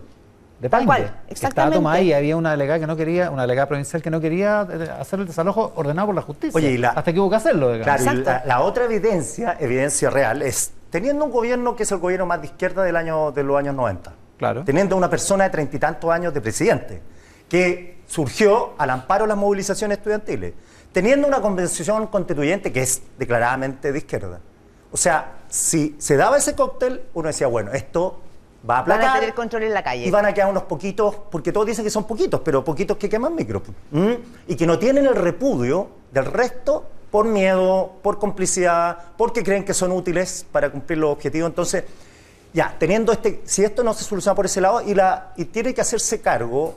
De 0.64 0.70
Tal 0.70 0.86
cual, 0.86 1.02
exactamente. 1.28 1.46
Estaba 1.50 1.72
tomada 1.72 2.00
y 2.00 2.14
había 2.14 2.38
una 2.38 2.52
delegada 2.52 2.80
que 2.80 2.88
no 2.88 2.96
quería, 2.96 3.30
una 3.30 3.42
delegada 3.42 3.68
provincial 3.68 4.02
que 4.02 4.10
no 4.10 4.22
quería 4.22 4.66
eh, 4.72 4.90
hacer 4.98 5.20
el 5.20 5.28
desalojo 5.28 5.74
ordenado 5.76 6.06
por 6.06 6.16
la 6.16 6.22
justicia. 6.22 6.58
Oye, 6.58 6.72
y 6.72 6.78
la, 6.78 6.92
hasta 6.92 7.12
que 7.12 7.20
hubo 7.20 7.30
que 7.30 7.36
hacerlo. 7.36 7.74
Claro, 7.84 8.14
la, 8.14 8.44
la, 8.46 8.62
otra 8.62 8.86
evidencia, 8.86 9.58
evidencia 9.60 10.10
real, 10.10 10.42
es 10.42 10.72
teniendo 10.90 11.26
un 11.26 11.32
gobierno 11.32 11.76
que 11.76 11.84
es 11.84 11.92
el 11.92 11.98
gobierno 11.98 12.26
más 12.26 12.40
de 12.40 12.48
izquierda 12.48 12.82
del 12.82 12.96
año, 12.96 13.34
de 13.34 13.44
los 13.44 13.58
años 13.58 13.76
90, 13.76 14.14
claro. 14.38 14.64
teniendo 14.64 14.96
una 14.96 15.10
persona 15.10 15.44
de 15.44 15.50
treinta 15.50 15.76
y 15.76 15.80
tantos 15.80 16.10
años 16.10 16.34
de 16.34 16.40
presidente, 16.40 17.02
que 17.50 17.98
surgió 18.08 18.72
al 18.78 18.90
amparo 18.90 19.26
de 19.26 19.28
las 19.28 19.38
movilizaciones 19.38 19.98
estudiantiles, 19.98 20.54
teniendo 20.94 21.28
una 21.28 21.42
convención 21.42 22.08
constituyente 22.08 22.72
que 22.72 22.84
es 22.84 23.02
declaradamente 23.20 23.92
de 23.92 23.98
izquierda. 23.98 24.40
O 24.94 24.96
sea, 24.96 25.40
si 25.50 25.98
se 26.00 26.16
daba 26.16 26.38
ese 26.38 26.56
cóctel, 26.56 27.02
uno 27.16 27.28
decía, 27.28 27.48
bueno, 27.48 27.74
esto 27.74 28.22
va 28.68 28.78
a 28.78 28.80
aplacar. 28.80 29.06
Van 29.06 29.18
a 29.18 29.20
tener 29.20 29.36
control 29.36 29.64
en 29.64 29.74
la 29.74 29.84
calle. 29.84 30.06
Y 30.06 30.12
van 30.12 30.26
a 30.26 30.34
quedar 30.34 30.50
unos 30.50 30.64
poquitos, 30.64 31.16
porque 31.30 31.52
todos 31.52 31.68
dicen 31.68 31.84
que 31.84 31.92
son 31.92 32.06
poquitos, 32.06 32.42
pero 32.42 32.64
poquitos 32.64 32.98
que 32.98 33.10
queman 33.10 33.36
micro. 33.36 33.62
Y 34.48 34.56
que 34.56 34.66
no 34.68 34.80
tienen 34.80 35.06
el 35.06 35.16
repudio 35.16 35.90
del 36.12 36.26
resto 36.26 36.86
por 37.12 37.26
miedo, 37.26 37.94
por 38.02 38.18
complicidad, 38.18 38.98
porque 39.18 39.44
creen 39.44 39.64
que 39.64 39.74
son 39.74 39.92
útiles 39.92 40.46
para 40.52 40.72
cumplir 40.72 40.98
los 40.98 41.12
objetivos. 41.12 41.50
Entonces, 41.50 41.84
ya, 42.54 42.76
teniendo 42.80 43.12
este, 43.12 43.42
si 43.46 43.64
esto 43.64 43.84
no 43.84 43.94
se 43.94 44.04
soluciona 44.04 44.36
por 44.36 44.46
ese 44.46 44.62
lado, 44.62 44.82
y, 44.82 44.96
la, 44.96 45.34
y 45.38 45.46
tiene 45.46 45.74
que 45.74 45.82
hacerse 45.82 46.22
cargo 46.22 46.76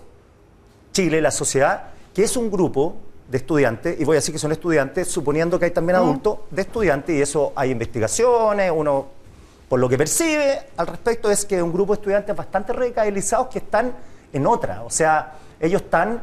Chile, 0.92 1.20
la 1.20 1.30
sociedad, 1.30 1.84
que 2.14 2.22
es 2.24 2.36
un 2.36 2.50
grupo 2.50 2.96
de 3.30 3.38
estudiantes, 3.38 3.98
y 3.98 4.04
voy 4.04 4.16
a 4.16 4.18
decir 4.18 4.32
que 4.32 4.38
son 4.38 4.52
estudiantes, 4.52 5.08
suponiendo 5.08 5.58
que 5.58 5.66
hay 5.66 5.70
también 5.70 5.96
adultos 5.96 6.38
de 6.50 6.62
estudiantes, 6.62 7.16
y 7.16 7.22
eso 7.22 7.52
hay 7.56 7.70
investigaciones, 7.70 8.70
uno 8.74 9.15
por 9.68 9.80
lo 9.80 9.88
que 9.88 9.98
percibe 9.98 10.60
al 10.76 10.86
respecto 10.86 11.30
es 11.30 11.44
que 11.44 11.62
un 11.62 11.72
grupo 11.72 11.92
de 11.92 12.00
estudiantes 12.00 12.36
bastante 12.36 12.72
radicalizados 12.72 13.48
que 13.48 13.58
están 13.58 13.92
en 14.32 14.46
otra, 14.46 14.82
o 14.82 14.90
sea, 14.90 15.32
ellos 15.60 15.82
están 15.82 16.20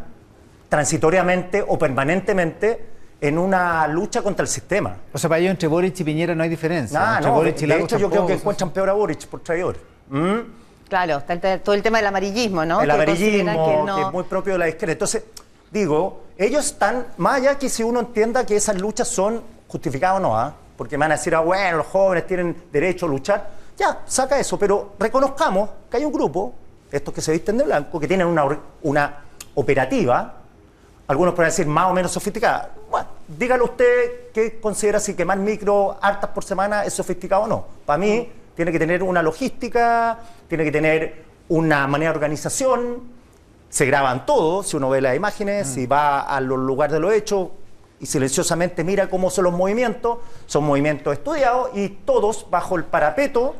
transitoriamente 0.69 1.63
o 1.67 1.77
permanentemente 1.77 2.93
en 3.21 3.38
una 3.38 3.88
lucha 3.88 4.21
contra 4.21 4.43
el 4.43 4.49
sistema. 4.49 4.97
O 5.13 5.17
sea, 5.17 5.29
para 5.29 5.39
ellos 5.39 5.51
entre 5.51 5.67
Boric 5.67 5.99
y 5.99 6.03
Piñera 6.03 6.36
no 6.36 6.43
hay 6.43 6.49
diferencia. 6.49 7.17
Ah, 7.17 7.21
no, 7.21 7.41
de, 7.41 7.51
hecho 7.51 7.97
yo 7.97 8.10
creo 8.10 8.25
que 8.25 8.34
encuentran 8.34 8.71
peor 8.71 8.89
a 8.89 8.93
Boric 8.93 9.27
por 9.27 9.39
traidor. 9.39 9.77
¿Mm? 10.10 10.39
Claro, 10.89 11.17
está 11.17 11.60
todo 11.60 11.73
el 11.73 11.82
tema 11.82 11.99
del 11.99 12.08
amarillismo, 12.08 12.65
¿no? 12.65 12.82
El 12.82 12.91
amarillismo, 12.91 13.95
que, 13.95 14.01
es 14.01 14.12
muy 14.12 14.23
propio 14.23 14.53
de 14.53 14.60
la 14.60 14.67
izquierda. 14.67 14.93
Entonces, 14.93 15.23
digo, 15.71 16.23
ellos 16.38 16.65
están, 16.65 17.06
más 17.17 17.36
allá 17.36 17.58
que 17.58 17.69
si 17.69 17.84
uno 17.84 18.01
entienda 18.01 18.45
que 18.45 18.56
esas 18.56 18.79
luchas 18.79 19.08
son 19.08 19.41
justificadas 19.67 20.17
o 20.17 20.20
no, 20.20 20.38
¿ah? 20.38 20.53
Porque 20.78 20.97
me 20.97 21.03
van 21.05 21.11
a 21.11 21.15
decir, 21.15 21.36
ah, 21.36 21.41
bueno, 21.41 21.78
los 21.78 21.88
jóvenes 21.88 22.26
tienen 22.28 22.63
derecho 22.71 23.05
a 23.05 23.09
luchar, 23.09 23.49
ya, 23.78 24.01
saca 24.05 24.39
eso, 24.39 24.57
pero 24.57 24.93
reconozcamos 24.99 25.69
que 25.89 25.97
hay 25.97 26.05
un 26.05 26.13
grupo, 26.13 26.53
estos 26.91 27.13
que 27.13 27.21
se 27.21 27.32
visten 27.32 27.57
de 27.57 27.63
blanco, 27.63 27.99
que 27.99 28.07
tienen 28.07 28.28
una, 28.28 28.45
una 28.84 29.17
operativa, 29.55 30.36
algunos 31.07 31.34
pueden 31.34 31.49
decir 31.49 31.67
más 31.67 31.91
o 31.91 31.93
menos 31.93 32.11
sofisticada. 32.11 32.71
Bueno, 32.89 33.07
dígale 33.28 33.63
usted 33.63 34.32
qué 34.34 34.59
considera 34.59 34.99
si 34.99 35.15
quemar 35.15 35.38
micro 35.38 35.97
hartas 36.01 36.30
por 36.30 36.43
semana 36.43 36.86
es 36.86 36.93
sofisticado 36.93 37.43
o 37.43 37.47
no. 37.47 37.65
Para 37.86 37.97
mí, 37.97 38.32
tiene 38.55 38.71
que 38.71 38.80
tener 38.80 39.03
una 39.03 39.21
logística, 39.21 40.17
tiene 40.47 40.63
que 40.63 40.71
tener 40.71 41.24
una 41.49 41.88
manera 41.88 42.11
de 42.11 42.17
organización. 42.17 43.01
Se 43.69 43.86
graban 43.86 44.26
todo, 44.26 44.63
si 44.63 44.78
uno 44.78 44.89
ve 44.89 45.01
las 45.01 45.15
imágenes, 45.15 45.67
si 45.67 45.88
va 45.88 46.21
a 46.21 46.39
los 46.39 46.59
lugares 46.59 46.93
de 46.93 46.99
lo 46.99 47.11
hecho 47.11 47.51
y 48.04 48.06
silenciosamente 48.06 48.84
mira 48.84 49.10
cómo 49.10 49.30
son 49.30 49.45
los 49.45 49.54
movimientos, 49.54 50.18
son 50.45 50.66
movimientos 50.66 51.14
estudiados 51.14 51.70
y 51.74 51.88
todos 51.88 52.45
bajo 52.49 52.76
el 52.76 52.84
parapeto 52.84 53.56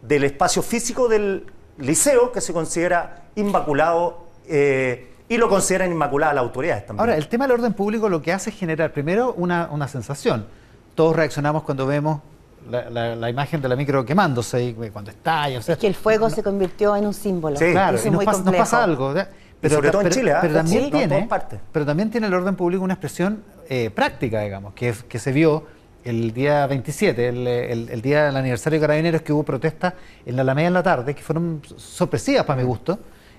del 0.00 0.24
espacio 0.24 0.62
físico 0.62 1.08
del 1.08 1.44
liceo 1.76 2.32
que 2.32 2.40
se 2.40 2.54
considera 2.54 3.24
inmaculado 3.36 4.28
eh, 4.48 5.10
y 5.28 5.36
lo 5.36 5.50
consideran 5.50 5.92
inmaculada 5.92 6.32
las 6.32 6.42
autoridades 6.42 6.86
también. 6.86 7.00
Ahora, 7.00 7.18
el 7.18 7.28
tema 7.28 7.46
del 7.46 7.52
orden 7.52 7.74
público 7.74 8.08
lo 8.08 8.22
que 8.22 8.32
hace 8.32 8.48
es 8.48 8.56
generar 8.56 8.94
primero 8.94 9.34
una, 9.36 9.68
una 9.70 9.86
sensación. 9.88 10.46
Todos 10.94 11.14
reaccionamos 11.14 11.64
cuando 11.64 11.86
vemos 11.86 12.22
la, 12.70 13.28
imagen 13.28 13.60
de 13.60 13.68
la 13.68 13.76
micro 13.76 14.06
quemándose 14.06 14.64
y 14.64 14.72
cuando 14.90 15.10
estalla. 15.10 15.58
O 15.58 15.62
sea, 15.62 15.74
es 15.74 15.78
que 15.78 15.86
el 15.86 15.94
fuego 15.94 16.30
se 16.30 16.42
convirtió 16.42 16.96
en 16.96 17.06
un 17.06 17.12
símbolo. 17.14 17.58
Sí, 17.58 17.72
claro, 17.72 17.98
y 18.02 18.10
nos, 18.10 18.24
pasa, 18.24 18.84
algo. 18.84 19.12
Pero, 19.60 19.76
sobre 19.76 19.90
todo 19.90 20.02
en 20.02 20.10
Chile, 20.10 20.32
¿ah? 20.32 20.38
pero, 20.40 20.54
también 20.54 20.90
tiene, 20.90 21.28
pero 21.70 21.86
también 21.86 22.10
tiene 22.10 22.26
el 22.26 22.34
orden 22.34 22.56
público 22.56 22.82
una 22.82 22.94
expresión 22.94 23.44
eh, 23.74 23.88
práctica, 23.88 24.42
digamos, 24.42 24.74
que, 24.74 24.92
que 25.08 25.18
se 25.18 25.32
vio 25.32 25.64
el 26.04 26.34
día 26.34 26.66
27, 26.66 27.26
el, 27.26 28.02
día 28.02 28.26
del 28.26 28.36
aniversario 28.36 28.78
de 28.78 28.86
Carabineros, 28.86 29.22
que 29.22 29.32
hubo 29.32 29.44
protestas 29.44 29.94
en 30.26 30.36
la 30.36 30.42
Alameda 30.42 30.68
en 30.68 30.74
la 30.74 30.82
tarde, 30.82 31.14
que 31.14 31.22
fueron 31.22 31.62
sorpresivas 31.78 32.44
para 32.44 32.60
mi 32.60 32.66
gusto, 32.66 32.98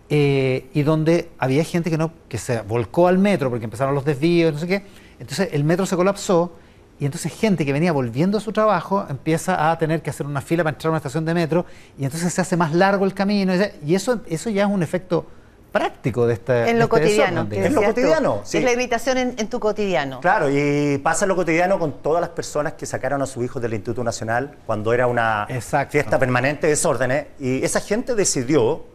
eh, 0.09 0.69
y 0.73 0.81
donde 0.81 1.29
había 1.37 1.63
gente 1.63 1.91
que, 1.91 1.99
no, 1.99 2.11
que 2.27 2.39
se 2.39 2.61
volcó 2.61 3.07
al 3.07 3.19
metro 3.19 3.51
porque 3.51 3.65
empezaron 3.65 3.93
los 3.93 4.05
desvíos, 4.05 4.51
no 4.51 4.57
sé 4.57 4.65
qué. 4.65 4.83
Entonces 5.19 5.49
el 5.51 5.63
metro 5.63 5.85
se 5.85 5.95
colapsó 5.95 6.53
y 6.99 7.05
entonces 7.05 7.31
gente 7.31 7.63
que 7.63 7.71
venía 7.71 7.91
volviendo 7.91 8.39
a 8.39 8.41
su 8.41 8.51
trabajo 8.51 9.05
empieza 9.07 9.69
a 9.69 9.77
tener 9.77 10.01
que 10.01 10.09
hacer 10.09 10.25
una 10.25 10.41
fila 10.41 10.63
para 10.63 10.73
entrar 10.73 10.87
a 10.87 10.91
una 10.93 10.97
estación 10.97 11.25
de 11.25 11.35
metro 11.35 11.67
y 11.95 12.05
entonces 12.05 12.33
se 12.33 12.41
hace 12.41 12.57
más 12.57 12.73
largo 12.73 13.05
el 13.05 13.13
camino 13.13 13.53
y 13.85 13.93
eso, 13.93 14.21
eso 14.27 14.49
ya 14.49 14.63
es 14.63 14.69
un 14.71 14.81
efecto 14.81 15.27
práctico 15.73 16.27
de 16.27 16.35
esta 16.35 16.69
En 16.69 16.77
lo 16.77 16.85
este 16.85 16.97
cotidiano. 17.01 17.47
En 17.51 17.73
lo 17.73 17.81
cotidiano. 17.81 18.41
Sí. 18.45 18.59
Es 18.59 18.63
la 18.63 18.71
irritación 18.71 19.17
en, 19.17 19.49
tu 19.49 19.59
cotidiano. 19.59 20.21
Claro, 20.21 20.47
y 20.49 20.99
pasa 20.99 21.25
en 21.25 21.29
lo 21.29 21.35
cotidiano 21.35 21.79
con 21.79 22.01
todas 22.01 22.21
las 22.21 22.29
personas 22.29 22.73
que 22.73 22.85
sacaron 22.85 23.21
a 23.23 23.25
sus 23.25 23.43
hijos 23.43 23.61
del 23.61 23.73
Instituto 23.73 24.03
Nacional 24.03 24.55
cuando 24.65 24.93
era 24.93 25.07
una 25.07 25.47
fiesta 25.89 26.19
permanente 26.19 26.67
de 26.67 26.73
desórdenes. 26.73 27.25
Y 27.39 27.65
esa 27.65 27.81
gente 27.81 28.13
decidió, 28.13 28.85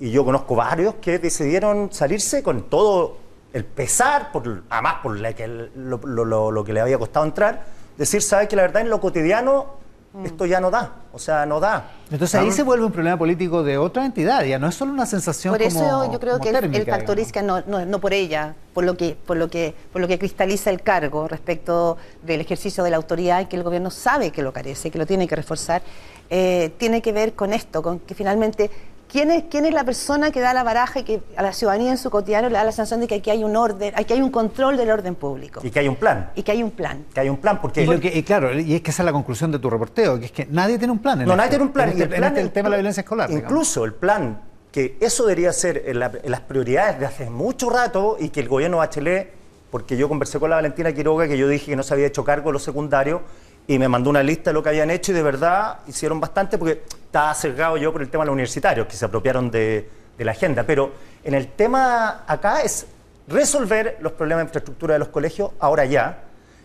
y 0.00 0.10
yo 0.10 0.24
conozco 0.24 0.56
varios 0.56 0.96
que 0.96 1.20
decidieron 1.20 1.92
salirse 1.92 2.42
con 2.42 2.68
todo 2.68 3.18
el 3.52 3.64
pesar, 3.64 4.32
por, 4.32 4.64
además 4.68 4.96
por 5.02 5.16
lo, 5.16 6.50
lo 6.50 6.64
que 6.64 6.72
le 6.72 6.80
había 6.80 6.98
costado 6.98 7.24
entrar, 7.24 7.64
decir, 7.96 8.22
¿sabes 8.22 8.48
que 8.48 8.56
la 8.56 8.62
verdad 8.62 8.82
en 8.82 8.90
lo 8.90 9.00
cotidiano 9.00 9.78
Mm. 10.12 10.24
esto 10.24 10.46
ya 10.46 10.58
no 10.58 10.70
da, 10.70 10.94
o 11.12 11.18
sea, 11.18 11.44
no 11.44 11.60
da. 11.60 11.90
Entonces 12.10 12.34
ahí 12.40 12.50
se 12.50 12.62
vuelve 12.62 12.86
un 12.86 12.92
problema 12.92 13.18
político 13.18 13.62
de 13.62 13.76
otra 13.76 14.06
entidad, 14.06 14.42
ya 14.44 14.58
no 14.58 14.66
es 14.66 14.74
solo 14.74 14.90
una 14.90 15.04
sensación 15.04 15.52
Por 15.52 15.60
eso 15.60 16.10
yo 16.10 16.18
creo 16.18 16.40
que 16.40 16.48
el, 16.48 16.86
factor 16.86 17.18
Isca 17.18 17.42
no, 17.42 17.60
no, 17.60 17.98
por 18.00 18.14
ella, 18.14 18.54
por 18.72 18.84
lo 18.84 18.96
que 18.96 19.18
por 19.26 19.36
lo 19.36 19.48
que 19.48 19.74
por 19.92 20.00
lo 20.00 20.08
que 20.08 20.18
cristaliza 20.18 20.70
el 20.70 20.80
cargo 20.80 21.28
respecto 21.28 21.98
del 22.22 22.40
ejercicio 22.40 22.82
de 22.84 22.90
la 22.90 22.96
autoridad 22.96 23.42
y 23.42 23.46
que 23.46 23.56
el 23.56 23.62
gobierno 23.62 23.90
sabe 23.90 24.30
que 24.30 24.40
lo 24.40 24.50
carece, 24.50 24.90
que 24.90 24.96
lo 24.96 25.04
tiene 25.04 25.28
que 25.28 25.36
reforzar, 25.36 25.82
eh, 26.30 26.72
tiene 26.78 27.02
que 27.02 27.12
ver 27.12 27.34
con 27.34 27.52
esto, 27.52 27.82
con 27.82 27.98
que 27.98 28.14
finalmente 28.14 28.70
¿Quién 29.08 29.30
es, 29.30 29.44
¿Quién 29.50 29.64
es 29.64 29.72
la 29.72 29.84
persona 29.84 30.30
que 30.30 30.40
da 30.40 30.52
la 30.52 30.62
baraja 30.62 31.00
y 31.00 31.02
que 31.02 31.22
a 31.34 31.42
la 31.42 31.54
ciudadanía 31.54 31.90
en 31.90 31.98
su 31.98 32.10
cotidiano 32.10 32.48
le 32.48 32.54
da 32.54 32.64
la 32.64 32.72
sensación 32.72 33.00
de 33.00 33.06
que 33.08 33.16
aquí 33.16 33.30
hay 33.30 33.42
un 33.42 33.56
orden, 33.56 33.94
aquí 33.96 34.12
hay 34.12 34.20
un 34.20 34.30
control 34.30 34.76
del 34.76 34.90
orden 34.90 35.14
público? 35.14 35.60
Y 35.64 35.70
que 35.70 35.78
hay 35.78 35.88
un 35.88 35.96
plan. 35.96 36.30
Y 36.34 36.42
que 36.42 36.52
hay 36.52 36.62
un 36.62 36.70
plan. 36.70 37.06
Que 37.14 37.20
hay 37.20 37.30
un 37.30 37.38
plan, 37.38 37.58
porque... 37.60 37.82
Y, 37.82 38.22
claro, 38.22 38.52
y 38.58 38.74
es 38.74 38.82
que 38.82 38.90
esa 38.90 39.02
es 39.02 39.06
la 39.06 39.12
conclusión 39.12 39.50
de 39.50 39.58
tu 39.58 39.70
reporteo, 39.70 40.18
que 40.18 40.26
es 40.26 40.32
que 40.32 40.46
nadie 40.50 40.76
tiene 40.76 40.92
un 40.92 40.98
plan. 40.98 41.24
no, 41.24 41.34
nadie 41.34 41.48
tiene 41.48 41.64
un 41.64 41.72
plan. 41.72 41.88
En, 41.88 42.02
este, 42.02 42.40
el, 42.40 42.50
tema 42.50 42.66
de 42.68 42.70
la 42.70 42.76
violencia 42.76 43.00
escolar. 43.00 43.30
Incluso 43.30 43.86
el 43.86 43.94
plan, 43.94 44.42
que 44.70 44.98
eso 45.00 45.24
debería 45.24 45.54
ser 45.54 45.84
en, 45.86 45.98
las 45.98 46.40
prioridades 46.42 47.00
de 47.00 47.06
hace 47.06 47.30
mucho 47.30 47.70
rato 47.70 48.18
y 48.20 48.28
que 48.28 48.40
el 48.40 48.48
gobierno 48.48 48.76
Bachelet, 48.76 49.32
porque 49.70 49.96
yo 49.96 50.08
conversé 50.08 50.38
con 50.38 50.50
la 50.50 50.56
Valentina 50.56 50.92
Quiroga, 50.92 51.26
que 51.26 51.38
yo 51.38 51.48
dije 51.48 51.66
que 51.70 51.76
no 51.76 51.82
se 51.82 51.94
había 51.94 52.06
hecho 52.06 52.24
cargo 52.24 52.50
de 52.50 52.54
los 52.54 52.62
secundarios, 52.62 53.22
y 53.68 53.78
me 53.78 53.86
mandó 53.86 54.08
una 54.08 54.22
lista 54.22 54.48
de 54.50 54.54
lo 54.54 54.62
que 54.62 54.70
habían 54.70 54.90
hecho 54.90 55.12
y 55.12 55.14
de 55.14 55.22
verdad 55.22 55.80
hicieron 55.86 56.18
bastante 56.18 56.56
porque 56.56 56.82
estaba 56.88 57.34
sesgado 57.34 57.76
yo 57.76 57.92
por 57.92 58.00
el 58.00 58.08
tema 58.08 58.24
de 58.24 58.28
los 58.28 58.32
universitarios 58.32 58.86
que 58.86 58.96
se 58.96 59.04
apropiaron 59.04 59.50
de, 59.50 59.88
la 60.18 60.32
agenda. 60.32 60.64
Pero 60.64 60.90
en 61.22 61.34
el 61.34 61.48
tema 61.48 62.24
acá 62.26 62.62
es 62.62 62.86
resolver 63.28 63.98
los 64.00 64.12
problemas 64.12 64.44
de 64.44 64.48
infraestructura 64.48 64.94
de 64.94 64.98
los 64.98 65.08
colegios 65.08 65.50
ahora 65.60 65.84
ya. 65.84 66.24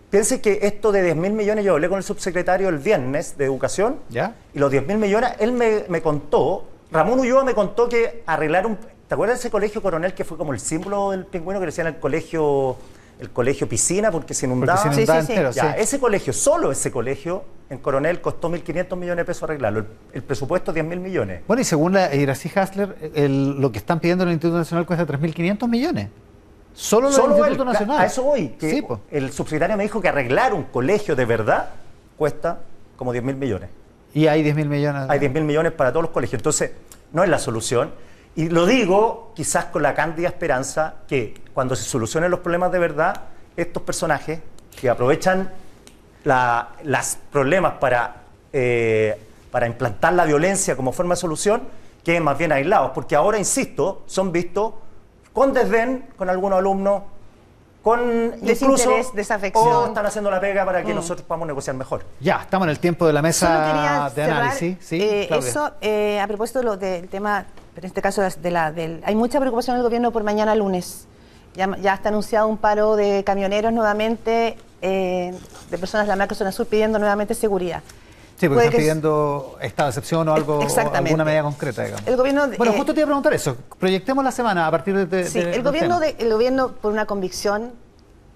Piense 0.10 0.40
que 0.40 0.60
esto 0.62 0.94
de 0.94 1.04
10 1.04 1.18
mil 1.18 1.34
millones, 1.34 1.66
yo 1.66 1.74
hablé 1.74 1.90
con 1.90 1.98
el 1.98 2.04
subsecretario 2.04 2.70
el 2.70 2.78
viernes 2.78 3.38
de 3.38 3.46
Educación 3.46 4.00
¿Ya? 4.10 4.36
y 4.54 4.60
los 4.60 4.72
10 4.72 4.88
mil 4.88 4.98
millones, 4.98 5.32
él 5.40 5.52
me, 5.52 5.84
me, 5.90 6.02
contó, 6.02 6.66
Ramón 6.90 7.20
Ulloa 7.20 7.44
me 7.44 7.54
contó 7.54 7.90
que 7.90 8.24
arreglar 8.26 8.66
un... 8.66 8.78
¿Te 9.08 9.16
acuerdas 9.16 9.40
de 9.40 9.40
ese 9.42 9.52
colegio 9.52 9.82
coronel 9.82 10.14
que 10.14 10.24
fue 10.24 10.38
como 10.38 10.54
el 10.54 10.60
símbolo 10.60 11.12
del 11.12 11.26
pingüino 11.26 11.60
que 11.60 11.66
le 11.66 11.72
decían 11.72 11.88
el 11.88 11.98
colegio 11.98 12.78
el 13.24 13.30
colegio 13.32 13.70
piscina 13.70 14.12
porque 14.12 14.34
se 14.34 14.46
inundaba. 14.46 14.92
Ese 15.78 16.00
colegio, 16.00 16.34
solo 16.34 16.72
ese 16.72 16.92
colegio, 16.92 17.46
en 17.70 17.78
Coronel 17.78 18.20
costó 18.20 18.50
1.500 18.50 18.98
millones 18.98 19.18
de 19.18 19.26
pesos 19.26 19.44
arreglarlo. 19.44 19.86
El, 20.12 20.24
presupuesto 20.24 20.72
es 20.72 20.78
10.000 20.78 21.00
millones. 21.00 21.42
Bueno, 21.48 21.62
y 21.62 21.64
según 21.64 21.94
la 21.94 22.14
Iracy 22.14 22.52
Hasler, 22.54 22.96
lo 23.30 23.72
que 23.72 23.78
están 23.78 24.02
pidiendo 24.02 24.24
en 24.24 24.30
el 24.30 24.34
Instituto 24.34 24.58
Nacional 24.58 24.86
cuesta 24.86 25.08
3.500 25.08 25.70
millones. 25.70 26.10
Solo, 26.74 27.08
el 27.08 27.16
Instituto 27.16 27.66
Nacional. 27.66 28.02
A 28.02 28.06
eso 28.06 28.24
voy. 28.24 28.50
Que 28.50 28.84
el 29.12 29.32
subsecretario 29.32 29.78
me 29.78 29.84
dijo 29.84 30.02
que 30.02 30.10
arreglar 30.10 30.54
un 30.54 30.64
colegio 30.64 31.16
de 31.16 31.26
verdad 31.26 31.70
cuesta 32.18 32.60
como 32.98 33.14
10.000 33.14 33.36
millones. 33.36 33.70
Y 34.14 34.28
hay 34.28 34.44
10.000 34.44 34.66
millones. 34.66 35.06
Hay 35.08 35.20
10.000 35.20 35.44
millones 35.44 35.72
para 35.72 35.92
todos 35.92 36.04
los 36.04 36.12
colegios. 36.12 36.40
Entonces, 36.40 36.72
no 37.14 37.24
es 37.24 37.30
la 37.30 37.40
solución. 37.40 37.92
Y 38.36 38.50
lo 38.50 38.66
digo 38.66 39.32
quizás 39.36 39.66
con 39.66 39.84
la 39.84 39.94
cándida 39.94 40.28
esperanza 40.28 40.96
que 41.08 41.36
cuando 41.54 41.76
se 41.76 41.84
solucionen 41.84 42.32
los 42.32 42.40
problemas 42.40 42.72
de 42.72 42.80
verdad, 42.80 43.22
estos 43.56 43.84
personajes 43.84 44.40
que 44.80 44.90
aprovechan 44.90 45.52
los 46.24 47.18
problemas 47.32 47.74
para, 47.74 48.24
eh, 48.52 49.20
para 49.52 49.68
implantar 49.68 50.14
la 50.14 50.26
violencia 50.26 50.76
como 50.76 50.92
forma 50.92 51.16
de 51.16 51.22
solución, 51.22 51.64
queden 52.04 52.24
más 52.24 52.38
bien 52.38 52.52
aislados. 52.52 52.92
Porque 52.94 53.16
ahora, 53.16 53.38
insisto, 53.38 54.04
son 54.08 54.32
vistos 54.32 54.74
con 55.32 55.54
desdén 55.54 56.08
con 56.16 56.30
algunos 56.30 56.60
alumnos, 56.60 57.04
con 57.82 58.40
desinterés, 58.42 59.14
desafección. 59.14 59.68
O 59.68 59.86
están 59.88 60.06
haciendo 60.06 60.32
la 60.32 60.40
pega 60.40 60.66
para 60.66 60.84
que 60.84 60.94
mm. 60.94 60.96
nosotros 60.96 61.28
podamos 61.28 61.48
negociar 61.48 61.76
mejor. 61.76 62.06
Ya, 62.20 62.38
estamos 62.42 62.66
en 62.66 62.70
el 62.70 62.80
tiempo 62.80 63.06
de 63.06 63.14
la 63.14 63.22
mesa 63.22 64.10
de 64.16 64.24
análisis. 64.24 64.78
¿Sí, 64.80 65.02
eh, 65.02 65.28
eso, 65.30 65.74
eh, 65.82 66.20
a 66.20 66.28
propósito 66.28 66.78
del 66.78 67.10
tema 67.10 67.46
pero 67.74 67.86
en 67.86 67.90
este 67.90 68.02
caso 68.02 68.22
de 68.22 68.52
la, 68.52 68.72
del, 68.72 69.02
hay 69.06 69.16
mucha 69.16 69.40
preocupación 69.40 69.76
en 69.76 69.80
el 69.80 69.84
gobierno 69.84 70.12
por 70.12 70.24
mañana 70.24 70.56
lunes. 70.56 71.08
Ya, 71.56 71.76
ya 71.78 71.94
está 71.94 72.10
anunciado 72.10 72.48
un 72.48 72.58
paro 72.58 72.96
de 72.96 73.24
camioneros 73.24 73.72
nuevamente, 73.74 74.58
eh, 74.82 75.34
de 75.70 75.78
personas 75.78 76.08
de 76.08 76.12
la 76.12 76.16
marca 76.16 76.34
Zona 76.36 76.52
Sur 76.52 76.66
pidiendo 76.68 76.98
nuevamente 76.98 77.36
seguridad. 77.36 77.84
Sí, 78.36 78.50
porque 78.50 78.66
están 78.66 78.80
pidiendo 78.80 79.58
esta 79.62 79.88
excepción 79.88 80.28
o 80.28 80.34
algo, 80.34 80.66
alguna 80.94 81.24
medida 81.24 81.44
concreta, 81.44 81.84
digamos. 81.84 82.08
El 82.08 82.18
gobierno, 82.18 82.48
bueno, 82.58 82.74
justo 82.74 82.94
te 82.94 83.00
iba 83.00 83.06
a 83.06 83.08
preguntar 83.08 83.34
eso. 83.34 83.56
Proyectemos 83.80 84.24
la 84.24 84.32
semana 84.32 84.68
a 84.68 84.72
partir 84.72 85.08
de... 85.08 85.26
sí, 85.26 85.40
el, 85.40 85.62
gobierno 85.62 86.02
el 86.02 86.32
gobierno, 86.32 86.74
por 86.74 86.92
una 86.92 87.06
convicción, 87.06 87.72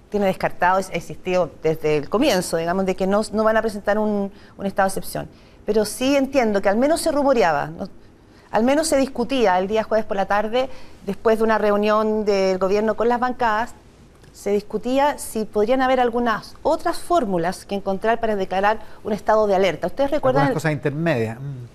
tiene 0.10 0.28
descartado, 0.28 0.78
ha 0.78 0.96
existido 0.96 1.50
desde 1.64 1.98
el 1.98 2.10
comienzo, 2.10 2.58
digamos, 2.58 2.86
de 2.86 2.96
que 2.96 3.08
no, 3.08 3.22
no 3.34 3.44
van 3.44 3.58
a 3.58 3.62
presentar 3.62 3.98
un, 3.98 4.32
un 4.58 4.66
estado 4.66 4.88
de 4.88 4.90
excepción. 4.90 5.28
Pero 5.66 5.84
sí 5.84 6.16
entiendo 6.16 6.62
que 6.62 6.70
al 6.70 6.78
menos 6.78 7.02
se 7.02 7.12
rumoreaba, 7.12 7.72
al 8.52 8.64
menos 8.64 8.88
se 8.88 8.98
discutía 8.98 9.58
el 9.60 9.68
día 9.68 9.84
jueves 9.84 10.06
por 10.06 10.18
la 10.18 10.26
tarde, 10.26 10.70
después 11.06 11.38
de 11.40 11.44
una 11.44 11.58
reunión 11.58 12.26
del 12.26 12.58
gobierno 12.58 12.96
con 12.96 13.10
las 13.10 13.20
bancadas, 13.20 13.74
se 14.34 14.52
discutía 14.52 15.18
si 15.18 15.46
podrían 15.46 15.82
haber 15.82 16.00
algunas 16.00 16.56
otras 16.62 17.00
fórmulas 17.00 17.66
que 17.66 17.74
encontrar 17.74 18.20
para 18.20 18.36
declarar 18.36 18.80
un 19.04 19.14
estado 19.14 19.48
de 19.48 19.56
alerta. 19.56 19.88
¿Ustedes 19.88 20.12
recuerdan? 20.12 20.44
Algunas 20.44 20.62
cosas 20.62 20.74
intermedias. 20.74 21.40
Mm. 21.40 21.66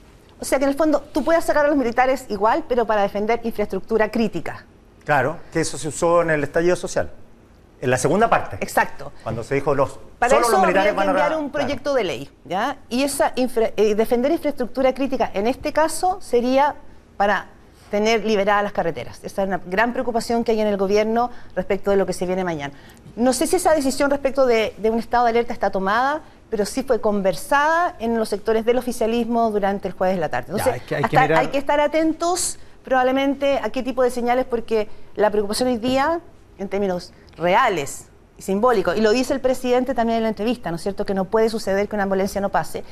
O 0.41 0.45
sea 0.45 0.59
que 0.59 0.65
en 0.65 0.71
el 0.71 0.77
fondo 0.77 1.01
tú 1.13 1.25
puedes 1.25 1.45
sacar 1.45 1.65
a 1.65 1.69
los 1.69 1.77
militares 1.77 2.27
igual, 2.29 2.65
pero 2.69 2.85
para 2.85 3.03
defender 3.03 3.41
infraestructura 3.43 4.11
crítica. 4.11 4.65
Claro, 5.05 5.39
que 5.53 5.61
eso 5.61 5.77
se 5.77 5.89
usó 5.89 6.23
en 6.23 6.31
el 6.31 6.45
estallido 6.45 6.77
social. 6.77 7.11
En 7.83 7.91
la 7.91 7.99
segunda 7.99 8.31
parte. 8.31 8.57
Exacto. 8.61 9.13
Cuando 9.25 9.43
se 9.43 9.57
dijo 9.57 9.75
los. 9.75 9.99
Para 10.21 10.39
eso 10.39 10.49
los 10.49 10.61
militares 10.61 10.93
había 10.93 11.03
que 11.03 11.11
enviar 11.11 11.37
un 11.37 11.51
proyecto 11.51 11.95
de 11.95 12.05
ley, 12.05 12.31
¿ya? 12.45 12.77
Y 12.89 13.03
esa 13.03 13.33
eh, 13.35 13.95
defender 13.97 14.31
infraestructura 14.31 14.95
crítica 14.95 15.33
en 15.35 15.49
este 15.49 15.73
caso 15.73 16.21
sería 16.21 16.77
para 17.17 17.49
tener 17.91 18.25
liberadas 18.25 18.63
las 18.63 18.73
carreteras. 18.73 19.19
Esa 19.25 19.43
es 19.43 19.49
una 19.49 19.61
gran 19.67 19.93
preocupación 19.93 20.45
que 20.45 20.53
hay 20.53 20.61
en 20.61 20.69
el 20.69 20.77
gobierno 20.77 21.31
respecto 21.57 21.91
de 21.91 21.97
lo 21.97 22.07
que 22.07 22.13
se 22.13 22.25
viene 22.25 22.45
mañana. 22.45 22.73
No 23.17 23.33
sé 23.33 23.49
si 23.49 23.57
esa 23.57 23.75
decisión 23.75 24.11
respecto 24.11 24.47
de, 24.47 24.75
un 24.85 25.01
estado 25.01 25.25
de 25.25 25.31
alerta 25.31 25.53
está 25.53 25.71
tomada, 25.71 26.23
pero 26.51 26.65
sí 26.65 26.85
fue 26.85 27.01
conversada 27.01 27.97
en 27.99 28.17
los 28.17 28.29
sectores 28.29 28.65
del 28.65 28.79
oficialismo 28.79 29.51
durante 29.51 29.89
el 29.89 29.95
jueves 29.95 30.17
de 30.17 30.21
la 30.21 30.29
tarde. 30.29 30.53
Entonces, 30.53 30.83
hay 31.13 31.49
que 31.49 31.59
estar 31.59 31.81
atentos 31.81 32.61
probablemente 32.85 33.59
a 33.63 33.71
qué 33.71 33.83
tipo 33.83 34.05
de 34.05 34.11
señales, 34.11 34.45
porque 34.45 34.89
la 35.17 35.31
preocupación 35.31 35.69
hoy 35.69 35.79
día, 35.79 36.21
en 36.59 36.69
términos 36.69 37.13
reales 37.37 38.09
y 38.39 38.43
simbólicos, 38.43 38.97
y 38.97 39.01
lo 39.01 39.11
dice 39.11 39.35
el 39.35 39.41
presidente 39.41 39.95
también 39.95 40.19
en 40.19 40.23
la 40.25 40.29
entrevista, 40.31 40.71
¿no 40.71 40.77
es 40.77 40.83
cierto?, 40.83 41.05
que 41.05 41.15
no 41.15 41.27
puede 41.27 41.49
suceder 41.49 41.89
que 41.89 41.97
una 41.97 42.05
ambulancia 42.05 42.41
no 42.41 42.49
pase, 42.49 42.85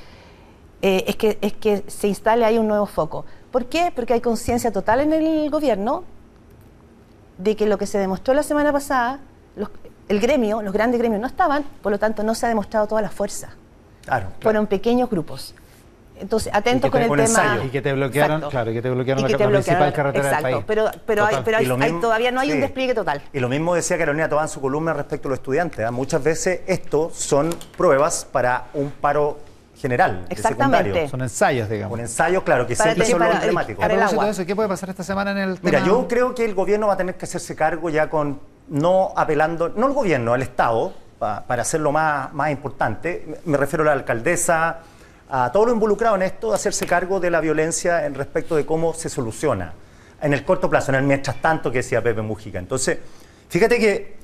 eh, 0.82 1.04
es, 1.06 1.16
que, 1.16 1.38
es 1.40 1.52
que 1.52 1.84
se 1.86 2.08
instale 2.08 2.44
ahí 2.44 2.58
un 2.58 2.66
nuevo 2.66 2.86
foco. 2.86 3.26
¿Por 3.50 3.66
qué? 3.66 3.92
Porque 3.94 4.14
hay 4.14 4.20
conciencia 4.20 4.72
total 4.72 5.00
en 5.00 5.12
el 5.12 5.50
gobierno 5.50 6.04
de 7.38 7.56
que 7.56 7.66
lo 7.66 7.78
que 7.78 7.86
se 7.86 7.98
demostró 7.98 8.34
la 8.34 8.42
semana 8.42 8.72
pasada, 8.72 9.20
el 10.08 10.20
gremio, 10.20 10.62
los 10.62 10.72
grandes 10.72 10.98
gremios 10.98 11.20
no 11.20 11.26
estaban, 11.26 11.64
por 11.82 11.92
lo 11.92 11.98
tanto 11.98 12.22
no 12.22 12.34
se 12.34 12.46
ha 12.46 12.48
demostrado 12.48 12.86
toda 12.86 13.02
la 13.02 13.10
fuerza. 13.10 13.50
Claro, 14.04 14.28
Fueron 14.40 14.66
pequeños 14.66 15.10
grupos. 15.10 15.54
Entonces, 16.20 16.52
atentos 16.54 16.90
con 16.90 17.00
el 17.02 17.08
tema. 17.08 17.22
ensayo. 17.22 17.64
Y 17.64 17.68
que 17.70 17.82
te 17.82 17.92
bloquearon, 17.92 18.36
Exacto. 18.36 18.50
claro, 18.50 18.70
y 18.70 18.74
que 18.74 18.82
te 18.82 18.90
bloquearon 18.90 19.20
Y 19.20 19.22
la, 19.32 19.38
te 19.38 19.44
la 19.44 19.50
principal 19.50 19.76
bloquearon, 19.78 19.92
carretera 19.94 20.24
exacto, 20.28 20.46
del 20.46 20.54
país. 20.56 20.64
Pero, 20.66 20.90
pero, 21.06 21.24
hay- 21.26 21.36
pero 21.44 21.56
hay- 21.58 21.66
mismo- 21.66 22.00
todavía 22.00 22.30
no 22.30 22.40
hay 22.40 22.52
un 22.52 22.60
despliegue 22.60 22.94
total. 22.94 23.22
Y 23.32 23.40
lo 23.40 23.48
mismo 23.48 23.74
decía 23.74 23.96
Carolina 23.98 24.28
Tobán 24.28 24.44
en 24.44 24.48
su 24.48 24.60
columna 24.60 24.92
respecto 24.92 25.28
a 25.28 25.30
los 25.30 25.38
estudiantes. 25.38 25.84
¿ah? 25.84 25.90
Muchas 25.90 26.22
veces 26.22 26.60
esto 26.66 27.10
son 27.14 27.50
pruebas 27.76 28.26
para 28.30 28.66
un 28.74 28.90
paro 28.90 29.38
general, 29.80 30.26
de 30.28 30.34
Exactamente. 30.34 30.76
secundario. 30.84 31.08
Son 31.08 31.22
ensayos, 31.22 31.68
digamos. 31.70 31.94
Un 31.94 32.00
ensayo, 32.00 32.44
claro, 32.44 32.66
que 32.66 32.76
Para 32.76 32.90
siempre 32.90 33.10
son 33.10 33.18
los 33.20 33.28
para- 33.28 33.38
emblemáticos. 33.40 33.82
A 33.84 33.88
para 33.88 34.28
eso, 34.30 34.44
¿qué 34.44 34.54
puede 34.54 34.68
pasar 34.68 34.90
esta 34.90 35.02
semana 35.02 35.30
en 35.30 35.38
el 35.38 35.58
Mira, 35.62 35.78
tema? 35.78 35.86
yo 35.90 36.06
creo 36.06 36.34
que 36.34 36.44
el 36.44 36.54
gobierno 36.54 36.86
va 36.88 36.92
a 36.94 36.96
tener 36.98 37.14
que 37.16 37.24
hacerse 37.24 37.56
cargo 37.56 37.88
ya 37.88 38.10
con, 38.10 38.40
no 38.68 39.12
apelando, 39.16 39.70
no 39.70 39.86
el 39.86 39.94
gobierno, 39.94 40.34
al 40.34 40.42
Estado, 40.42 40.92
pa- 41.18 41.44
para 41.46 41.62
hacerlo 41.62 41.92
más, 41.92 42.30
más 42.34 42.50
importante. 42.50 43.38
Me 43.46 43.56
refiero 43.56 43.82
a 43.84 43.86
la 43.86 43.92
alcaldesa, 43.92 44.80
a 45.30 45.50
todo 45.52 45.66
lo 45.66 45.72
involucrado 45.72 46.16
en 46.16 46.22
esto, 46.22 46.48
de 46.50 46.54
hacerse 46.56 46.86
cargo 46.86 47.20
de 47.20 47.30
la 47.30 47.40
violencia 47.40 48.04
en 48.06 48.14
respecto 48.14 48.56
de 48.56 48.66
cómo 48.66 48.92
se 48.94 49.08
soluciona 49.08 49.72
en 50.22 50.32
el 50.34 50.44
corto 50.44 50.68
plazo, 50.68 50.90
en 50.92 50.96
el 50.96 51.04
mientras 51.04 51.40
tanto 51.40 51.70
que 51.70 51.78
decía 51.78 52.02
Pepe 52.02 52.20
Mujica. 52.22 52.58
Entonces, 52.58 52.98
fíjate 53.48 53.78
que 53.78 54.16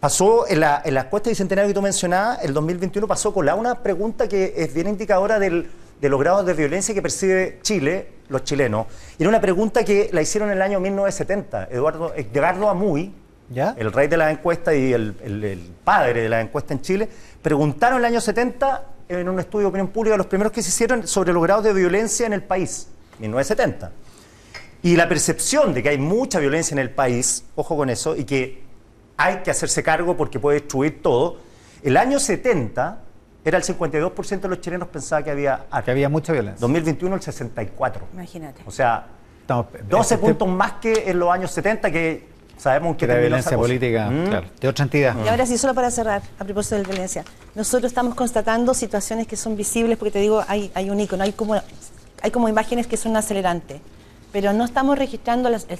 pasó 0.00 0.46
en 0.48 0.60
la, 0.60 0.82
en 0.84 0.94
la 0.94 1.02
encuesta 1.02 1.28
bicentenario 1.30 1.68
que 1.68 1.74
tú 1.74 1.82
mencionabas, 1.82 2.42
el 2.44 2.52
2021 2.54 3.06
pasó 3.06 3.32
con 3.34 3.46
la 3.46 3.54
una 3.54 3.76
pregunta 3.82 4.28
que 4.28 4.54
es 4.56 4.72
bien 4.72 4.88
indicadora 4.88 5.38
del, 5.38 5.68
de 6.00 6.08
los 6.08 6.20
grados 6.20 6.46
de 6.46 6.54
violencia 6.54 6.94
que 6.94 7.02
percibe 7.02 7.58
Chile, 7.62 8.08
los 8.28 8.44
chilenos. 8.44 8.86
Y 9.18 9.22
era 9.22 9.28
una 9.28 9.40
pregunta 9.40 9.84
que 9.84 10.10
la 10.12 10.22
hicieron 10.22 10.50
en 10.50 10.56
el 10.56 10.62
año 10.62 10.80
1970. 10.80 11.68
Eduardo, 11.70 12.12
Edgardo 12.14 12.68
Amuy, 12.68 13.12
¿Ya? 13.50 13.74
el 13.78 13.92
rey 13.92 14.08
de 14.08 14.16
la 14.16 14.30
encuesta 14.30 14.74
y 14.74 14.92
el, 14.92 15.14
el- 15.24 15.44
el 15.44 15.58
padre 15.84 16.22
de 16.22 16.28
la 16.28 16.40
encuesta 16.40 16.74
en 16.74 16.82
Chile, 16.82 17.08
preguntaron 17.42 17.98
en 17.98 18.04
el 18.04 18.12
año 18.12 18.20
70 18.20 18.82
en 19.08 19.28
un 19.28 19.38
estudio 19.40 19.64
de 19.64 19.68
opinión 19.68 19.88
pública, 19.88 20.16
los 20.16 20.26
primeros 20.26 20.52
que 20.52 20.62
se 20.62 20.68
hicieron 20.68 21.06
sobre 21.06 21.32
los 21.32 21.42
grados 21.42 21.64
de 21.64 21.72
violencia 21.72 22.26
en 22.26 22.32
el 22.34 22.42
país, 22.42 22.88
1970. 23.18 23.92
Y 24.82 24.96
la 24.96 25.08
percepción 25.08 25.74
de 25.74 25.82
que 25.82 25.88
hay 25.88 25.98
mucha 25.98 26.38
violencia 26.38 26.74
en 26.74 26.78
el 26.78 26.90
país, 26.90 27.44
ojo 27.56 27.76
con 27.76 27.90
eso, 27.90 28.14
y 28.14 28.24
que 28.24 28.62
hay 29.16 29.38
que 29.38 29.50
hacerse 29.50 29.82
cargo 29.82 30.16
porque 30.16 30.38
puede 30.38 30.60
destruir 30.60 31.02
todo, 31.02 31.38
el 31.82 31.96
año 31.96 32.20
70 32.20 33.00
era 33.44 33.56
el 33.58 33.64
52% 33.64 34.40
de 34.40 34.48
los 34.48 34.60
chilenos 34.60 34.88
pensaba 34.88 35.22
que 35.22 35.30
había 35.30 35.56
Que 35.56 35.62
arte. 35.70 35.90
había 35.90 36.08
mucha 36.08 36.32
violencia. 36.32 36.60
2021 36.60 37.14
el 37.16 37.20
64%. 37.22 38.02
Imagínate. 38.12 38.62
O 38.66 38.70
sea, 38.70 39.06
Estamos- 39.40 39.66
12 39.88 40.14
este- 40.14 40.26
puntos 40.26 40.48
más 40.48 40.72
que 40.74 41.10
en 41.10 41.18
los 41.18 41.30
años 41.32 41.50
70 41.50 41.90
que 41.90 42.28
sabemos 42.58 42.96
que 42.96 43.04
era 43.06 43.14
terminó 43.14 43.28
violencia 43.36 43.56
política, 43.56 44.10
Mm. 44.10 44.26
claro, 44.28 44.46
de 44.60 44.68
otra 44.68 44.82
entidad. 44.84 45.14
Y 45.24 45.28
ahora 45.28 45.46
sí, 45.46 45.56
solo 45.58 45.74
para 45.74 45.90
cerrar, 45.90 46.22
a 46.38 46.44
propósito 46.44 46.74
de 46.76 46.82
la 46.82 46.88
violencia, 46.88 47.24
nosotros 47.54 47.90
estamos 47.90 48.14
constatando 48.14 48.74
situaciones 48.74 49.26
que 49.26 49.36
son 49.36 49.56
visibles, 49.56 49.96
porque 49.98 50.10
te 50.12 50.18
digo, 50.18 50.44
hay, 50.48 50.70
hay 50.74 50.90
un 50.90 51.00
icono, 51.00 51.22
hay 51.24 51.32
como, 51.32 51.54
hay 52.22 52.30
como 52.30 52.48
imágenes 52.48 52.86
que 52.86 52.96
son 52.96 53.16
acelerantes, 53.16 53.80
pero 54.32 54.52
no 54.52 54.64
estamos 54.64 54.98
registrando 54.98 55.48
las- 55.50 55.66
el- 55.68 55.78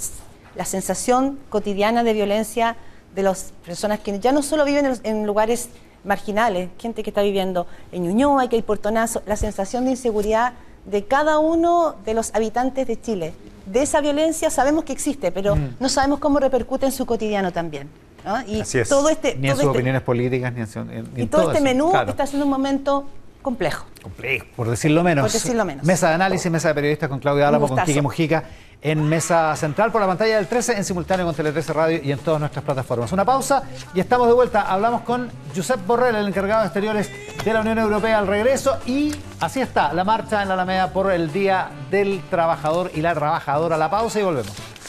la 0.54 0.64
sensación 0.64 1.38
cotidiana 1.50 2.02
de 2.04 2.12
violencia 2.14 2.76
de 3.14 3.22
las 3.22 3.52
personas 3.64 4.00
que 4.00 4.18
ya 4.20 4.32
no 4.32 4.42
solo 4.42 4.64
viven 4.64 4.86
en, 4.86 4.98
en 5.02 5.26
lugares 5.26 5.68
marginales, 6.04 6.70
gente 6.78 7.02
que 7.02 7.10
está 7.10 7.22
viviendo 7.22 7.66
en 7.92 8.04
Ñuñoa, 8.04 8.48
que 8.48 8.56
hay 8.56 8.62
portonazo, 8.62 9.22
la 9.26 9.36
sensación 9.36 9.84
de 9.84 9.90
inseguridad 9.92 10.52
de 10.84 11.04
cada 11.04 11.38
uno 11.38 11.96
de 12.04 12.14
los 12.14 12.34
habitantes 12.34 12.86
de 12.86 13.00
Chile. 13.00 13.34
De 13.70 13.82
esa 13.82 14.00
violencia 14.00 14.50
sabemos 14.50 14.84
que 14.84 14.92
existe, 14.92 15.30
pero 15.32 15.56
Mm. 15.56 15.76
no 15.80 15.88
sabemos 15.88 16.18
cómo 16.18 16.38
repercute 16.40 16.86
en 16.86 16.92
su 16.92 17.06
cotidiano 17.06 17.52
también. 17.52 17.88
¿no? 18.24 18.42
Y 18.46 18.60
Así 18.60 18.78
es. 18.78 18.88
todo 18.88 19.08
este, 19.08 19.36
Ni 19.36 19.48
en 19.48 19.52
todo 19.54 19.62
sus 19.62 19.64
este- 19.68 19.78
opiniones 19.78 20.02
políticas, 20.02 20.52
ni 20.52 20.60
en, 20.60 20.66
su- 20.66 20.78
en- 20.80 21.08
ni 21.14 21.20
y 21.20 21.22
en 21.22 21.28
todo 21.28 21.50
este 21.52 21.62
menú 21.62 21.90
Claro. 21.90 22.10
está 22.10 22.26
siendo 22.26 22.44
un 22.44 22.50
momento 22.50 23.04
complejo. 23.48 23.86
Complejo, 24.02 24.46
por 24.54 24.68
decirlo 24.68 25.02
menos. 25.02 25.22
Por 25.24 25.32
decirlo 25.32 25.64
menos. 25.64 25.84
Mesa 25.84 26.08
de 26.08 26.14
análisis, 26.16 26.52
mesa 26.52 26.68
de 26.68 26.74
periodistas 26.74 27.08
con 27.08 27.18
Claudia 27.18 27.48
Álamo, 27.48 27.66
con. 27.66 27.78
Quique 27.82 28.02
Mujica, 28.02 28.44
en 28.82 29.08
Mesa 29.08 29.56
Central 29.56 29.90
por 29.90 30.02
la 30.02 30.06
pantalla 30.06 30.36
del 30.36 30.46
13, 30.46 30.76
en 30.76 30.84
simultáneo 30.84 31.24
con 31.24 31.34
Tele 31.34 31.50
13 31.50 31.72
Radio 31.72 32.00
y 32.02 32.12
en 32.12 32.18
todas 32.18 32.40
nuestras 32.40 32.62
plataformas. 32.62 33.10
Una 33.10 33.24
pausa 33.24 33.62
y 33.94 34.00
estamos 34.00 34.28
de 34.28 34.34
vuelta. 34.34 34.70
Hablamos 34.70 35.00
con 35.00 35.30
Josep 35.56 35.84
Borrell, 35.86 36.14
el 36.14 36.28
encargado 36.28 36.60
de 36.60 36.66
exteriores 36.66 37.10
de 37.42 37.52
la 37.54 37.62
Unión 37.62 37.78
Europea 37.78 38.18
al 38.18 38.26
regreso 38.26 38.76
y 38.84 39.14
así 39.40 39.62
está 39.62 39.94
la 39.94 40.04
marcha 40.04 40.42
en 40.42 40.48
la 40.48 40.54
Alameda 40.54 40.92
por 40.92 41.10
el 41.10 41.32
Día 41.32 41.70
del 41.90 42.22
Trabajador 42.28 42.90
y 42.94 43.00
la 43.00 43.14
Trabajadora. 43.14 43.78
La 43.78 43.88
pausa 43.88 44.20
y 44.20 44.24
volvemos. 44.24 44.52